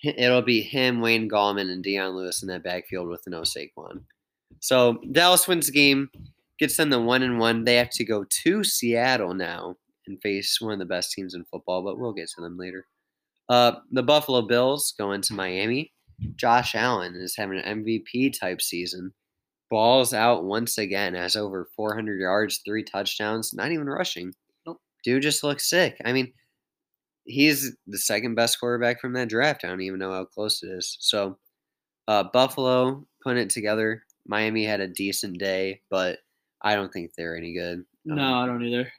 It'll 0.03 0.41
be 0.41 0.62
him, 0.62 1.01
Wayne 1.01 1.29
Gallman, 1.29 1.71
and 1.71 1.83
Dion 1.83 2.15
Lewis 2.15 2.41
in 2.41 2.47
that 2.49 2.63
backfield 2.63 3.07
with 3.07 3.23
no 3.27 3.41
Saquon. 3.41 4.01
So 4.60 4.99
Dallas 5.12 5.47
wins 5.47 5.67
the 5.67 5.71
game, 5.71 6.10
gets 6.60 6.77
them 6.77 6.89
the 6.89 7.01
one 7.01 7.23
and 7.23 7.39
one. 7.39 7.63
They 7.63 7.75
have 7.75 7.89
to 7.91 8.05
go 8.05 8.25
to 8.43 8.63
Seattle 8.63 9.33
now 9.33 9.75
and 10.07 10.21
face 10.21 10.60
one 10.62 10.73
of 10.73 10.79
the 10.79 10.86
best 10.86 11.12
teams 11.12 11.33
in 11.33 11.45
football, 11.45 11.83
but 11.83 11.99
we'll 11.99 12.13
get 12.13 12.29
to 12.36 12.41
them 12.41 12.57
later. 12.57 12.86
Uh, 13.49 13.73
the 13.91 14.03
Buffalo 14.03 14.41
Bills 14.41 14.93
go 14.97 15.12
into 15.12 15.33
Miami. 15.33 15.93
Josh 16.36 16.75
Allen 16.75 17.15
is 17.15 17.36
having 17.36 17.60
an 17.60 17.83
MVP 17.83 18.38
type 18.39 18.62
season. 18.62 19.13
Balls 19.69 20.13
out 20.13 20.45
once 20.45 20.77
again, 20.77 21.13
has 21.13 21.36
over 21.36 21.69
400 21.75 22.19
yards, 22.19 22.62
three 22.65 22.83
touchdowns, 22.83 23.53
not 23.53 23.71
even 23.71 23.88
rushing. 23.88 24.33
Nope. 24.65 24.79
Dude 25.03 25.23
just 25.23 25.43
looks 25.43 25.69
sick. 25.69 25.97
I 26.05 26.13
mean, 26.13 26.31
he's 27.27 27.75
the 27.85 27.97
second 27.97 28.35
best 28.35 28.59
quarterback 28.59 28.99
from 28.99 29.13
that 29.13 29.29
draft. 29.29 29.63
I 29.63 29.67
don't 29.67 29.81
even 29.81 29.99
know 29.99 30.11
how 30.13 30.25
close 30.25 30.63
it 30.63 30.69
is. 30.69 30.97
So, 30.99 31.37
uh, 32.07 32.23
Buffalo 32.33 33.05
putting 33.21 33.43
it 33.43 33.49
together. 33.49 34.03
Miami 34.25 34.63
had 34.65 34.79
a 34.81 34.87
decent 34.87 35.37
day, 35.39 35.81
but 35.89 36.19
I 36.61 36.73
don't 36.75 36.91
think 36.91 37.11
they're 37.13 37.37
any 37.37 37.53
good. 37.53 37.83
No, 38.05 38.15
Um, 38.21 38.33
I 38.33 38.45
don't 38.47 38.63
either. 38.65 38.91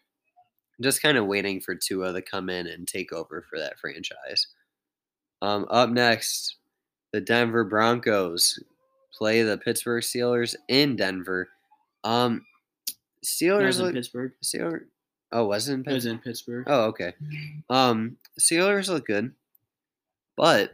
just 0.80 1.02
kind 1.02 1.18
of 1.18 1.26
waiting 1.26 1.60
for 1.60 1.74
Tua 1.74 2.12
to 2.12 2.22
come 2.22 2.48
in 2.50 2.66
and 2.68 2.86
take 2.86 3.12
over 3.12 3.44
for 3.48 3.58
that 3.58 3.78
franchise. 3.80 4.46
Um, 5.42 5.66
up 5.70 5.90
next, 5.90 6.56
the 7.12 7.20
Denver 7.20 7.64
Broncos 7.64 8.62
play 9.12 9.42
the 9.42 9.58
Pittsburgh 9.58 10.02
Steelers 10.04 10.54
in 10.68 10.94
Denver. 10.96 11.48
Um, 12.04 12.44
Steelers 13.24 13.80
look. 13.80 13.94
Pittsburgh. 13.94 14.32
Steelers. 14.44 14.84
Oh, 15.32 15.46
was 15.46 15.68
it 15.68 15.74
in 15.74 15.80
It 15.80 15.86
was 15.92 16.04
Pittsburgh? 16.04 16.12
in 16.12 16.18
Pittsburgh. 16.22 16.64
Oh, 16.68 16.84
okay. 16.86 17.12
Um, 17.68 18.16
Steelers 18.40 18.88
look 18.88 19.06
good, 19.06 19.32
but 20.36 20.72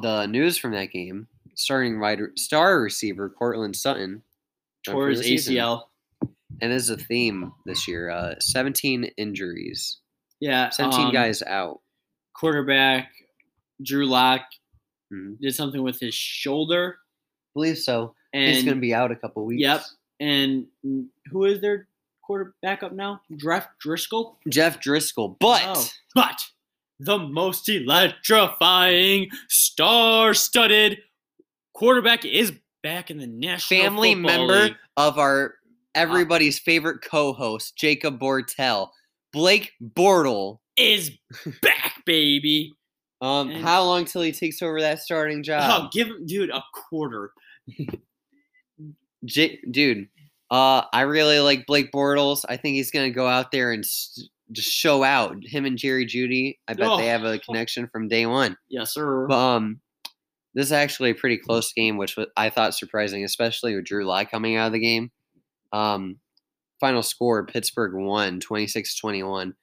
the 0.00 0.26
news 0.26 0.58
from 0.58 0.72
that 0.72 0.90
game: 0.90 1.28
starting 1.54 2.00
wide 2.00 2.20
star 2.36 2.80
receiver 2.80 3.28
Courtland 3.30 3.76
Sutton 3.76 4.22
Tore 4.86 5.10
his. 5.10 5.20
ACL. 5.22 5.84
and 6.60 6.72
this 6.72 6.82
is 6.84 6.90
a 6.90 6.96
theme 6.96 7.52
this 7.66 7.86
year. 7.86 8.10
Uh, 8.10 8.34
seventeen 8.40 9.04
injuries, 9.16 9.98
Yeah, 10.40 10.70
seventeen 10.70 11.06
um, 11.06 11.12
guys 11.12 11.42
out. 11.42 11.80
Quarterback 12.34 13.10
Drew 13.82 14.06
Lock 14.06 14.42
Mhm. 15.12 15.38
did 15.40 15.54
something 15.54 15.82
with 15.82 16.00
his 16.00 16.14
shoulder, 16.14 16.98
I 17.00 17.50
believe 17.54 17.78
so. 17.78 18.14
and 18.32 18.54
He's 18.54 18.64
going 18.64 18.76
to 18.76 18.80
be 18.80 18.94
out 18.94 19.12
a 19.12 19.16
couple 19.16 19.44
weeks. 19.44 19.60
Yep. 19.60 19.82
and 20.20 20.66
who 21.30 21.44
is 21.44 21.60
their 21.60 21.86
quarterback 22.36 22.82
up 22.82 22.92
now? 22.92 23.20
Jeff 23.36 23.68
Driskel. 23.84 24.36
Jeff 24.48 24.80
Driskel, 24.80 25.36
but 25.38 25.62
Oh, 25.66 25.86
but 26.14 26.40
the 26.98 27.18
most 27.18 27.68
electrifying, 27.68 29.28
star-studded 29.48 30.98
quarterback 31.74 32.24
is 32.24 32.52
back 32.82 33.10
in 33.10 33.18
the 33.18 33.26
National 33.26 33.82
family 33.82 34.14
Football 34.14 34.30
member 34.38 34.62
League. 34.64 34.76
of 34.96 35.18
our 35.18 35.54
everybody's 35.94 36.58
favorite 36.58 37.02
co-host, 37.02 37.76
Jacob 37.76 38.18
Bortel, 38.18 38.88
Blake 39.32 39.72
Bortle. 39.82 40.58
is 40.76 41.10
back, 41.60 42.02
baby. 42.06 42.72
Um, 43.20 43.50
And- 43.50 43.62
how 43.62 43.84
long 43.84 44.04
till 44.06 44.22
he 44.22 44.32
takes 44.32 44.62
over 44.62 44.80
that 44.80 45.00
starting 45.00 45.42
job? 45.42 45.62
Oh, 45.84 45.88
give 45.92 46.08
him, 46.08 46.24
dude, 46.26 46.50
a 46.50 46.62
quarter. 46.72 47.32
J- 49.24 49.60
dude, 49.70 50.08
uh, 50.52 50.84
I 50.92 51.00
really 51.02 51.40
like 51.40 51.66
Blake 51.66 51.90
Bortles. 51.90 52.44
I 52.48 52.56
think 52.56 52.74
he's 52.76 52.90
gonna 52.92 53.10
go 53.10 53.26
out 53.26 53.50
there 53.50 53.72
and 53.72 53.82
s- 53.84 54.28
just 54.52 54.70
show 54.70 55.02
out. 55.02 55.36
Him 55.44 55.64
and 55.64 55.78
Jerry 55.78 56.06
Jeudy. 56.06 56.58
I 56.68 56.74
bet 56.74 56.98
they 56.98 57.06
have 57.06 57.24
a 57.24 57.32
Oh. 57.34 57.38
connection 57.44 57.88
from 57.90 58.06
day 58.08 58.26
one. 58.26 58.56
Yes, 58.68 58.92
sir. 58.94 59.26
But 59.26 59.38
um, 59.38 59.80
this 60.54 60.66
is 60.66 60.72
actually 60.72 61.10
a 61.10 61.14
pretty 61.14 61.38
close 61.38 61.72
game, 61.72 61.96
which 61.96 62.16
wa- 62.16 62.26
I 62.36 62.50
thought 62.50 62.74
surprising, 62.74 63.24
especially 63.24 63.74
with 63.74 63.86
Drew 63.86 64.04
Lock 64.04 64.30
coming 64.30 64.56
out 64.56 64.66
of 64.66 64.72
the 64.72 64.78
game. 64.78 65.10
Um, 65.72 66.18
final 66.80 67.02
score: 67.02 67.46
Pittsburgh 67.46 67.94
won 67.94 68.38
26-21. 68.40 69.54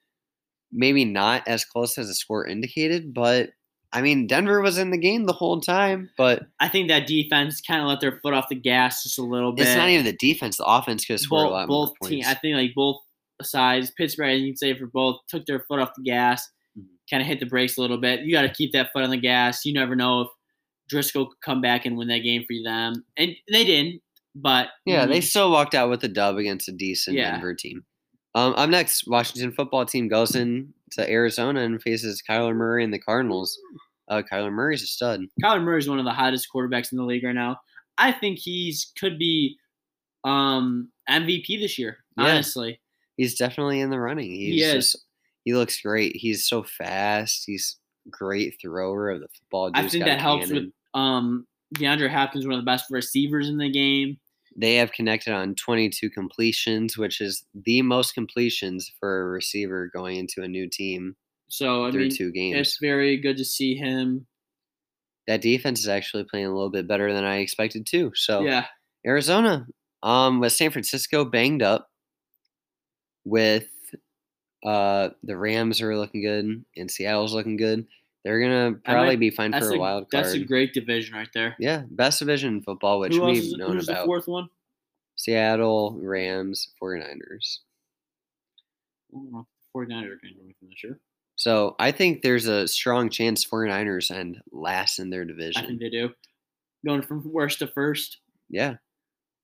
Maybe 0.72 1.04
not 1.04 1.46
as 1.46 1.64
close 1.64 1.96
as 1.98 2.08
the 2.08 2.14
score 2.14 2.46
indicated, 2.46 3.14
but 3.14 3.50
I 3.92 4.02
mean 4.02 4.26
Denver 4.26 4.60
was 4.60 4.78
in 4.78 4.90
the 4.90 4.98
game 4.98 5.24
the 5.26 5.32
whole 5.32 5.60
time. 5.60 6.10
But 6.16 6.42
I 6.60 6.68
think 6.68 6.88
that 6.88 7.06
defense 7.06 7.60
kind 7.60 7.82
of 7.82 7.88
let 7.88 8.00
their 8.00 8.20
foot 8.20 8.34
off 8.34 8.48
the 8.48 8.54
gas 8.54 9.02
just 9.02 9.18
a 9.18 9.22
little 9.22 9.52
bit. 9.52 9.66
it's 9.66 9.76
not 9.76 9.88
even 9.88 10.04
the 10.04 10.12
defense; 10.12 10.56
the 10.58 10.64
offense 10.64 11.04
could 11.04 11.14
have 11.14 11.20
scored 11.20 11.46
a 11.46 11.50
lot 11.50 11.68
both 11.68 11.90
more 12.00 12.08
team, 12.10 12.18
points. 12.22 12.28
I 12.28 12.34
think 12.34 12.56
like 12.56 12.72
both 12.74 12.98
sides, 13.42 13.90
Pittsburgh, 13.90 14.38
you 14.40 14.48
can 14.48 14.56
say 14.56 14.78
for 14.78 14.86
both, 14.86 15.16
took 15.28 15.46
their 15.46 15.60
foot 15.66 15.80
off 15.80 15.90
the 15.96 16.02
gas, 16.02 16.48
Mhm. 16.78 16.84
kind 17.10 17.20
of 17.22 17.26
hit 17.26 17.40
the 17.40 17.46
brakes 17.46 17.76
a 17.78 17.80
little 17.80 17.98
bit. 17.98 18.20
You 18.20 18.32
got 18.32 18.42
to 18.42 18.50
keep 18.52 18.72
that 18.72 18.92
foot 18.92 19.02
on 19.02 19.10
the 19.10 19.16
gas. 19.16 19.64
You 19.64 19.72
never 19.72 19.96
know 19.96 20.20
if 20.22 20.28
Driskel 20.92 21.28
could 21.28 21.40
come 21.44 21.60
back 21.60 21.86
and 21.86 21.96
win 21.96 22.08
that 22.08 22.18
game 22.18 22.44
for 22.44 22.54
them, 22.62 23.04
and 23.16 23.34
they 23.50 23.64
didn't. 23.64 24.02
But 24.34 24.68
Yeah, 24.86 25.06
they 25.06 25.20
still 25.20 25.50
walked 25.50 25.74
out 25.74 25.90
with 25.90 26.04
a 26.04 26.08
dub 26.08 26.36
against 26.36 26.68
a 26.68 26.72
decent 26.72 27.16
Yeah. 27.16 27.32
Denver 27.32 27.54
team. 27.54 27.84
Um, 28.34 28.54
up 28.56 28.70
next, 28.70 29.08
Washington 29.08 29.50
football 29.50 29.84
team 29.86 30.06
goes 30.06 30.36
in 30.36 30.72
to 30.92 31.10
Arizona 31.10 31.60
and 31.60 31.82
faces 31.82 32.22
Kyler 32.28 32.54
Murray 32.54 32.84
and 32.84 32.92
the 32.92 32.98
Cardinals. 32.98 33.58
Uh, 34.08 34.22
Kyler 34.30 34.52
Murray's 34.52 34.82
a 34.82 34.86
stud. 34.86 35.22
Kyler 35.42 35.62
Murray 35.62 35.78
is 35.78 35.88
one 35.88 35.98
of 35.98 36.04
the 36.04 36.12
hottest 36.12 36.48
quarterbacks 36.54 36.92
in 36.92 36.98
the 36.98 37.04
league 37.04 37.24
right 37.24 37.34
now. 37.34 37.56
I 37.98 38.12
think 38.12 38.38
he's 38.38 38.92
could 38.98 39.18
be 39.18 39.56
um, 40.24 40.90
MVP 41.08 41.60
this 41.60 41.78
year. 41.78 41.98
Yeah. 42.16 42.24
Honestly, 42.24 42.80
He's 43.16 43.36
definitely 43.36 43.80
in 43.80 43.90
the 43.90 44.00
running. 44.00 44.30
He's 44.30 44.54
He 44.54 44.62
is. 44.62 44.72
Just, 44.92 45.04
he 45.44 45.54
looks 45.54 45.80
great. 45.80 46.16
He's 46.16 46.46
so 46.46 46.62
fast. 46.62 47.44
He's 47.46 47.76
great 48.10 48.56
thrower 48.60 49.10
of 49.10 49.20
the 49.20 49.28
football. 49.28 49.70
I 49.74 49.88
think 49.88 50.04
that 50.04 50.20
helps 50.20 50.50
with 50.50 50.50
cannon. 50.50 50.72
um, 50.94 51.46
DeAndre 51.76 52.10
Hopkins, 52.10 52.46
one 52.46 52.54
of 52.54 52.60
the 52.60 52.66
best 52.66 52.86
receivers 52.90 53.48
in 53.48 53.58
the 53.58 53.70
game. 53.70 54.18
They 54.56 54.76
have 54.76 54.92
connected 54.92 55.32
on 55.32 55.54
22 55.54 56.10
completions, 56.10 56.98
which 56.98 57.20
is 57.20 57.44
the 57.54 57.82
most 57.82 58.14
completions 58.14 58.90
for 59.00 59.22
a 59.22 59.30
receiver 59.30 59.88
going 59.94 60.16
into 60.18 60.42
a 60.42 60.48
new 60.48 60.68
team 60.68 61.16
So 61.48 61.86
I 61.86 61.90
through 61.92 62.02
mean, 62.08 62.16
two 62.16 62.32
games. 62.32 62.58
it's 62.58 62.78
very 62.80 63.16
good 63.16 63.36
to 63.38 63.44
see 63.44 63.74
him. 63.76 64.26
that 65.26 65.40
defense 65.42 65.80
is 65.80 65.88
actually 65.88 66.24
playing 66.24 66.46
a 66.46 66.52
little 66.54 66.70
bit 66.70 66.88
better 66.88 67.12
than 67.12 67.24
I 67.24 67.38
expected 67.38 67.86
too. 67.86 68.12
So 68.14 68.42
Yeah, 68.42 68.66
Arizona, 69.06 69.66
um, 70.02 70.40
with 70.40 70.52
San 70.52 70.70
Francisco 70.70 71.24
banged 71.24 71.62
up, 71.62 71.88
with 73.24 73.68
uh 74.64 75.10
the 75.22 75.36
Rams 75.36 75.80
are 75.80 75.96
looking 75.96 76.22
good 76.22 76.64
and 76.76 76.90
Seattle's 76.90 77.32
looking 77.34 77.56
good. 77.56 77.86
They're 78.24 78.40
gonna 78.40 78.76
probably 78.84 79.16
be 79.16 79.30
fine 79.30 79.52
for 79.52 79.70
a, 79.70 79.74
a, 79.74 79.78
wild 79.78 80.10
card. 80.10 80.24
that's 80.24 80.34
a 80.34 80.38
great 80.40 80.74
division 80.74 81.14
right 81.14 81.28
there. 81.32 81.56
yeah, 81.58 81.84
best 81.90 82.18
division 82.18 82.56
in 82.56 82.62
football, 82.62 83.00
which 83.00 83.14
Who 83.14 83.24
we've 83.24 83.42
is, 83.42 83.52
known 83.54 83.72
who's 83.72 83.86
the 83.86 83.92
about. 83.92 84.06
fourth 84.06 84.28
one? 84.28 84.48
Seattle, 85.16 85.98
Rams, 86.00 86.68
49ers. 86.82 87.58
I 89.12 89.12
don't 89.12 89.32
know. 89.32 89.46
49ers 89.76 90.04
are 90.04 90.16
going 90.16 90.34
to 90.34 90.40
win 90.40 90.54
this 90.62 90.82
year. 90.82 90.98
So 91.36 91.76
I 91.78 91.92
think 91.92 92.22
there's 92.22 92.46
a 92.46 92.66
strong 92.68 93.08
chance 93.08 93.44
49ers 93.46 94.10
end 94.10 94.40
last 94.52 94.98
in 94.98 95.10
their 95.10 95.22
I 95.22 95.26
division. 95.26 95.66
think 95.66 95.80
they 95.80 95.90
do. 95.90 96.10
Going 96.86 97.02
from 97.02 97.22
worst 97.30 97.58
to 97.60 97.66
first. 97.66 98.18
Yeah. 98.48 98.76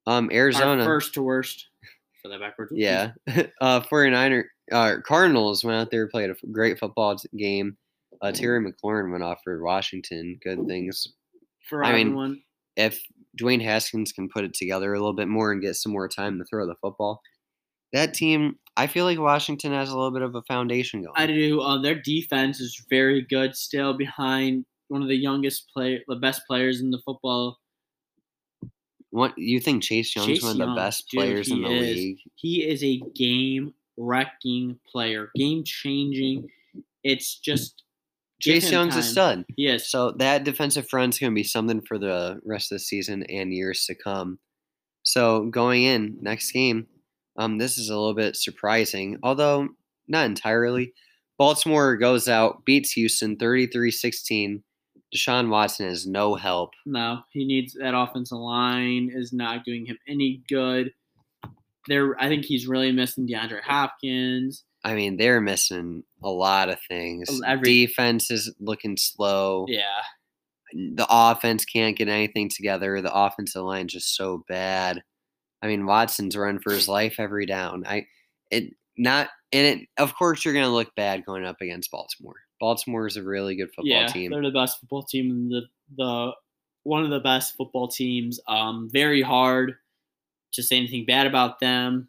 Um, 0.07 0.31
Arizona. 0.33 0.85
first 0.85 1.15
to 1.15 1.23
worst. 1.23 1.67
So 2.23 2.31
that 2.31 2.41
backwards. 2.41 2.73
Yeah. 2.75 3.13
uh 3.61 3.83
49er 3.83 4.45
uh 4.73 4.97
Cardinals 5.07 5.63
went 5.63 5.81
out 5.81 5.93
there 5.93 6.03
and 6.03 6.11
played 6.11 6.29
a 6.29 6.35
great 6.51 6.77
football 6.77 7.17
game. 7.37 7.77
Uh 8.21 8.33
Terry 8.33 8.61
McLaurin 8.61 9.13
went 9.13 9.25
off 9.25 9.41
for 9.45 9.63
Washington. 9.63 10.39
Good 10.43 10.67
things. 10.67 11.09
For 11.69 11.85
I 11.85 11.93
mean, 11.93 12.09
everyone. 12.09 12.43
If 12.77 13.01
Dwayne 13.41 13.63
Haskins 13.63 14.13
can 14.13 14.29
put 14.29 14.45
it 14.45 14.55
together 14.55 14.93
a 14.93 14.99
little 14.99 15.15
bit 15.15 15.29
more 15.29 15.53
and 15.53 15.63
get 15.63 15.77
some 15.77 15.93
more 15.93 16.09
time 16.09 16.39
to 16.39 16.45
throw 16.45 16.67
the 16.67 16.75
football, 16.81 17.21
that 17.93 18.15
team 18.15 18.59
I 18.77 18.87
feel 18.87 19.07
like 19.07 19.19
Washington 19.19 19.73
has 19.73 19.89
a 19.89 19.95
little 19.95 20.11
bit 20.11 20.23
of 20.23 20.35
a 20.35 20.43
foundation 20.43 21.03
going. 21.03 21.15
I 21.17 21.27
do. 21.27 21.61
Uh, 21.61 21.81
their 21.81 21.95
defense 21.95 22.61
is 22.61 22.85
very 22.91 23.23
good. 23.23 23.57
Still 23.57 23.95
behind 23.95 24.67
one 24.89 25.03
of 25.03 25.09
the 25.09 25.17
youngest 25.17 25.71
play, 25.73 26.05
the 26.07 26.17
best 26.17 26.43
players 26.47 26.81
in 26.81 26.91
the 26.91 27.01
football. 27.05 27.59
What 29.11 29.33
you 29.39 29.61
think 29.61 29.83
Chase 29.83 30.15
Young's 30.15 30.29
Chase 30.29 30.43
one 30.43 30.53
of 30.53 30.59
the 30.59 30.65
Young, 30.67 30.77
best 30.77 31.09
dude, 31.11 31.19
players 31.21 31.51
in 31.51 31.63
the 31.63 31.71
is. 31.71 31.97
league? 31.97 32.19
He 32.35 32.69
is 32.69 32.85
a 32.85 33.01
game 33.15 33.73
wrecking 33.97 34.79
player, 34.93 35.31
game 35.35 35.65
changing. 35.65 36.49
It's 37.03 37.39
just 37.39 37.83
Chase 38.41 38.67
him 38.67 38.73
Young's 38.73 38.97
a 38.97 39.03
stud. 39.03 39.45
Yes. 39.57 39.91
So 39.91 40.13
that 40.13 40.45
defensive 40.45 40.89
front's 40.89 41.19
going 41.19 41.33
to 41.33 41.35
be 41.35 41.43
something 41.43 41.81
for 41.81 41.99
the 41.99 42.39
rest 42.45 42.71
of 42.71 42.77
the 42.77 42.81
season 42.81 43.23
and 43.25 43.53
years 43.53 43.85
to 43.87 43.95
come. 43.95 44.39
So 45.03 45.47
going 45.47 45.85
in 45.85 46.19
next 46.21 46.53
game, 46.53 46.87
um, 47.39 47.59
this 47.59 47.79
is 47.79 47.89
a 47.89 47.97
little 47.97 48.15
bit 48.15 48.37
surprising, 48.37 49.19
although 49.23 49.69
not 50.09 50.27
entirely. 50.27 50.93
Baltimore 51.39 51.97
goes 51.97 52.29
out, 52.29 52.65
beats 52.65 52.93
Houston 52.93 53.37
33-16. 53.37 54.63
Deshaun 55.15 55.49
Watson 55.49 55.89
has 55.89 56.07
no 56.07 56.35
help. 56.35 56.71
No, 56.85 57.21
he 57.31 57.45
needs 57.47 57.75
that 57.75 57.97
offensive 57.97 58.39
line 58.39 59.11
is 59.13 59.33
not 59.33 59.65
doing 59.65 59.87
him 59.87 59.99
any 60.09 60.43
good. 60.49 60.93
There, 61.89 62.17
I 62.21 62.29
think 62.29 62.45
he's 62.45 62.67
really 62.67 62.91
missing 62.91 63.29
DeAndre 63.29 63.63
Hopkins. 63.63 64.65
I 64.87 64.95
mean, 64.95 65.17
they're 65.17 65.41
missing 65.41 66.05
a 66.23 66.29
lot 66.29 66.69
of 66.69 66.79
things. 66.89 67.41
Every- 67.45 67.87
Defense 67.87 68.31
is 68.31 68.55
looking 68.61 68.97
slow. 68.97 69.67
Yeah, 69.69 70.03
the 70.73 71.07
offense 71.11 71.65
can't 71.65 71.97
get 71.97 72.09
anything 72.09 72.49
together. 72.49 73.03
The 73.03 73.13
offensive 73.13 73.65
line 73.65 73.89
just 73.89 74.15
so 74.15 74.45
bad. 74.49 75.03
I 75.61 75.67
mean, 75.67 75.87
Watson's 75.87 76.37
run 76.37 76.61
for 76.61 76.73
his 76.73 76.89
life 76.89 77.17
every 77.19 77.47
down. 77.47 77.85
I 77.85 78.07
it 78.53 78.75
not 78.97 79.29
and 79.53 79.81
it 79.81 79.89
of 79.99 80.15
course 80.15 80.45
you're 80.45 80.55
gonna 80.55 80.69
look 80.69 80.95
bad 80.95 81.27
going 81.27 81.45
up 81.45 81.61
against 81.61 81.91
Baltimore. 81.91 82.37
Baltimore 82.61 83.09
is 83.09 83.17
a 83.17 83.25
really 83.25 83.57
good 83.57 83.71
football 83.75 83.87
yeah, 83.87 84.07
team. 84.07 84.31
they're 84.31 84.43
the 84.43 84.51
best 84.51 84.79
football 84.79 85.03
team 85.03 85.31
in 85.31 85.49
the 85.49 85.63
the 85.97 86.33
one 86.85 87.03
of 87.03 87.11
the 87.11 87.21
best 87.21 87.57
football 87.57 87.89
teams. 87.89 88.39
Um, 88.47 88.89
very 88.93 89.21
hard 89.21 89.75
to 90.53 90.63
say 90.63 90.77
anything 90.77 91.05
bad 91.05 91.27
about 91.27 91.59
them, 91.59 92.09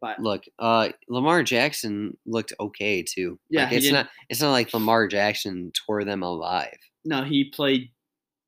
but 0.00 0.18
Look, 0.20 0.44
uh 0.58 0.90
Lamar 1.08 1.42
Jackson 1.42 2.16
looked 2.26 2.52
okay 2.58 3.02
too. 3.02 3.38
Yeah, 3.48 3.64
Like, 3.64 3.72
it's 3.74 3.90
not 3.92 4.08
it's 4.28 4.40
not 4.40 4.52
like 4.52 4.72
Lamar 4.74 5.06
Jackson 5.08 5.72
tore 5.86 6.04
them 6.04 6.22
alive. 6.22 6.78
no, 7.04 7.24
he 7.24 7.44
played 7.50 7.90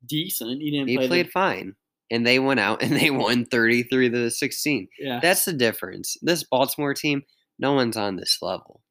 decent. 0.06 0.60
He 0.60 0.70
didn't. 0.70 0.88
He 0.88 0.96
play 0.96 1.08
played 1.08 1.26
the, 1.26 1.30
fine. 1.30 1.74
and 2.10 2.26
they 2.26 2.38
went 2.38 2.60
out 2.60 2.82
and 2.82 2.92
they 2.96 3.10
won 3.10 3.44
33 3.46 4.10
to 4.10 4.30
16. 4.30 4.88
Yeah. 4.98 5.20
That's 5.22 5.44
the 5.44 5.52
difference. 5.52 6.16
This 6.22 6.42
Baltimore 6.44 6.94
team, 6.94 7.22
no 7.58 7.72
one's 7.72 7.96
on 7.96 8.16
this 8.16 8.38
level. 8.42 8.82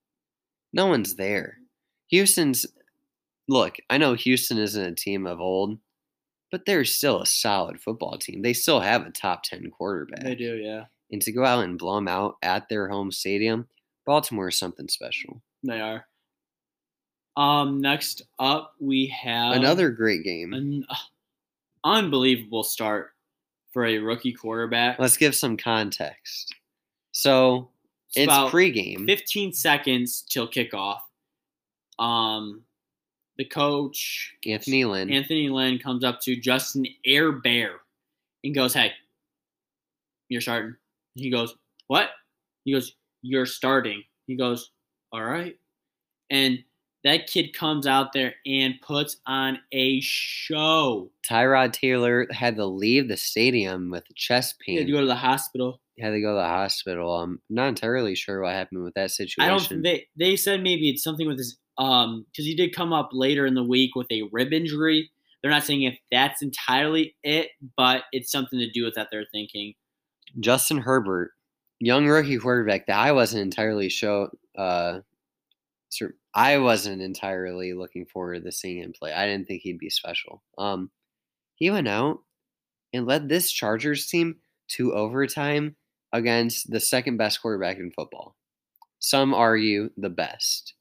No 0.74 0.88
one's 0.88 1.16
there. 1.16 1.57
Houston's 2.07 2.66
look, 3.47 3.76
I 3.89 3.97
know 3.97 4.14
Houston 4.14 4.57
isn't 4.57 4.82
a 4.84 4.95
team 4.95 5.28
of 5.28 5.41
old, 5.41 5.80
but 6.51 6.66
they're 6.66 6.86
still 6.86 7.22
a 7.22 7.26
solid 7.26 7.82
football 7.82 8.18
team. 8.18 8.41
They 8.41 8.53
still 8.53 8.80
have 8.80 9.05
a 9.05 9.12
top 9.12 9.43
10 9.43 9.70
quarterback. 9.72 10.24
They 10.24 10.36
do, 10.36 10.55
yeah. 10.55 10.86
And 11.12 11.22
to 11.24 11.32
go 11.32 11.43
out 11.43 11.64
and 11.66 11.78
blow 11.78 11.95
them 11.95 12.07
out 12.07 12.38
at 12.41 12.70
their 12.70 12.88
home 12.88 13.12
stadium, 13.12 13.68
Baltimore 14.05 14.49
is 14.49 14.57
something 14.57 14.88
special. 14.88 15.41
They 15.64 15.80
are. 15.80 16.05
Um, 17.38 17.80
next 17.80 18.24
up 18.39 18.74
we 18.80 19.07
have 19.07 19.53
Another 19.53 19.89
great 19.89 20.24
game. 20.24 20.53
an 20.53 20.86
uh, 20.89 20.95
unbelievable 21.84 22.64
start 22.64 23.12
for 23.72 23.86
a 23.86 23.99
rookie 23.99 24.34
quarterback. 24.34 24.99
Let's 24.99 25.18
give 25.18 25.34
some 25.34 25.55
context. 25.55 26.53
So 27.14 27.70
it's 28.16 28.26
about 28.26 28.51
pregame. 28.51 29.05
15 29.05 29.53
seconds 29.53 30.26
till 30.30 30.47
kickoff. 30.47 30.99
Um, 31.99 32.64
the 33.38 33.45
coach 33.45 34.34
Anthony 34.45 34.84
Lynn. 34.84 35.09
Anthony 35.09 35.49
Lynn 35.49 35.80
comes 35.80 36.03
up 36.03 36.20
to 36.22 36.36
Justin 36.36 36.86
Air 37.05 37.32
Bear 37.32 37.80
and 38.43 38.53
goes, 38.53 38.74
"Hey, 38.74 38.91
you're 40.28 40.41
starting." 40.41 40.76
He 41.16 41.30
goes, 41.30 41.55
"What?" 41.88 42.09
He 42.66 42.74
goes, 42.74 42.93
"You're 43.22 43.45
starting." 43.45 44.03
He 44.28 44.36
goes, 44.36 44.72
"All 45.12 45.24
right." 45.24 45.55
And 46.30 46.64
that 47.03 47.28
kid 47.28 47.53
comes 47.53 47.88
out 47.88 48.14
there 48.14 48.36
and 48.45 48.76
puts 48.82 49.18
on 49.26 49.59
a 49.72 49.99
show. 50.01 51.12
Tyrod 51.28 51.74
Taylor 51.74 52.28
had 52.32 52.55
to 52.57 52.66
leave 52.66 53.07
the 53.07 53.18
stadium 53.18 53.89
with 53.89 54.03
chest 54.16 54.55
He 54.64 54.74
pain. 54.74 54.78
had 54.80 54.88
to 54.88 54.93
go 54.93 55.01
to 55.01 55.07
the 55.07 55.16
hospital. 55.16 55.82
He 55.95 56.03
had 56.03 56.12
to 56.12 56.22
go 56.22 56.30
to 56.30 56.36
the 56.41 56.47
hospital. 56.47 57.16
I'm 57.20 57.41
not 57.49 57.70
entirely 57.70 58.16
sure 58.16 58.41
what 58.41 58.53
happened 58.53 58.84
with 58.84 58.93
that 58.93 59.05
I 59.05 59.07
situation. 59.07 59.78
don't. 59.78 59.84
They 59.84 60.07
they 60.18 60.36
said 60.36 60.62
maybe 60.64 60.89
it's 60.89 61.03
something 61.03 61.28
with 61.28 61.38
his 61.38 61.57
um 61.78 62.26
because 62.32 62.45
he 62.45 62.55
did 62.55 62.76
come 62.76 62.93
up 62.93 63.09
later 63.12 63.45
in 63.45 63.55
the 63.55 63.64
week 63.64 63.95
with 63.95 64.07
a 64.12 64.24
rib 64.32 64.53
injury. 64.53 65.09
They're 65.41 65.51
not 65.51 65.64
saying 65.64 65.82
if 65.82 65.97
that's 66.12 66.43
entirely 66.43 67.16
it, 67.24 67.49
but 67.76 68.03
it's 68.12 68.32
something 68.32 68.59
to 68.59 68.70
do 68.70 68.84
with 68.86 68.93
that. 68.95 69.07
They're 69.12 69.26
thinking. 69.32 69.74
Justin 70.39 70.77
Herbert, 70.77 71.32
young 71.79 72.07
rookie 72.07 72.38
quarterback 72.38 72.88
that 72.88 72.97
I 72.97 73.11
wasn't 73.11 73.43
entirely 73.43 73.89
show. 73.89 74.29
Uh, 74.57 74.99
I 76.34 76.59
wasn't 76.59 77.01
entirely 77.01 77.73
looking 77.73 78.05
forward 78.05 78.43
to 78.43 78.51
seeing 78.51 78.82
him 78.82 78.93
play. 78.97 79.11
I 79.11 79.25
didn't 79.25 79.47
think 79.47 79.61
he'd 79.63 79.77
be 79.77 79.89
special. 79.89 80.41
Um, 80.57 80.89
he 81.55 81.69
went 81.69 81.88
out 81.88 82.19
and 82.93 83.05
led 83.05 83.27
this 83.27 83.51
Chargers 83.51 84.07
team 84.07 84.38
to 84.69 84.93
overtime 84.93 85.75
against 86.13 86.71
the 86.71 86.79
second 86.79 87.17
best 87.17 87.41
quarterback 87.41 87.77
in 87.77 87.91
football. 87.91 88.36
Some 88.99 89.34
argue 89.34 89.89
the 89.97 90.09
best. 90.09 90.73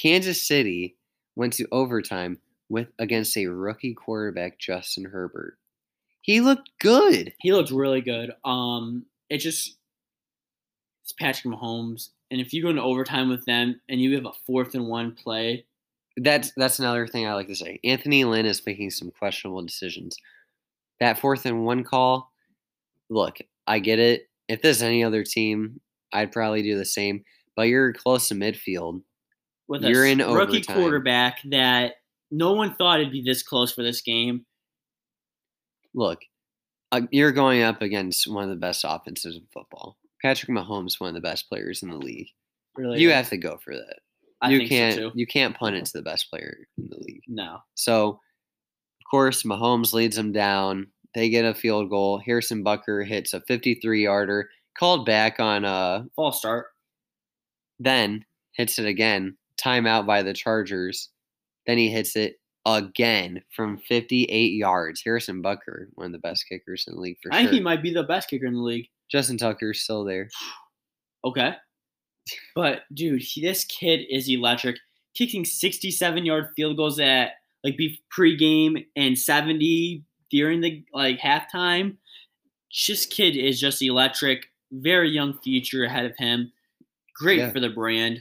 Kansas 0.00 0.42
City 0.42 0.96
went 1.36 1.52
to 1.54 1.68
overtime 1.70 2.38
with 2.68 2.88
against 2.98 3.36
a 3.36 3.46
rookie 3.46 3.94
quarterback, 3.94 4.58
Justin 4.58 5.04
Herbert. 5.04 5.58
He 6.24 6.40
looked 6.40 6.70
good. 6.80 7.34
He 7.40 7.52
looked 7.52 7.70
really 7.70 8.00
good. 8.00 8.32
Um, 8.46 9.04
it 9.28 9.38
just 9.38 9.76
it's 11.02 11.12
Patrick 11.12 11.52
Mahomes, 11.54 12.08
and 12.30 12.40
if 12.40 12.54
you 12.54 12.62
go 12.62 12.70
into 12.70 12.82
overtime 12.82 13.28
with 13.28 13.44
them 13.44 13.78
and 13.90 14.00
you 14.00 14.14
have 14.14 14.24
a 14.24 14.32
fourth 14.46 14.74
and 14.74 14.86
one 14.86 15.12
play, 15.12 15.66
That's 16.16 16.50
that's 16.56 16.78
another 16.78 17.06
thing 17.06 17.26
I 17.26 17.34
like 17.34 17.48
to 17.48 17.54
say. 17.54 17.78
Anthony 17.84 18.24
Lynn 18.24 18.46
is 18.46 18.64
making 18.64 18.90
some 18.90 19.10
questionable 19.10 19.62
decisions. 19.62 20.16
That 20.98 21.18
fourth 21.18 21.44
and 21.44 21.66
one 21.66 21.84
call, 21.84 22.32
look, 23.10 23.36
I 23.66 23.80
get 23.80 23.98
it. 23.98 24.30
If 24.48 24.62
there's 24.62 24.80
any 24.80 25.04
other 25.04 25.24
team, 25.24 25.80
I'd 26.12 26.32
probably 26.32 26.62
do 26.62 26.78
the 26.78 26.84
same. 26.86 27.22
But 27.54 27.68
you're 27.68 27.92
close 27.92 28.28
to 28.28 28.34
midfield. 28.34 29.02
with 29.68 29.82
You're 29.82 30.06
s- 30.06 30.12
in 30.12 30.18
rookie 30.20 30.58
overtime. 30.58 30.76
quarterback 30.76 31.40
that 31.50 31.96
no 32.30 32.52
one 32.54 32.74
thought 32.76 33.00
it'd 33.00 33.12
be 33.12 33.22
this 33.22 33.42
close 33.42 33.72
for 33.72 33.82
this 33.82 34.00
game. 34.00 34.46
Look, 35.94 36.20
uh, 36.92 37.02
you're 37.10 37.32
going 37.32 37.62
up 37.62 37.82
against 37.82 38.26
one 38.26 38.44
of 38.44 38.50
the 38.50 38.56
best 38.56 38.84
offenses 38.86 39.36
in 39.36 39.46
football. 39.52 39.96
Patrick 40.22 40.50
Mahomes, 40.50 40.98
one 41.00 41.08
of 41.08 41.14
the 41.14 41.20
best 41.20 41.48
players 41.48 41.82
in 41.82 41.90
the 41.90 41.96
league. 41.98 42.28
Really, 42.76 43.00
You 43.00 43.10
have 43.12 43.28
to 43.30 43.36
go 43.36 43.58
for 43.58 43.74
that. 43.74 43.98
I 44.40 44.50
you 44.50 44.58
think 44.58 44.70
can't. 44.70 44.94
so 44.94 45.10
too. 45.10 45.12
You 45.14 45.26
can't 45.26 45.56
punt 45.56 45.76
it 45.76 45.84
to 45.86 45.92
the 45.94 46.02
best 46.02 46.28
player 46.30 46.56
in 46.78 46.88
the 46.88 46.96
league. 46.98 47.22
No, 47.28 47.58
So, 47.74 48.08
of 48.08 49.10
course, 49.10 49.42
Mahomes 49.44 49.92
leads 49.92 50.16
them 50.16 50.32
down. 50.32 50.88
They 51.14 51.28
get 51.28 51.44
a 51.44 51.54
field 51.54 51.88
goal. 51.90 52.18
Harrison 52.18 52.64
Butker 52.64 53.06
hits 53.06 53.32
a 53.32 53.40
53 53.42 54.02
yarder, 54.02 54.50
called 54.76 55.06
back 55.06 55.38
on 55.40 55.64
a 55.64 56.06
false 56.16 56.38
start. 56.38 56.66
then 57.78 58.24
hits 58.52 58.78
it 58.78 58.86
again, 58.86 59.36
timeout 59.60 60.06
by 60.06 60.22
the 60.22 60.32
Chargers. 60.32 61.10
Then 61.66 61.78
he 61.78 61.88
hits 61.90 62.16
it 62.16 62.36
again 62.66 63.42
from 63.54 63.78
58 63.78 64.52
yards. 64.52 65.02
Harrison 65.04 65.42
Butker, 65.42 65.86
one 65.94 66.06
of 66.06 66.12
the 66.12 66.18
best 66.18 66.46
kickers 66.48 66.84
in 66.88 66.94
the 66.94 67.00
league 67.00 67.18
for 67.22 67.32
I 67.32 67.36
sure. 67.42 67.50
think 67.50 67.54
he 67.58 67.60
might 67.62 67.82
be 67.82 67.92
the 67.92 68.02
best 68.04 68.28
kicker 68.30 68.46
in 68.46 68.54
the 68.54 68.60
league. 68.62 68.88
Justin 69.10 69.36
Tucker's 69.38 69.80
still 69.82 70.04
there. 70.04 70.28
Okay. 71.26 71.54
But 72.54 72.82
dude, 72.92 73.22
he, 73.22 73.40
this 73.40 73.64
kid 73.64 74.00
is 74.10 74.28
electric. 74.28 74.76
Kicking 75.16 75.44
67 75.46 76.26
yard 76.26 76.48
field 76.54 76.76
goals 76.76 76.98
at 77.00 77.30
like 77.62 77.78
be 77.78 77.98
pregame 78.14 78.84
and 78.94 79.18
70 79.18 80.04
during 80.30 80.60
the 80.60 80.84
like 80.92 81.18
halftime. 81.20 81.96
This 82.88 83.06
kid 83.06 83.36
is 83.38 83.58
just 83.58 83.80
electric. 83.80 84.46
Very 84.70 85.08
young 85.10 85.38
future 85.42 85.84
ahead 85.84 86.04
of 86.04 86.12
him. 86.18 86.52
Great 87.16 87.38
Yeah. 87.38 87.52
for 87.52 87.60
the 87.60 87.70
brand. 87.70 88.18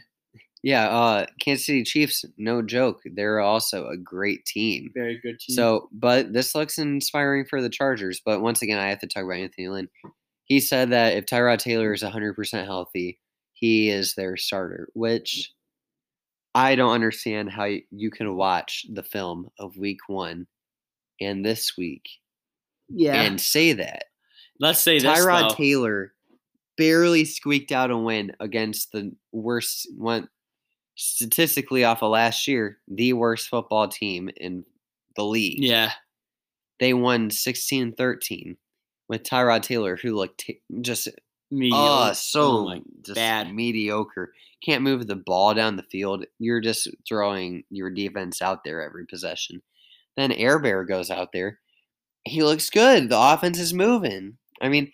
Yeah, 0.64 0.88
uh 0.88 1.26
Kansas 1.40 1.66
City 1.66 1.84
Chiefs, 1.84 2.24
no 2.38 2.62
joke. 2.62 3.02
They're 3.06 3.42
also 3.42 3.88
a 3.90 3.98
great 3.98 4.46
team. 4.46 4.92
Very 4.94 5.20
good 5.22 5.40
team. 5.40 5.56
So, 5.56 5.90
but 5.92 6.32
this 6.32 6.56
looks 6.56 6.78
inspiring 6.78 7.46
for 7.46 7.62
the 7.62 7.70
Chargers. 7.70 8.22
But 8.26 8.42
once 8.42 8.62
again, 8.62 8.80
I 8.80 8.88
have 8.88 9.00
to 9.00 9.08
talk 9.08 9.24
about 9.24 9.38
Anthony 9.38 9.68
Lynn. 9.68 9.90
He 10.46 10.60
said 10.62 10.92
that 10.92 11.16
if 11.16 11.26
Tyrod 11.26 11.60
Taylor 11.60 11.94
is 11.94 12.02
100% 12.02 12.66
healthy, 12.66 13.20
he 13.54 13.90
is 13.90 14.16
their 14.16 14.38
starter, 14.38 14.88
which 14.94 15.52
I 16.56 16.76
don't 16.76 16.94
understand 16.94 17.52
how 17.52 17.68
you 17.92 18.12
can 18.12 18.36
watch 18.36 18.86
the 18.92 19.04
film 19.04 19.50
of 19.60 19.78
week 19.78 20.00
one 20.08 20.48
and 21.20 21.46
this 21.46 21.74
week 21.78 22.08
yeah. 22.90 23.22
and 23.22 23.40
say 23.40 23.74
that. 23.74 24.06
Let's 24.60 24.80
say 24.80 25.00
this 25.00 25.20
Tyrod. 25.20 25.56
Taylor 25.56 26.14
barely 26.78 27.26
squeaked 27.26 27.72
out 27.72 27.92
a 27.92 27.98
win 27.98 28.34
against 28.40 28.92
the 28.92 29.14
worst 29.32 29.88
one 29.98 30.28
statistically 30.96 31.84
off 31.84 32.04
of 32.04 32.12
last 32.12 32.48
year, 32.48 32.78
the 32.88 33.14
worst 33.14 33.48
football 33.50 33.88
team 33.88 34.30
in 34.38 34.66
the 35.16 35.24
league. 35.24 35.64
Yeah. 35.64 35.92
They 36.80 36.94
won 36.94 37.30
16-13 37.30 38.58
with 39.10 39.24
Tyrod 39.24 39.62
Taylor, 39.62 39.96
who 39.96 40.16
looked 40.16 40.40
t- 40.42 40.62
just 40.82 41.08
uh, 41.08 41.12
Mediocre. 41.52 42.10
oh 42.10 42.14
so 42.14 42.42
Oh 42.70 42.82
just 43.04 43.16
bad. 43.16 43.54
mediocre. 43.54 44.34
Can't 44.66 44.82
move 44.82 45.06
the 45.08 45.16
ball 45.16 45.54
down 45.54 45.76
the 45.76 45.84
field. 45.84 46.26
You're 46.40 46.62
just 46.62 46.88
throwing 47.08 47.64
your 47.70 47.90
defense 47.92 48.42
out 48.42 48.64
there 48.64 48.82
every 48.82 49.06
possession. 49.06 49.62
Then 50.18 50.32
Air 50.32 50.58
Bear 50.60 50.84
goes 50.84 51.12
out 51.12 51.32
there. 51.32 51.60
He 52.26 52.42
looks 52.44 52.70
good. 52.70 53.10
The 53.10 53.20
offense 53.20 53.60
is 53.60 53.74
moving. 53.74 54.38
I 54.62 54.70
mean, 54.70 54.92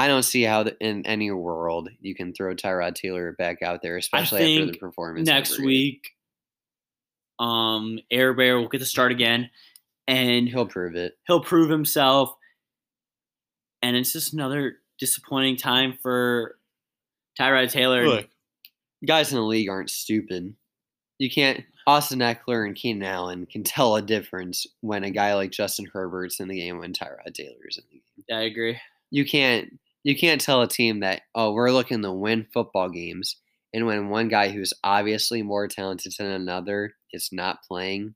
I 0.00 0.08
don't 0.08 0.22
see 0.22 0.42
how 0.42 0.62
the, 0.62 0.76
in 0.80 1.04
any 1.06 1.30
world 1.30 1.90
you 2.00 2.14
can 2.14 2.32
throw 2.32 2.54
Tyrod 2.54 2.94
Taylor 2.94 3.32
back 3.32 3.60
out 3.60 3.82
there, 3.82 3.98
especially 3.98 4.56
after 4.56 4.72
the 4.72 4.78
performance 4.78 5.26
next 5.26 5.58
week, 5.58 6.10
um, 7.38 7.98
Air 8.10 8.32
Bear 8.32 8.58
will 8.58 8.68
get 8.68 8.78
to 8.78 8.86
start 8.86 9.12
again, 9.12 9.50
and 10.08 10.48
He'll 10.48 10.66
prove 10.66 10.96
it. 10.96 11.18
he'll 11.26 11.42
prove 11.42 11.68
himself. 11.68 12.34
And 13.82 13.94
it's 13.96 14.12
just 14.12 14.32
another 14.32 14.76
disappointing 14.98 15.56
time 15.56 15.98
for 16.02 16.56
Tyrod 17.38 17.70
Taylor. 17.70 18.06
Look, 18.06 18.28
guys 19.06 19.32
in 19.32 19.36
the 19.38 19.44
league 19.44 19.68
aren't 19.68 19.90
stupid. 19.90 20.54
You 21.18 21.30
can't. 21.30 21.62
Austin 21.86 22.20
Ekeler 22.20 22.66
and 22.66 22.74
Keenan 22.76 23.02
Allen 23.02 23.46
can 23.46 23.64
tell 23.64 23.96
a 23.96 24.02
difference 24.02 24.66
when 24.80 25.04
a 25.04 25.10
guy 25.10 25.34
like 25.34 25.50
Justin 25.50 25.86
Herbert's 25.92 26.40
in 26.40 26.48
the 26.48 26.58
game 26.58 26.78
when 26.78 26.92
Tyrod 26.94 27.34
Taylor's 27.34 27.78
in 27.78 27.84
the 27.90 28.00
game. 28.24 28.38
I 28.38 28.42
agree. 28.44 28.78
You 29.10 29.26
can't. 29.26 29.78
You 30.04 30.16
can't 30.16 30.40
tell 30.40 30.62
a 30.62 30.68
team 30.68 31.00
that 31.00 31.22
oh 31.34 31.52
we're 31.52 31.70
looking 31.72 32.02
to 32.02 32.12
win 32.12 32.46
football 32.52 32.88
games, 32.88 33.36
and 33.74 33.86
when 33.86 34.08
one 34.08 34.28
guy 34.28 34.48
who's 34.48 34.72
obviously 34.82 35.42
more 35.42 35.68
talented 35.68 36.14
than 36.18 36.28
another 36.28 36.94
is 37.12 37.28
not 37.32 37.62
playing, 37.68 38.14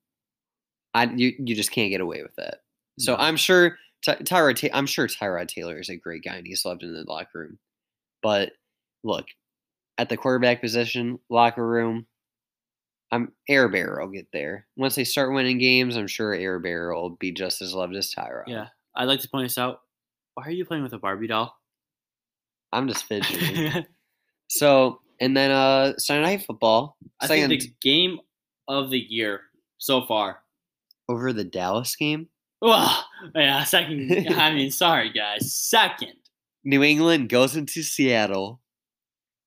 I 0.95 1.05
you 1.05 1.33
you 1.39 1.55
just 1.55 1.73
can't 1.73 1.91
get 1.91 2.01
away 2.01 2.23
with 2.23 2.35
that. 2.37 2.63
So 2.99 3.13
No. 3.15 3.19
I'm 3.19 3.37
sure 3.37 3.77
Ty- 4.05 4.17
Tyrod. 4.17 4.61
Ta- 4.61 4.77
I'm 4.77 4.87
sure 4.87 5.07
Tyrod 5.09 5.49
Taylor 5.49 5.79
is 5.79 5.89
a 5.91 5.97
great 5.97 6.23
guy 6.25 6.37
and 6.37 6.47
he's 6.47 6.65
loved 6.65 6.83
in 6.83 6.95
the 6.95 7.05
locker 7.05 7.39
room. 7.41 7.59
But 8.23 8.53
look, 9.03 9.27
at 9.99 10.09
the 10.09 10.17
quarterback 10.17 10.61
position, 10.61 11.19
locker 11.29 11.67
room, 11.67 12.07
I'm 13.11 13.33
Air 13.49 13.69
Bear 13.69 13.99
will 14.01 14.09
get 14.09 14.29
there. 14.33 14.67
Once 14.77 14.95
they 14.95 15.05
start 15.05 15.33
winning 15.35 15.59
games, 15.59 15.97
I'm 15.97 16.07
sure 16.07 16.33
Air 16.33 16.59
Bear 16.59 16.93
will 16.95 17.11
be 17.11 17.33
just 17.33 17.61
as 17.63 17.75
loved 17.75 17.95
as 17.95 18.15
Tyrod. 18.15 18.45
Yeah. 18.47 18.69
I'd 18.97 19.05
like 19.05 19.21
to 19.21 19.29
point 19.29 19.45
this 19.47 19.59
out. 19.59 19.81
Why 20.35 20.45
are 20.45 20.51
you 20.51 20.65
playing 20.65 20.83
with 20.83 20.93
a 20.95 20.99
Barbie 20.99 21.27
doll? 21.27 21.57
I'm 22.75 22.89
just 22.89 23.05
fidgeting. 23.05 23.87
so, 24.49 25.01
and 25.21 25.37
then 25.37 25.51
uh 25.51 25.97
Sunday 25.99 26.23
night 26.23 26.45
football. 26.45 26.97
I 27.21 27.27
Second 27.27 27.49
think 27.49 27.63
the 27.63 27.75
game 27.83 28.19
of 28.69 28.91
the 28.91 28.99
year 28.99 29.43
so 29.79 30.05
far. 30.07 30.41
over 31.09 31.33
the 31.33 31.45
Dallas 31.45 31.95
game. 31.97 32.29
Well, 32.61 33.05
yeah, 33.35 33.63
second. 33.65 34.29
I 34.37 34.53
mean, 34.53 34.71
sorry 34.71 35.11
guys, 35.13 35.55
second. 35.55 36.15
New 36.65 36.83
England 36.83 37.29
goes 37.29 37.57
into 37.57 37.83
Seattle 37.83 38.61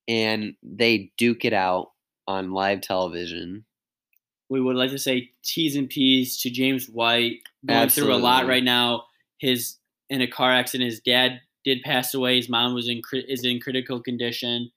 and 0.08 0.54
they 0.62 1.12
duke 1.18 1.46
it 1.46 1.54
out 1.54 1.92
on 2.28 2.52
live 2.52 2.82
television. 2.82 3.66
We 4.50 4.62
would 4.62 4.76
like 4.76 4.92
to 4.92 5.00
say 5.00 5.32
T's 5.44 5.76
and 5.76 5.90
P's 5.90 6.40
to 6.42 6.50
James 6.50 6.88
White, 6.88 7.40
going 7.66 7.90
through 7.90 8.14
a 8.14 8.16
lot 8.16 8.48
right 8.48 8.64
now. 8.64 9.04
His 9.40 9.78
in 10.10 10.22
a 10.22 10.28
car 10.28 10.54
accident. 10.54 10.90
His 10.90 11.02
dad 11.02 11.42
did 11.68 11.84
pass 11.84 12.14
away. 12.14 12.38
His 12.38 12.50
mom 12.50 12.74
was 12.74 12.88
in 12.88 13.02
is 13.14 13.44
in 13.44 13.60
critical 13.60 14.02
condition. 14.02 14.72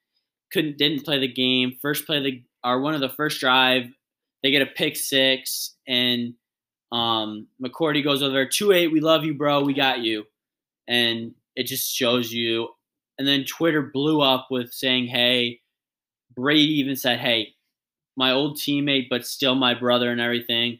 Couldn't 0.52 0.76
didn't 0.76 1.04
play 1.04 1.18
the 1.18 1.32
game. 1.32 1.78
First 1.80 2.06
play 2.06 2.20
the 2.20 2.42
or 2.64 2.80
one 2.80 2.94
of 2.94 3.00
the 3.00 3.08
first 3.08 3.40
drive, 3.40 3.86
they 4.42 4.50
get 4.50 4.62
a 4.62 4.66
pick 4.66 4.96
six, 4.96 5.76
and 5.86 6.34
um, 6.92 7.46
McCourty 7.62 8.02
goes 8.02 8.22
over 8.22 8.32
there 8.32 8.48
two 8.48 8.72
eight. 8.72 8.88
We 8.88 9.00
love 9.00 9.24
you, 9.24 9.34
bro. 9.34 9.62
We 9.62 9.72
got 9.72 10.00
you, 10.00 10.24
and 10.88 11.34
it 11.54 11.64
just 11.64 11.94
shows 11.94 12.32
you. 12.32 12.68
And 13.18 13.28
then 13.28 13.44
Twitter 13.44 13.82
blew 13.82 14.20
up 14.20 14.48
with 14.50 14.72
saying, 14.72 15.06
"Hey." 15.06 15.60
Brady 16.36 16.78
even 16.78 16.94
said, 16.94 17.18
"Hey, 17.18 17.54
my 18.16 18.32
old 18.32 18.56
teammate, 18.56 19.08
but 19.10 19.26
still 19.26 19.54
my 19.54 19.74
brother 19.74 20.10
and 20.10 20.20
everything. 20.20 20.78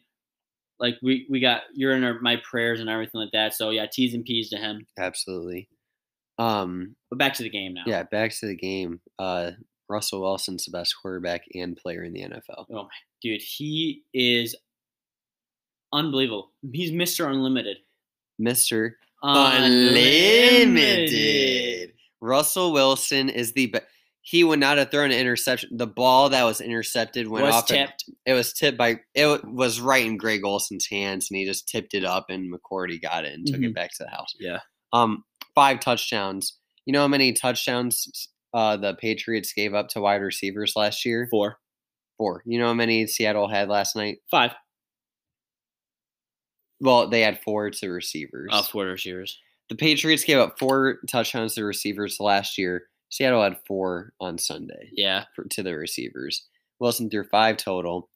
Like 0.79 0.97
we 1.03 1.27
we 1.29 1.41
got 1.41 1.63
you're 1.75 1.95
in 1.97 2.05
our, 2.05 2.21
my 2.21 2.37
prayers 2.37 2.81
and 2.81 2.89
everything 2.89 3.21
like 3.21 3.33
that. 3.33 3.55
So 3.55 3.71
yeah, 3.71 3.87
T's 3.91 4.15
and 4.15 4.25
P's 4.25 4.51
to 4.51 4.57
him. 4.57 4.87
Absolutely. 4.99 5.69
Um 6.41 6.97
But 7.11 7.19
back 7.19 7.35
to 7.35 7.43
the 7.43 7.51
game 7.51 7.75
now. 7.75 7.83
yeah, 7.87 8.03
back 8.05 8.33
to 8.41 8.47
the 8.47 8.57
game. 8.57 9.01
Uh 9.19 9.53
Russell 9.89 10.21
Wilson's 10.23 10.65
the 10.65 10.71
best 10.71 10.95
quarterback 11.01 11.43
and 11.55 11.77
player 11.77 12.05
in 12.05 12.13
the 12.13 12.23
NFL. 12.23 12.67
Oh 12.71 12.85
my 12.85 12.89
dude, 13.23 13.43
he 13.43 14.03
is 14.15 14.55
unbelievable. 15.93 16.53
He's 16.73 16.93
Mr. 16.93 17.27
Unlimited. 17.29 17.79
Mr. 18.41 18.93
Unlimited. 19.23 20.69
Unlimited. 20.69 21.93
Russell 22.21 22.73
Wilson 22.73 23.29
is 23.29 23.53
the 23.53 23.67
best. 23.69 23.85
He 24.23 24.45
would 24.45 24.61
not 24.61 24.77
have 24.79 24.91
thrown 24.91 25.11
an 25.11 25.19
interception. 25.19 25.77
The 25.77 25.87
ball 25.87 26.29
that 26.29 26.45
was 26.45 26.61
intercepted 26.61 27.27
went 27.27 27.47
Was 27.47 27.55
off. 27.55 27.67
tipped. 27.67 28.05
it 28.27 28.35
was 28.35 28.53
tipped 28.53 28.77
by. 28.79 29.01
It 29.15 29.43
was 29.45 29.81
right 29.81 30.05
in 30.05 30.19
Greg 30.19 30.45
Olsen's 30.45 30.87
hands, 30.87 31.29
and 31.31 31.39
he 31.39 31.47
just 31.47 31.67
tipped 31.67 31.95
it 31.95 32.05
up, 32.05 32.27
and 32.29 32.53
McCourty 32.53 33.01
got 33.01 33.25
it 33.25 33.33
and 33.33 33.47
took 33.47 33.57
it 33.63 33.71
Mhm. 33.71 33.75
back 33.75 33.91
to 33.93 34.05
the 34.05 34.11
house. 34.11 34.35
Yeah. 34.39 34.61
Um, 34.93 35.25
five 35.61 35.79
touchdowns. 35.81 36.55
You 36.87 36.95
know 36.95 37.03
how 37.03 37.09
many 37.09 37.35
touchdowns 37.35 38.29
uh, 38.55 38.79
the 38.79 38.95
Patriots 38.95 39.53
gave 39.53 39.75
up 39.75 39.89
to 39.89 40.01
wide 40.01 40.23
receivers 40.23 40.73
last 40.75 41.05
year? 41.05 41.29
Four. 41.31 41.59
Four. 42.17 42.43
You 42.47 42.59
know 42.59 42.69
how 42.69 42.75
many 42.75 43.07
Seattle 43.07 43.47
had 43.47 43.69
last 43.69 43.95
night? 43.95 44.21
Five. 44.31 44.53
Well, 46.81 47.09
they 47.09 47.21
had 47.21 47.43
four 47.43 47.69
to 47.71 47.89
receivers. 47.91 48.49
Uh, 48.51 48.63
four 48.63 48.87
receivers. 48.87 49.39
The 49.69 49.77
Patriots 49.77 50.25
gave 50.25 50.39
up 50.39 50.59
four 50.59 50.99
touchdowns 51.11 51.55
to 51.57 51.65
receivers 51.65 52.17
last 52.21 52.57
year. 52.57 52.85
Seattle 53.11 53.43
had 53.43 53.59
four 53.67 54.15
on 54.19 54.39
Sunday 54.39 54.89
Yeah. 54.93 55.25
for, 55.37 55.45
to 55.45 55.63
the 55.63 55.77
receivers. 55.77 56.47
Wilson 56.79 57.11
threw 57.11 57.25
five 57.25 57.59
total, 57.59 58.09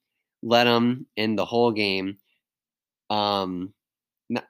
Let 0.43 0.65
them 0.65 1.07
in 1.17 1.37
the 1.37 1.45
whole 1.45 1.73
game. 1.73 2.17
Um, 3.11 3.75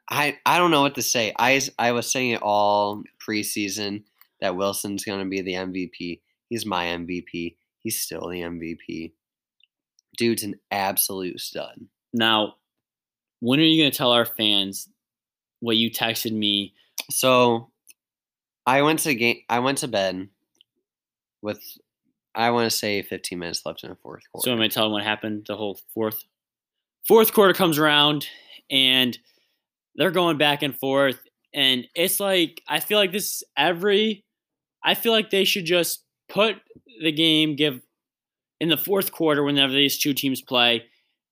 I 0.09 0.39
I 0.47 0.59
don't 0.59 0.71
know 0.71 0.83
what 0.83 0.95
to 0.97 1.03
say. 1.03 1.33
I 1.39 1.61
I 1.79 1.93
was 1.93 2.11
saying 2.11 2.31
it 2.31 2.43
all 2.43 3.03
preseason 3.27 4.05
that 4.41 4.57
Wilson's 4.57 5.05
going 5.05 5.21
to 5.21 5.29
be 5.29 5.41
the 5.41 5.55
MVP. 5.55 6.21
He's 6.49 6.67
my 6.67 6.87
MVP. 6.87 7.57
He's 7.83 8.01
still 8.01 8.29
the 8.29 8.41
MVP. 8.41 9.13
Dude's 10.17 10.43
an 10.43 10.55
absolute 10.71 11.41
stud. 11.41 11.87
Now, 12.13 12.55
when 13.41 13.59
are 13.59 13.65
you 13.65 13.83
gonna 13.83 13.91
tell 13.91 14.13
our 14.13 14.25
fans 14.25 14.89
what 15.61 15.77
you 15.77 15.91
texted 15.91 16.33
me? 16.33 16.75
So 17.11 17.71
I 18.67 18.83
went 18.83 19.01
to 19.01 19.15
game. 19.15 19.39
I 19.49 19.59
went 19.59 19.79
to 19.79 19.89
bed 19.89 20.29
with 21.43 21.61
I 22.35 22.51
want 22.51 22.71
to 22.71 22.77
say 22.77 23.03
15 23.03 23.39
minutes 23.39 23.65
left 23.67 23.85
in 23.85 23.91
the 23.91 23.97
fourth 23.97 24.23
quarter. 24.31 24.47
So 24.47 24.53
I'm 24.53 24.59
gonna 24.59 24.69
tell 24.69 24.85
them 24.85 24.93
what 24.93 25.03
happened 25.03 25.47
the 25.47 25.57
whole 25.57 25.79
fourth 25.93 26.25
fourth 27.07 27.33
quarter 27.33 27.53
comes 27.53 27.79
around 27.79 28.29
and 28.71 29.19
they're 29.97 30.11
going 30.11 30.39
back 30.39 30.63
and 30.63 30.77
forth 30.77 31.19
and 31.55 31.87
it's 31.95 32.21
like 32.21 32.61
I 32.69 32.81
feel 32.81 32.99
like 32.99 33.13
this 33.13 33.43
every 33.57 34.25
I 34.83 34.95
feel 34.95 35.13
like 35.13 35.31
they 35.31 35.45
should 35.45 35.65
just 35.65 36.05
put 36.29 36.57
the 37.01 37.13
game 37.13 37.57
give 37.57 37.81
in 38.61 38.69
the 38.69 38.77
fourth 38.77 39.13
quarter 39.13 39.43
whenever 39.43 39.73
these 39.73 39.99
two 39.99 40.15
teams 40.15 40.41
play 40.41 40.85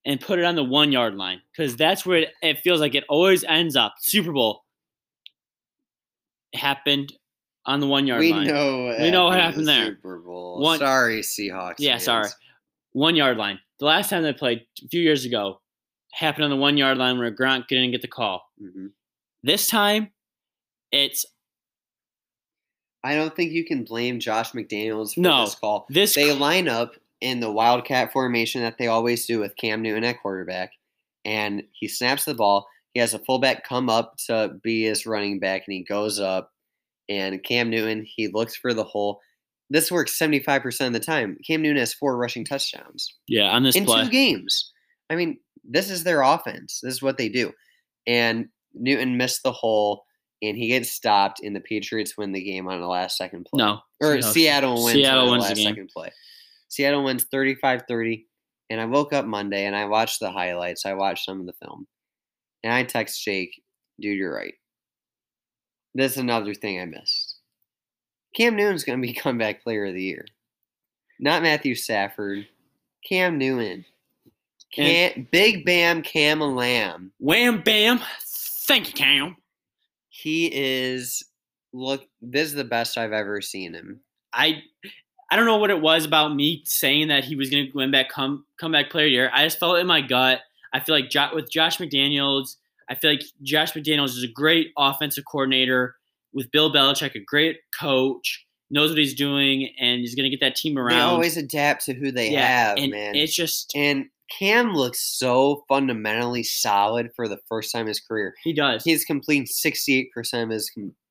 and 0.05 0.21
put 0.21 0.39
it 0.39 0.45
on 0.45 0.57
the 0.57 0.65
one 0.65 0.93
yard 0.93 1.15
line 1.15 1.41
because 1.57 1.77
that's 1.77 2.05
where 2.05 2.19
it, 2.19 2.29
it 2.43 2.59
feels 2.61 2.81
like 2.81 2.95
it 2.95 3.05
always 3.09 3.45
ends 3.45 3.77
up. 3.77 3.95
Super 4.01 4.33
Bowl 4.33 4.65
happened 6.55 7.13
on 7.65 7.81
the 7.81 7.87
one 7.87 8.07
yard 8.07 8.21
we 8.21 8.33
line. 8.33 8.47
know 8.47 8.95
We 8.99 9.11
know 9.11 9.25
what 9.27 9.39
happened 9.39 9.67
the 9.69 9.73
there. 9.73 9.87
Super 9.87 10.19
Bowl. 10.19 10.61
One- 10.61 10.79
sorry, 10.79 11.21
Seahawks. 11.21 11.77
Yeah, 11.79 11.99
sorry. 11.99 12.29
one 12.93 13.17
yard 13.17 13.37
line. 13.37 13.59
The 13.79 13.87
last 13.87 14.11
time 14.11 14.23
they 14.23 14.33
played 14.33 14.63
a 14.85 14.89
few 14.89 15.01
years 15.01 15.25
ago 15.25 15.61
happened 16.13 16.45
on 16.45 16.51
the 16.51 16.57
one 16.57 16.77
yard 16.77 16.99
line 16.99 17.19
where 17.19 17.35
Gronk 17.35 17.69
didn't 17.69 17.93
get 17.93 18.03
the 18.03 18.09
call. 18.09 18.43
Mhm. 18.63 18.93
This 19.43 19.67
time, 19.67 20.13
it's 20.93 21.27
I 23.05 23.17
don't 23.17 23.35
think 23.35 23.51
you 23.53 23.65
can 23.65 23.85
blame 23.85 24.21
Josh 24.21 24.53
McDaniels 24.53 25.15
for 25.15 25.21
No, 25.21 25.45
this 25.45 25.55
call. 25.57 25.87
this. 25.89 26.15
They 26.15 26.33
line 26.33 26.69
up 26.69 26.95
in 27.21 27.41
the 27.41 27.51
wildcat 27.51 28.13
formation 28.13 28.63
that 28.63 28.79
they 28.79 28.87
always 28.87 29.27
do 29.27 29.41
with 29.41 29.57
Cam 29.57 29.83
Newton 29.83 30.05
at 30.05 30.21
quarterback, 30.23 30.73
and 31.25 31.65
he 31.73 31.89
snaps 31.89 32.25
the 32.25 32.35
ball. 32.35 32.69
He 32.95 33.01
has 33.01 33.15
a 33.15 33.19
fullback 33.19 33.65
come 33.65 33.89
up 33.89 34.17
to 34.27 34.57
be 34.63 34.85
his 34.85 35.05
running 35.07 35.41
back, 35.41 35.63
and 35.67 35.75
he 35.75 35.83
goes 35.83 36.21
up. 36.21 36.53
And 37.09 37.43
Cam 37.43 37.69
Newton, 37.71 38.05
he 38.07 38.29
looks 38.29 38.55
for 38.55 38.73
the 38.73 38.85
hole. 38.85 39.21
This 39.71 39.91
works 39.91 40.17
seventy 40.17 40.39
five 40.41 40.63
percent 40.63 40.95
of 40.95 41.01
the 41.01 41.05
time. 41.05 41.37
Cam 41.45 41.63
Newton 41.63 41.79
has 41.79 41.93
four 41.95 42.17
rushing 42.17 42.45
touchdowns 42.45 43.13
yeah, 43.27 43.51
on 43.51 43.65
this 43.65 43.75
in 43.75 43.85
play. 43.85 44.05
two 44.05 44.11
games. 44.11 44.71
I 45.11 45.17
mean, 45.17 45.39
this 45.65 45.91
is 45.91 46.05
their 46.05 46.23
offense. 46.23 46.81
This 46.83 46.95
is 46.95 47.03
what 47.03 47.19
they 47.19 47.29
do. 47.29 47.53
And 48.07 48.49
Newton 48.75 49.17
missed 49.17 49.43
the 49.43 49.53
hole, 49.53 50.05
and 50.43 50.57
he 50.57 50.69
gets 50.69 50.91
stopped, 50.91 51.41
and 51.43 51.55
the 51.55 51.61
Patriots 51.61 52.17
win 52.17 52.33
the 52.33 52.43
game 52.43 52.69
on 52.69 52.81
the 52.81 52.87
last 52.87 53.17
second 53.17 53.45
play 53.47 53.59
No, 53.59 53.81
or 54.01 54.17
Seahawks- 54.17 54.33
Seattle 54.33 54.85
wins 54.85 54.93
Seattle 54.93 55.21
on 55.21 55.27
the 55.27 55.33
wins 55.33 55.45
the 55.45 55.49
last 55.49 55.57
game. 55.57 55.69
second 55.69 55.91
play. 55.95 56.11
Seattle 56.69 57.05
wins 57.05 57.27
35-30 57.27 58.25
and 58.71 58.81
I 58.81 58.87
woke 58.87 59.13
up 59.13 59.27
Monday 59.27 59.67
and 59.67 59.77
I 59.77 59.85
watched 59.85 60.21
the 60.21 60.31
highlights. 60.31 60.87
I 60.87 60.95
watched 60.95 61.27
some 61.27 61.39
of 61.41 61.45
the 61.47 61.53
film. 61.53 61.87
And 62.65 62.73
I 62.73 62.83
text 62.85 63.23
Jake, 63.23 63.63
dude, 64.01 64.17
you're 64.17 64.35
right. 64.35 64.55
This 65.95 66.13
is 66.13 66.19
another 66.19 66.55
thing 66.55 66.81
I 66.81 66.87
missed. 66.87 67.37
Cam 68.35 68.57
Newton's 68.57 68.85
going 68.85 69.01
to 69.03 69.07
be 69.07 69.13
comeback 69.21 69.63
player 69.63 69.85
of 69.85 69.95
the 69.95 70.03
year. 70.03 70.25
Not 71.21 71.43
Matthew 71.43 71.75
Stafford. 71.75 72.47
Cam 73.07 73.37
Newton. 73.37 73.85
Cam, 74.73 75.29
Big 75.31 75.67
Bam 75.67 76.01
Cam 76.01 76.41
Lamb. 76.41 77.13
Wham 77.19 77.61
bam. 77.63 78.01
Thank 78.67 78.89
you, 78.89 78.95
Cam. 78.95 79.37
He 80.09 80.51
is 80.53 81.25
look 81.73 82.07
this 82.21 82.49
is 82.49 82.55
the 82.55 82.65
best 82.65 82.99
I've 82.99 83.13
ever 83.13 83.41
seen 83.41 83.75
him. 83.75 84.01
I 84.33 84.63
I 85.31 85.37
don't 85.37 85.47
know 85.47 85.57
what 85.57 85.71
it 85.71 85.81
was 85.81 86.05
about 86.05 86.35
me 86.35 86.63
saying 86.67 87.09
that 87.09 87.25
he 87.25 87.37
was 87.37 87.49
going 87.49 87.67
to 87.67 87.73
win 87.73 87.91
back 87.91 88.11
come 88.11 88.45
comeback 88.61 88.91
player 88.91 89.07
year. 89.07 89.31
I 89.33 89.45
just 89.45 89.59
felt 89.59 89.77
it 89.77 89.81
in 89.81 89.87
my 89.87 90.03
gut. 90.03 90.41
I 90.73 90.81
feel 90.81 90.95
like 90.95 91.11
jo- 91.11 91.31
with 91.35 91.51
Josh 91.51 91.79
McDaniels, 91.79 92.57
I 92.89 92.95
feel 92.95 93.11
like 93.11 93.23
Josh 93.43 93.73
McDaniels 93.73 94.11
is 94.11 94.23
a 94.23 94.29
great 94.29 94.73
offensive 94.77 95.25
coordinator 95.25 95.97
with 96.33 96.51
Bill 96.51 96.73
Belichick, 96.73 97.15
a 97.15 97.21
great 97.21 97.61
coach, 97.79 98.47
knows 98.71 98.91
what 98.91 98.99
he's 98.99 99.15
doing, 99.15 99.71
and 99.79 100.01
he's 100.01 100.15
going 100.15 100.31
to 100.31 100.31
get 100.31 100.41
that 100.41 100.57
team 100.57 100.79
around. 100.79 100.99
They 100.99 101.03
always 101.03 101.37
adapt 101.37 101.87
to 101.87 101.95
who 101.95 102.11
they 102.11 102.33
have, 102.33 102.79
and 102.79 102.91
man. 102.91 103.15
it's 103.15 103.35
just 103.35 103.73
And 103.75 104.07
Cam 104.39 104.73
looks 104.75 105.01
so 105.19 105.65
fundamentally 105.69 106.43
solid 106.43 107.11
for 107.15 107.29
the 107.29 107.39
first 107.49 107.73
time 107.73 107.83
in 107.83 107.89
his 107.89 108.01
career. 108.01 108.35
he 108.43 108.53
does. 108.53 108.83
He's 108.85 109.05
completing 109.05 109.47
68% 109.47 110.09
of 110.43 110.51
his 110.51 110.71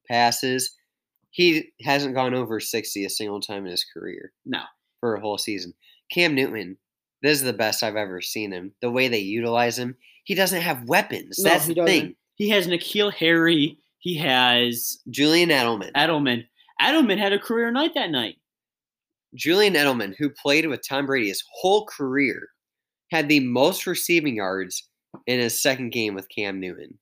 passes. 0.09 0.71
He 1.31 1.71
hasn't 1.83 2.15
gone 2.15 2.33
over 2.33 2.59
60 2.59 3.05
a 3.05 3.09
single 3.09 3.39
time 3.39 3.65
in 3.65 3.71
his 3.71 3.85
career 3.93 4.33
no, 4.45 4.61
for 4.99 5.15
a 5.15 5.21
whole 5.21 5.37
season. 5.37 5.73
Cam 6.11 6.35
Newton, 6.35 6.77
this 7.21 7.37
is 7.37 7.43
the 7.43 7.53
best 7.53 7.83
I've 7.83 7.95
ever 7.95 8.21
seen 8.21 8.51
him. 8.51 8.73
The 8.81 8.91
way 8.91 9.07
they 9.07 9.19
utilize 9.19 9.77
him, 9.79 9.95
he 10.25 10.35
doesn't 10.35 10.61
have 10.61 10.87
weapons. 10.89 11.39
No, 11.39 11.49
That's 11.49 11.67
the 11.67 11.75
doesn't. 11.75 11.87
thing. 11.87 12.15
he 12.35 12.49
has 12.49 12.67
N'Keal 12.67 13.13
Harry. 13.13 13.77
He 13.99 14.17
has 14.17 14.99
Julian 15.09 15.49
Edelman. 15.49 15.91
Edelman. 15.93 16.43
Edelman 16.81 17.17
had 17.17 17.31
a 17.33 17.39
career 17.39 17.71
night 17.71 17.91
that 17.95 18.09
night. 18.09 18.35
Julian 19.35 19.75
Edelman, 19.75 20.15
who 20.17 20.29
played 20.29 20.65
with 20.67 20.81
Tom 20.87 21.05
Brady 21.05 21.29
his 21.29 21.43
whole 21.53 21.85
career, 21.85 22.49
had 23.11 23.27
the 23.27 23.41
most 23.41 23.85
receiving 23.85 24.37
yards 24.37 24.87
in 25.27 25.39
his 25.39 25.61
second 25.61 25.91
game 25.91 26.15
with 26.15 26.29
Cam 26.29 26.59
Newton. 26.59 26.97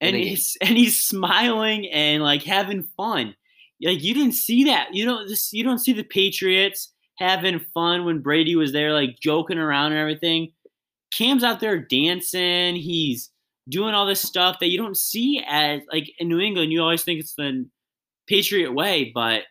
and 0.00 0.14
game. 0.14 0.26
he's 0.26 0.56
and 0.60 0.76
he's 0.76 1.00
smiling 1.00 1.90
and 1.90 2.22
like 2.22 2.42
having 2.42 2.84
fun. 2.96 3.34
Like 3.82 4.02
you 4.02 4.14
didn't 4.14 4.34
see 4.34 4.64
that. 4.64 4.94
You 4.94 5.04
don't 5.04 5.28
just 5.28 5.52
you 5.52 5.64
don't 5.64 5.78
see 5.78 5.92
the 5.92 6.04
Patriots 6.04 6.92
having 7.18 7.60
fun 7.72 8.04
when 8.04 8.20
Brady 8.20 8.56
was 8.56 8.72
there, 8.72 8.92
like 8.92 9.18
joking 9.20 9.58
around 9.58 9.92
and 9.92 10.00
everything. 10.00 10.52
Cam's 11.12 11.44
out 11.44 11.60
there 11.60 11.78
dancing. 11.78 12.76
He's 12.76 13.30
doing 13.68 13.94
all 13.94 14.06
this 14.06 14.20
stuff 14.20 14.58
that 14.60 14.68
you 14.68 14.78
don't 14.78 14.96
see 14.96 15.42
as 15.46 15.80
like 15.92 16.10
in 16.18 16.28
New 16.28 16.40
England. 16.40 16.72
You 16.72 16.82
always 16.82 17.02
think 17.02 17.20
it's 17.20 17.34
the 17.34 17.66
Patriot 18.28 18.72
way, 18.72 19.12
but 19.14 19.42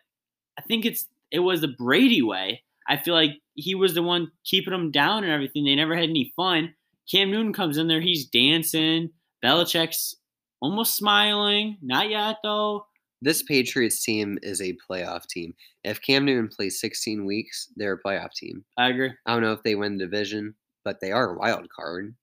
I 0.58 0.62
think 0.62 0.84
it's 0.84 1.06
it 1.30 1.40
was 1.40 1.60
the 1.60 1.68
Brady 1.68 2.22
way. 2.22 2.62
I 2.88 2.96
feel 2.96 3.14
like 3.14 3.32
he 3.54 3.74
was 3.74 3.94
the 3.94 4.02
one 4.02 4.30
keeping 4.44 4.72
them 4.72 4.90
down 4.90 5.24
and 5.24 5.32
everything. 5.32 5.64
They 5.64 5.74
never 5.74 5.94
had 5.94 6.10
any 6.10 6.32
fun. 6.36 6.74
Cam 7.10 7.30
Newton 7.30 7.52
comes 7.52 7.78
in 7.78 7.88
there, 7.88 8.00
he's 8.00 8.26
dancing. 8.26 9.10
Belichick's 9.44 10.16
almost 10.60 10.96
smiling. 10.96 11.76
Not 11.82 12.10
yet 12.10 12.36
though. 12.42 12.86
This 13.20 13.42
Patriots 13.42 14.04
team 14.04 14.38
is 14.42 14.60
a 14.60 14.76
playoff 14.88 15.26
team. 15.26 15.54
If 15.82 16.02
Cam 16.02 16.26
Newton 16.26 16.48
plays 16.48 16.80
16 16.80 17.24
weeks, 17.24 17.68
they're 17.76 17.94
a 17.94 18.02
playoff 18.02 18.32
team. 18.32 18.64
I 18.76 18.88
agree. 18.88 19.12
I 19.24 19.32
don't 19.32 19.42
know 19.42 19.52
if 19.52 19.62
they 19.62 19.74
win 19.74 19.96
the 19.96 20.04
division, 20.04 20.54
but 20.84 21.00
they 21.00 21.10
are 21.10 21.30
a 21.30 21.38
wild 21.38 21.68
card. 21.74 22.14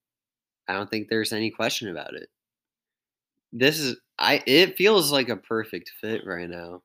I 0.68 0.74
don't 0.74 0.90
think 0.90 1.10
there's 1.10 1.34
any 1.34 1.50
question 1.50 1.90
about 1.90 2.14
it. 2.14 2.30
This 3.52 3.80
is 3.80 3.98
I 4.20 4.44
it 4.46 4.78
feels 4.78 5.12
like 5.12 5.30
a 5.30 5.36
perfect 5.38 5.92
fit 6.00 6.22
right 6.26 6.50
now. 6.50 6.84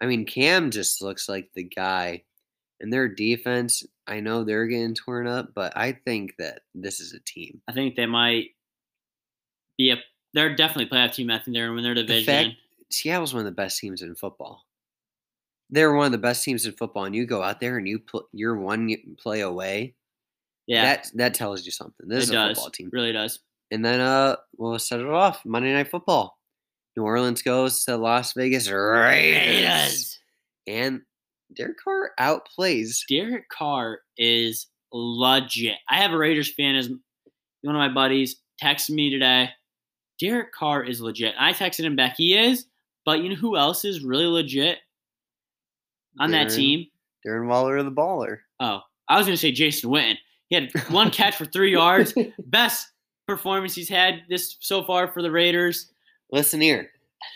I 0.00 0.06
mean, 0.06 0.24
Cam 0.24 0.70
just 0.70 1.02
looks 1.02 1.28
like 1.28 1.50
the 1.54 1.64
guy. 1.64 2.24
And 2.80 2.92
their 2.92 3.08
defense, 3.08 3.82
I 4.06 4.20
know 4.20 4.42
they're 4.44 4.66
getting 4.66 4.94
torn 4.94 5.26
up, 5.26 5.52
but 5.54 5.76
I 5.76 5.92
think 5.92 6.34
that 6.38 6.60
this 6.74 6.98
is 7.00 7.12
a 7.12 7.20
team. 7.20 7.60
I 7.68 7.72
think 7.72 7.94
they 7.96 8.06
might 8.06 8.48
be 9.78 9.90
a. 9.90 9.96
They're 10.32 10.54
definitely 10.54 10.84
a 10.84 10.88
playoff 10.88 11.14
team. 11.14 11.30
I 11.30 11.38
think 11.40 11.54
they're 11.56 11.72
win 11.72 11.82
their 11.82 11.94
The 11.94 12.02
division. 12.04 12.24
fact 12.26 12.56
Seattle's 12.90 13.34
one 13.34 13.40
of 13.40 13.44
the 13.46 13.50
best 13.52 13.78
teams 13.80 14.02
in 14.02 14.14
football. 14.14 14.64
They're 15.70 15.92
one 15.94 16.06
of 16.06 16.12
the 16.12 16.18
best 16.18 16.42
teams 16.44 16.66
in 16.66 16.72
football, 16.72 17.04
and 17.04 17.14
you 17.14 17.26
go 17.26 17.42
out 17.42 17.60
there 17.60 17.76
and 17.78 17.86
you 17.86 17.98
pl- 18.00 18.28
you're 18.32 18.56
one 18.56 18.94
play 19.18 19.40
away. 19.42 19.94
yeah, 20.66 20.82
That 20.82 21.10
that 21.14 21.34
tells 21.34 21.64
you 21.66 21.72
something. 21.72 22.08
This 22.08 22.20
it 22.20 22.22
is 22.24 22.30
a 22.30 22.32
does. 22.34 22.56
football 22.56 22.70
team. 22.70 22.90
Really 22.92 23.12
does. 23.12 23.38
And 23.70 23.84
then 23.84 24.00
uh 24.00 24.36
we'll 24.56 24.78
set 24.78 25.00
it 25.00 25.06
off. 25.06 25.44
Monday 25.44 25.72
Night 25.72 25.88
Football. 25.90 26.38
New 26.96 27.04
Orleans 27.04 27.42
goes 27.42 27.84
to 27.84 27.96
Las 27.96 28.32
Vegas 28.32 28.68
Raiders. 28.68 30.18
And 30.66 31.02
Derek 31.56 31.78
Carr 31.82 32.12
outplays. 32.18 32.98
Derek 33.08 33.48
Carr 33.48 34.00
is 34.16 34.66
legit. 34.92 35.76
I 35.88 35.96
have 35.96 36.12
a 36.12 36.18
Raiders 36.18 36.52
fan 36.52 36.76
as 36.76 36.88
one 37.62 37.74
of 37.74 37.78
my 37.78 37.92
buddies 37.92 38.36
texted 38.62 38.90
me 38.90 39.10
today. 39.10 39.50
Derek 40.18 40.52
Carr 40.52 40.84
is 40.84 41.00
legit. 41.00 41.34
I 41.38 41.52
texted 41.52 41.84
him 41.84 41.96
back. 41.96 42.14
He 42.16 42.36
is, 42.36 42.66
but 43.04 43.20
you 43.20 43.30
know 43.30 43.34
who 43.36 43.56
else 43.56 43.84
is 43.84 44.04
really 44.04 44.26
legit 44.26 44.78
on 46.18 46.30
that 46.32 46.50
team? 46.50 46.86
Darren 47.26 47.48
Waller 47.48 47.82
the 47.82 47.90
baller. 47.90 48.38
Oh, 48.60 48.80
I 49.08 49.16
was 49.16 49.26
going 49.26 49.34
to 49.36 49.40
say 49.40 49.52
Jason 49.52 49.90
Witten. 49.90 50.16
He 50.48 50.56
had 50.56 50.70
one 50.90 51.10
catch 51.10 51.36
for 51.36 51.46
three 51.46 51.72
yards. 51.72 52.14
Best 52.46 52.88
performance 53.26 53.74
he's 53.74 53.88
had 53.88 54.22
this 54.28 54.56
so 54.60 54.82
far 54.84 55.08
for 55.08 55.22
the 55.22 55.30
Raiders. 55.30 55.90
Listen 56.32 56.60
here. 56.60 56.90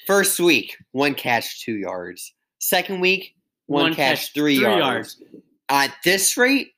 First 0.07 0.41
week, 0.41 0.77
one 0.93 1.15
catch, 1.15 1.63
two 1.63 1.77
yards. 1.77 2.33
Second 2.59 3.01
week, 3.01 3.35
one, 3.67 3.95
catch, 3.95 4.33
three, 4.35 4.61
yards. 4.61 5.23
At 5.69 5.95
this 6.05 6.37
rate, 6.37 6.73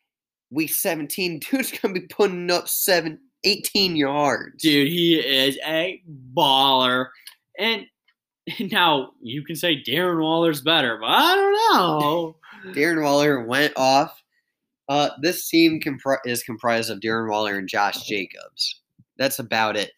week 0.50 0.72
17, 0.72 1.40
dude's 1.50 1.72
gonna 1.72 1.94
be 1.94 2.00
putting 2.00 2.50
up 2.50 2.68
seven, 2.68 3.18
18 3.44 3.96
yards. 3.96 4.62
Dude, 4.62 4.88
he 4.88 5.16
is 5.16 5.58
a 5.66 6.02
baller. 6.34 7.08
And 7.58 7.86
now 8.72 9.10
you 9.20 9.42
can 9.44 9.56
say 9.56 9.82
Darren 9.82 10.20
Waller's 10.20 10.60
better, 10.60 10.98
but 11.00 11.10
I 11.10 11.34
don't 11.34 11.52
know. 11.52 12.36
Darren 12.72 13.02
Waller 13.02 13.44
went 13.44 13.72
off. 13.76 14.22
Uh, 14.88 15.10
this 15.20 15.48
team 15.48 15.80
compri- 15.80 16.18
is 16.24 16.44
comprised 16.44 16.90
of 16.90 17.00
Darren 17.00 17.28
Waller 17.28 17.58
and 17.58 17.68
Josh 17.68 18.06
Jacobs. 18.06 18.82
That's 19.18 19.38
about 19.40 19.76
it. 19.76 19.90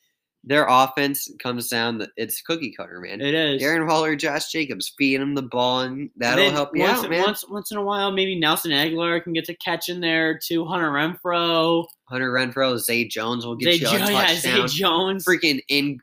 Their 0.45 0.67
offense 0.69 1.29
comes 1.41 1.69
down. 1.69 2.07
It's 2.17 2.41
cookie 2.41 2.73
cutter, 2.73 3.01
man. 3.01 3.21
It 3.21 3.35
is. 3.35 3.63
Darren 3.63 3.87
Waller, 3.89 4.15
Josh 4.15 4.51
Jacobs, 4.51 4.93
feeding 4.97 5.21
him 5.21 5.35
the 5.35 5.43
ball, 5.43 5.81
and 5.81 6.11
that'll 6.17 6.45
then 6.45 6.55
help 6.55 6.71
you 6.75 6.83
once, 6.83 7.05
out, 7.05 7.11
man. 7.11 7.23
Once, 7.23 7.45
once 7.49 7.71
in 7.71 7.77
a 7.77 7.83
while, 7.83 8.13
maybe 8.13 8.39
Nelson 8.39 8.71
Agholor 8.71 9.23
can 9.23 9.33
get 9.33 9.45
to 9.47 9.57
catch 9.57 9.89
in 9.89 10.01
there 10.01 10.39
too. 10.39 10.65
Hunter 10.65 10.91
Renfrow, 10.91 11.87
Hunter 12.05 12.33
Renfrow, 12.33 12.79
Zay 12.79 13.07
Jones 13.07 13.45
will 13.45 13.57
get 13.57 13.75
Zay, 13.75 13.81
you 13.81 13.99
Jo- 13.99 14.05
a 14.05 14.13
yeah, 14.13 14.35
Zay. 14.37 14.67
Jones, 14.67 15.25
Freaking 15.25 15.61
in 15.69 15.99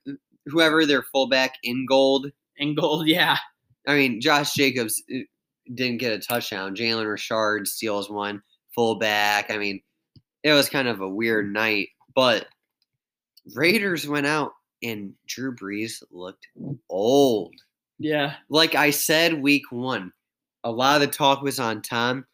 whoever 0.46 0.86
their 0.86 1.02
fullback 1.02 1.56
Ingold. 1.64 2.32
In 2.58 2.76
gold. 2.76 3.08
Yeah, 3.08 3.38
I 3.88 3.96
mean, 3.96 4.22
Josh 4.22 4.54
Jacobs 4.54 5.02
uh, 5.14 5.20
didn't 5.74 5.98
get 5.98 6.14
a 6.14 6.20
touchdown. 6.20 6.76
Jalen 6.76 7.10
Richard 7.10 7.68
steals 7.68 8.10
one 8.10 8.44
fullback. 8.74 9.50
I 9.50 9.58
mean, 9.58 9.82
it 10.44 10.52
was 10.52 10.70
kind 10.70 10.88
of 10.88 11.02
a 11.02 11.10
weird 11.10 11.52
night, 11.52 11.90
but 12.14 12.48
Raiders 13.54 14.08
went 14.08 14.26
out 14.26 14.54
and 14.84 15.14
Drew 15.28 15.56
Brees 15.56 16.02
looked 16.12 16.48
old. 16.90 17.54
yeah. 18.00 18.36
Like 18.50 18.76
I 18.76 18.90
said, 18.90 19.42
week 19.42 19.64
one, 19.72 20.12
a 20.64 20.72
lot 20.72 21.02
of 21.02 21.08
the 21.08 21.16
talk 21.16 21.42
was 21.42 21.60
on 21.60 21.82
Tom. 21.82 22.26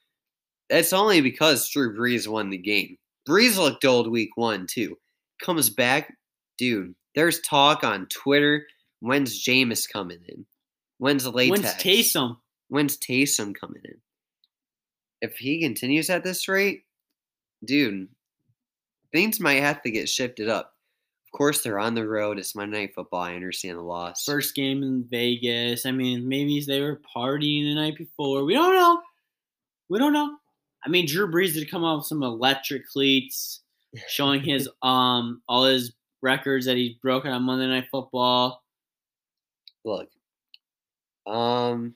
That's 0.69 0.93
only 0.93 1.21
because 1.21 1.69
Drew 1.69 1.95
Brees 1.97 2.27
won 2.27 2.49
the 2.49 2.57
game. 2.57 2.97
Brees 3.27 3.57
looked 3.57 3.85
old 3.85 4.09
week 4.09 4.31
one 4.35 4.67
too. 4.67 4.97
Comes 5.41 5.69
back, 5.69 6.15
dude. 6.57 6.95
There's 7.15 7.41
talk 7.41 7.83
on 7.83 8.07
Twitter. 8.07 8.65
When's 9.01 9.43
Jameis 9.43 9.91
coming 9.91 10.19
in? 10.27 10.45
When's 10.97 11.27
Latex? 11.27 11.61
When's 11.61 11.73
Taysom? 11.75 12.37
When's 12.69 12.97
Taysom 12.97 13.53
coming 13.59 13.81
in? 13.83 13.97
If 15.21 15.37
he 15.37 15.61
continues 15.61 16.09
at 16.09 16.23
this 16.23 16.47
rate, 16.47 16.83
dude, 17.65 18.07
things 19.11 19.39
might 19.39 19.61
have 19.61 19.81
to 19.83 19.91
get 19.91 20.09
shifted 20.09 20.47
up. 20.49 20.73
Of 21.31 21.37
course, 21.37 21.61
they're 21.61 21.79
on 21.79 21.95
the 21.95 22.05
road. 22.05 22.39
It's 22.39 22.55
Monday 22.55 22.81
Night 22.81 22.93
Football. 22.93 23.21
I 23.21 23.35
understand 23.35 23.77
the 23.77 23.83
loss. 23.83 24.25
First 24.25 24.53
game 24.53 24.83
in 24.83 25.05
Vegas. 25.09 25.85
I 25.85 25.91
mean, 25.91 26.27
maybe 26.27 26.61
they 26.67 26.81
were 26.81 26.99
partying 27.15 27.63
the 27.63 27.75
night 27.75 27.95
before. 27.97 28.43
We 28.43 28.53
don't 28.53 28.75
know. 28.75 29.01
We 29.87 29.97
don't 29.97 30.11
know. 30.11 30.35
I 30.85 30.89
mean, 30.89 31.07
Drew 31.07 31.31
Brees 31.31 31.53
did 31.53 31.71
come 31.71 31.85
out 31.85 31.99
with 31.99 32.07
some 32.07 32.21
electric 32.21 32.85
cleats, 32.85 33.61
showing 34.09 34.41
his 34.41 34.67
um 34.81 35.41
all 35.47 35.63
his 35.63 35.93
records 36.21 36.65
that 36.65 36.75
he's 36.75 36.95
broken 36.95 37.31
on 37.31 37.43
Monday 37.43 37.67
Night 37.67 37.87
Football. 37.89 38.61
Look, 39.85 40.09
um, 41.25 41.95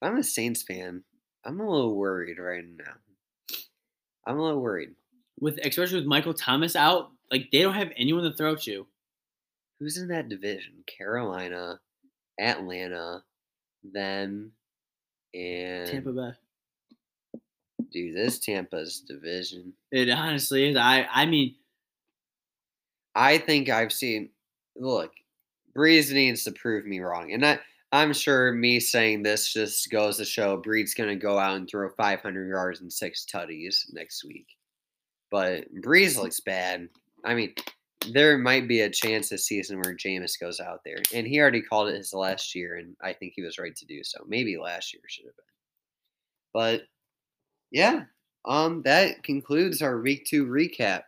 I'm 0.00 0.18
a 0.18 0.22
Saints 0.22 0.62
fan, 0.62 1.02
I'm 1.44 1.58
a 1.58 1.68
little 1.68 1.96
worried 1.96 2.38
right 2.38 2.64
now. 2.64 2.94
I'm 4.24 4.38
a 4.38 4.42
little 4.42 4.60
worried. 4.60 4.90
With 5.40 5.58
especially 5.64 5.98
with 5.98 6.06
Michael 6.06 6.34
Thomas 6.34 6.76
out, 6.76 7.10
like 7.30 7.50
they 7.50 7.62
don't 7.62 7.74
have 7.74 7.92
anyone 7.96 8.24
to 8.24 8.32
throw 8.32 8.56
to. 8.56 8.86
Who's 9.78 9.96
in 9.96 10.08
that 10.08 10.28
division? 10.28 10.84
Carolina, 10.86 11.80
Atlanta, 12.38 13.24
them, 13.82 14.52
and 15.34 15.88
Tampa 15.88 16.12
Bay. 16.12 17.40
dude, 17.90 18.16
this 18.16 18.38
Tampa's 18.38 19.00
division. 19.00 19.72
It 19.90 20.10
honestly 20.10 20.68
is. 20.68 20.76
I 20.76 21.06
I 21.10 21.26
mean, 21.26 21.54
I 23.14 23.38
think 23.38 23.68
I've 23.68 23.92
seen. 23.92 24.30
Look, 24.76 25.12
Brees 25.76 26.12
needs 26.12 26.44
to 26.44 26.52
prove 26.52 26.84
me 26.84 27.00
wrong, 27.00 27.32
and 27.32 27.44
I, 27.44 27.58
I'm 27.92 28.12
sure 28.12 28.52
me 28.52 28.80
saying 28.80 29.22
this 29.22 29.52
just 29.52 29.90
goes 29.90 30.16
to 30.18 30.24
show 30.24 30.56
Breed's 30.56 30.94
going 30.94 31.08
to 31.08 31.16
go 31.16 31.38
out 31.38 31.56
and 31.56 31.68
throw 31.68 31.88
500 31.90 32.48
yards 32.48 32.80
and 32.80 32.92
six 32.92 33.26
tutties 33.26 33.92
next 33.92 34.24
week. 34.24 34.46
But 35.30 35.72
Brees 35.74 36.16
looks 36.16 36.40
bad. 36.40 36.88
I 37.24 37.34
mean, 37.34 37.54
there 38.08 38.38
might 38.38 38.66
be 38.66 38.80
a 38.80 38.90
chance 38.90 39.28
this 39.28 39.46
season 39.46 39.80
where 39.80 39.94
Jameis 39.94 40.40
goes 40.40 40.60
out 40.60 40.80
there, 40.84 40.98
and 41.14 41.26
he 41.26 41.38
already 41.40 41.62
called 41.62 41.88
it 41.88 41.96
his 41.96 42.14
last 42.14 42.54
year, 42.54 42.76
and 42.76 42.96
I 43.02 43.12
think 43.12 43.34
he 43.36 43.42
was 43.42 43.58
right 43.58 43.76
to 43.76 43.86
do 43.86 44.02
so. 44.02 44.20
Maybe 44.26 44.56
last 44.56 44.92
year 44.92 45.02
should 45.06 45.26
have 45.26 45.36
been, 45.36 45.44
but 46.52 46.82
yeah, 47.70 48.04
um, 48.46 48.82
that 48.82 49.22
concludes 49.22 49.82
our 49.82 50.00
week 50.00 50.24
two 50.24 50.46
recap. 50.46 51.02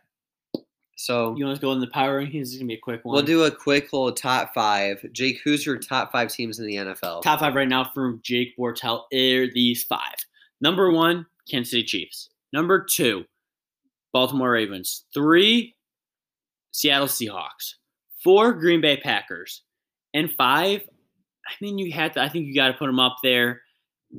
So 0.95 1.35
you 1.35 1.45
want 1.45 1.57
to 1.57 1.61
go 1.61 1.71
in 1.71 1.79
the 1.79 1.87
power 1.87 2.21
rankings? 2.21 2.43
Is 2.43 2.57
gonna 2.57 2.67
be 2.67 2.75
a 2.75 2.79
quick 2.79 3.03
one. 3.03 3.13
We'll 3.13 3.23
do 3.23 3.43
a 3.43 3.51
quick 3.51 3.91
little 3.91 4.11
top 4.11 4.53
five. 4.53 5.03
Jake, 5.11 5.41
who's 5.43 5.65
your 5.65 5.77
top 5.77 6.11
five 6.11 6.31
teams 6.31 6.59
in 6.59 6.67
the 6.67 6.75
NFL? 6.75 7.23
Top 7.23 7.39
five 7.39 7.55
right 7.55 7.67
now 7.67 7.89
from 7.93 8.21
Jake 8.23 8.55
Bortel 8.57 9.05
are 9.11 9.51
these 9.51 9.83
five. 9.83 10.15
Number 10.61 10.91
one, 10.91 11.25
Kansas 11.49 11.71
City 11.71 11.83
Chiefs. 11.83 12.29
Number 12.53 12.85
two, 12.85 13.25
Baltimore 14.13 14.51
Ravens. 14.51 15.05
Three, 15.13 15.75
Seattle 16.71 17.07
Seahawks. 17.07 17.73
Four, 18.23 18.53
Green 18.53 18.79
Bay 18.79 18.97
Packers. 18.97 19.63
And 20.13 20.31
five, 20.31 20.81
I 21.47 21.51
mean, 21.59 21.77
you 21.77 21.91
had 21.91 22.13
to, 22.13 22.21
I 22.21 22.29
think 22.29 22.45
you 22.45 22.55
got 22.55 22.67
to 22.67 22.73
put 22.73 22.85
them 22.85 22.99
up 22.99 23.17
there. 23.23 23.61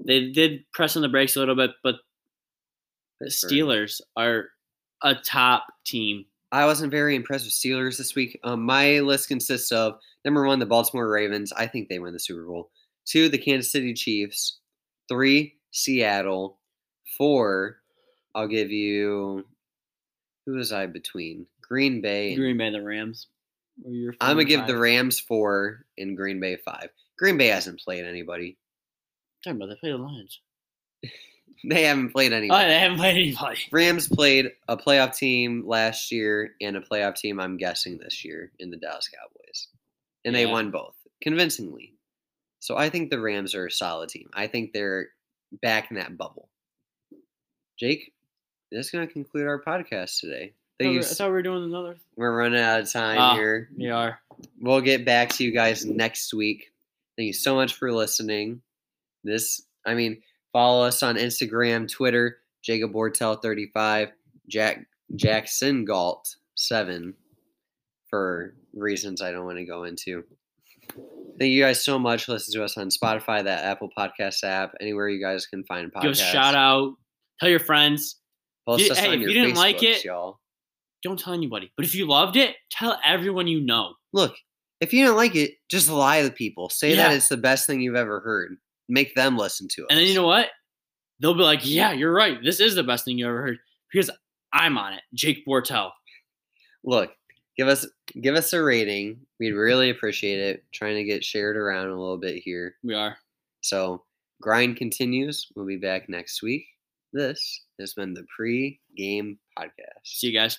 They 0.07 0.30
did 0.30 0.64
press 0.72 0.97
on 0.97 1.03
the 1.03 1.09
brakes 1.09 1.36
a 1.36 1.38
little 1.38 1.55
bit, 1.55 1.70
but 1.82 1.97
the 3.20 3.30
Steelers 3.30 4.01
are 4.16 4.49
a 5.03 5.14
top 5.14 5.66
team. 5.86 6.24
I 6.51 6.66
wasn't 6.66 6.90
very 6.90 7.16
impressed 7.16 7.45
with 7.45 7.55
Steelers 7.55 7.97
this 7.97 8.14
week. 8.14 8.38
Um, 8.45 8.62
my 8.62 9.01
list 9.01 9.28
consists 9.28 9.72
of 9.72 9.95
number 10.24 10.45
one, 10.47 10.59
the 10.59 10.66
Baltimore 10.66 11.09
Ravens. 11.09 11.53
I 11.53 11.66
think 11.66 11.88
they 11.88 11.99
win 11.99 12.12
the 12.12 12.20
Super 12.20 12.45
Bowl. 12.45 12.70
Two, 13.07 13.28
the 13.28 13.38
Kansas 13.38 13.72
City 13.72 13.95
Chiefs. 13.95 14.59
Three, 15.09 15.55
Seattle. 15.70 16.59
Four, 17.16 17.78
I'll 18.34 18.49
give 18.49 18.70
you. 18.70 19.45
Who 20.47 20.53
was 20.55 20.72
I 20.72 20.86
between? 20.86 21.47
Green 21.62 22.01
Bay. 22.01 22.28
and- 22.28 22.36
Green 22.38 22.59
Bay, 22.59 22.70
the 22.70 22.82
Rams. 22.82 23.28
Or 23.84 23.90
your 23.92 24.14
I'm 24.20 24.36
gonna 24.36 24.45
give 24.45 24.66
the. 24.66 24.76
Rams 24.76 25.18
four 25.18 25.84
and 25.99 26.16
Green 26.16 26.38
Bay 26.40 26.57
five. 26.57 26.90
Green 27.18 27.36
Bay 27.38 27.49
hasn't 27.49 27.80
played 27.80 28.05
anybody. 28.05 28.57
Talking 29.42 29.57
about 29.61 29.70
they 29.70 29.76
play 29.76 29.90
the 29.90 29.99
Lions. 29.99 30.40
They 31.66 31.84
haven't 31.84 32.11
played 32.11 32.32
Oh, 32.34 32.36
anybody. 32.36 32.66
they 32.68 32.78
haven't 32.78 32.99
played 32.99 33.16
anybody. 33.16 33.59
Rams 33.72 34.07
played 34.07 34.51
a 34.68 34.76
playoff 34.76 35.16
team 35.16 35.62
last 35.66 36.12
year 36.12 36.55
and 36.61 36.76
a 36.76 36.80
playoff 36.80 37.16
team, 37.16 37.40
I'm 37.40 37.57
guessing, 37.57 37.97
this 37.97 38.22
year 38.22 38.53
in 38.59 38.70
the 38.70 38.76
Dallas 38.76 39.09
Cowboys. 39.09 39.68
And 40.26 40.34
they 40.34 40.45
won 40.45 40.70
both 40.70 40.95
convincingly. 41.22 41.95
So 42.59 42.76
I 42.76 42.90
think 42.90 43.09
the 43.09 43.20
Rams 43.20 43.55
are 43.55 43.66
a 43.66 43.70
solid 43.70 44.11
team. 44.11 44.28
I 44.34 44.47
think 44.47 44.72
they're 44.74 45.09
back 45.62 45.90
in 45.90 45.97
that 45.97 46.18
bubble. 46.18 46.51
Jake, 47.78 48.12
that's 48.75 48.91
going 48.91 49.07
to 49.07 49.12
conclude 49.12 49.47
our 49.47 49.62
podcast 49.62 50.20
today. 50.20 50.53
I 50.81 50.85
Thank 50.85 50.95
you. 50.95 51.03
thought, 51.03 51.11
I 51.11 51.14
thought 51.14 51.27
we 51.29 51.33
were 51.33 51.43
doing 51.43 51.64
another. 51.64 51.97
We're 52.16 52.37
running 52.37 52.61
out 52.61 52.81
of 52.81 52.93
time 52.93 53.18
Ah. 53.18 53.35
here. 53.35 53.68
We 53.77 53.89
are. 53.91 54.18
We'll 54.61 54.81
get 54.81 55.05
back 55.05 55.29
to 55.31 55.45
you 55.45 55.53
guys 55.53 55.85
next 55.87 56.35
week. 56.35 56.72
Thank 57.16 57.29
you 57.29 57.33
so 57.33 57.55
much 57.55 57.75
for 57.75 57.93
listening. 57.93 58.61
This, 59.22 59.62
I 59.87 59.95
mean, 59.95 60.20
follow 60.53 60.85
us 60.85 61.03
on 61.03 61.14
Instagram, 61.16 61.89
Twitter, 61.89 62.39
Jacob 62.62 62.93
Bortel35, 62.93 64.11
Jack 64.49 64.87
Jackson 65.14 65.85
Galt 65.85 66.35
7 66.57 67.14
for 68.09 68.55
reasons 68.75 69.22
I 69.22 69.31
don't 69.33 69.45
want 69.45 69.59
to 69.59 69.64
go 69.64 69.85
into. 69.85 70.25
Thank 71.39 71.53
you 71.53 71.62
guys 71.62 71.85
so 71.85 71.99
much. 71.99 72.29
Listen 72.29 72.53
to 72.55 72.64
us 72.64 72.77
on 72.77 72.89
Spotify, 72.89 73.43
that 73.45 73.64
Apple 73.64 73.91
Podcast 73.97 74.43
app, 74.45 74.75
anywhere 74.81 75.09
you 75.09 75.20
guys 75.20 75.47
can 75.47 75.64
find 75.64 75.93
podcasts. 75.93 76.03
Give 76.03 76.11
us 76.12 76.20
a 76.20 76.25
shout 76.25 76.55
out. 76.55 76.95
Tell 77.41 77.49
your 77.49 77.59
friends. 77.61 78.16
Post 78.66 78.88
You- 78.88 78.94
hey, 78.94 79.14
if 79.14 79.20
you 79.20 79.32
didn't 79.34 79.56
like 79.56 79.82
it- 79.82 80.04
y'all. 80.04 80.40
Don't 81.02 81.18
tell 81.18 81.34
anybody. 81.34 81.70
But 81.76 81.84
if 81.84 81.94
you 81.94 82.06
loved 82.06 82.36
it, 82.36 82.56
tell 82.70 82.98
everyone 83.04 83.46
you 83.46 83.60
know. 83.60 83.94
Look, 84.14 84.34
if 84.80 84.92
you 84.94 85.04
don't 85.04 85.16
like 85.16 85.34
it, 85.36 85.56
just 85.70 85.90
lie 85.90 86.22
to 86.22 86.30
people. 86.30 86.70
Say 86.70 86.94
that 86.96 87.12
it's 87.12 87.28
the 87.28 87.36
best 87.36 87.66
thing 87.66 87.82
you've 87.82 87.94
ever 87.94 88.20
heard. 88.20 88.56
Make 88.88 89.14
them 89.14 89.36
listen 89.36 89.68
to 89.72 89.82
it. 89.82 89.86
And 89.90 89.98
then 89.98 90.06
you 90.06 90.14
know 90.14 90.26
what? 90.26 90.48
They'll 91.20 91.34
be 91.34 91.42
like, 91.42 91.60
"Yeah, 91.62 91.92
you're 91.92 92.12
right. 92.12 92.42
This 92.42 92.58
is 92.58 92.74
the 92.74 92.82
best 92.82 93.04
thing 93.04 93.18
you 93.18 93.26
ever 93.26 93.42
heard." 93.42 93.58
Because 93.92 94.10
I'm 94.52 94.78
on 94.78 94.94
it. 94.94 95.02
Jake 95.14 95.44
Bortel. 95.46 95.90
Look, 96.84 97.12
give 97.56 97.68
us 97.68 97.86
give 98.20 98.34
us 98.34 98.52
a 98.52 98.62
rating. 98.62 99.20
We'd 99.38 99.52
really 99.52 99.90
appreciate 99.90 100.38
it. 100.40 100.64
Trying 100.72 100.96
to 100.96 101.04
get 101.04 101.22
shared 101.24 101.56
around 101.56 101.88
a 101.88 101.98
little 102.00 102.18
bit 102.18 102.42
here. 102.42 102.76
We 102.82 102.94
are. 102.94 103.18
So 103.60 104.04
grind 104.40 104.76
continues. 104.76 105.48
We'll 105.54 105.66
be 105.66 105.76
back 105.76 106.08
next 106.08 106.42
week. 106.42 106.66
This 107.14 107.62
has 107.78 107.94
been 107.94 108.12
the 108.12 108.26
pre-game 108.36 109.38
podcast. 109.56 110.02
See 110.02 110.26
you 110.26 110.38
guys. 110.38 110.58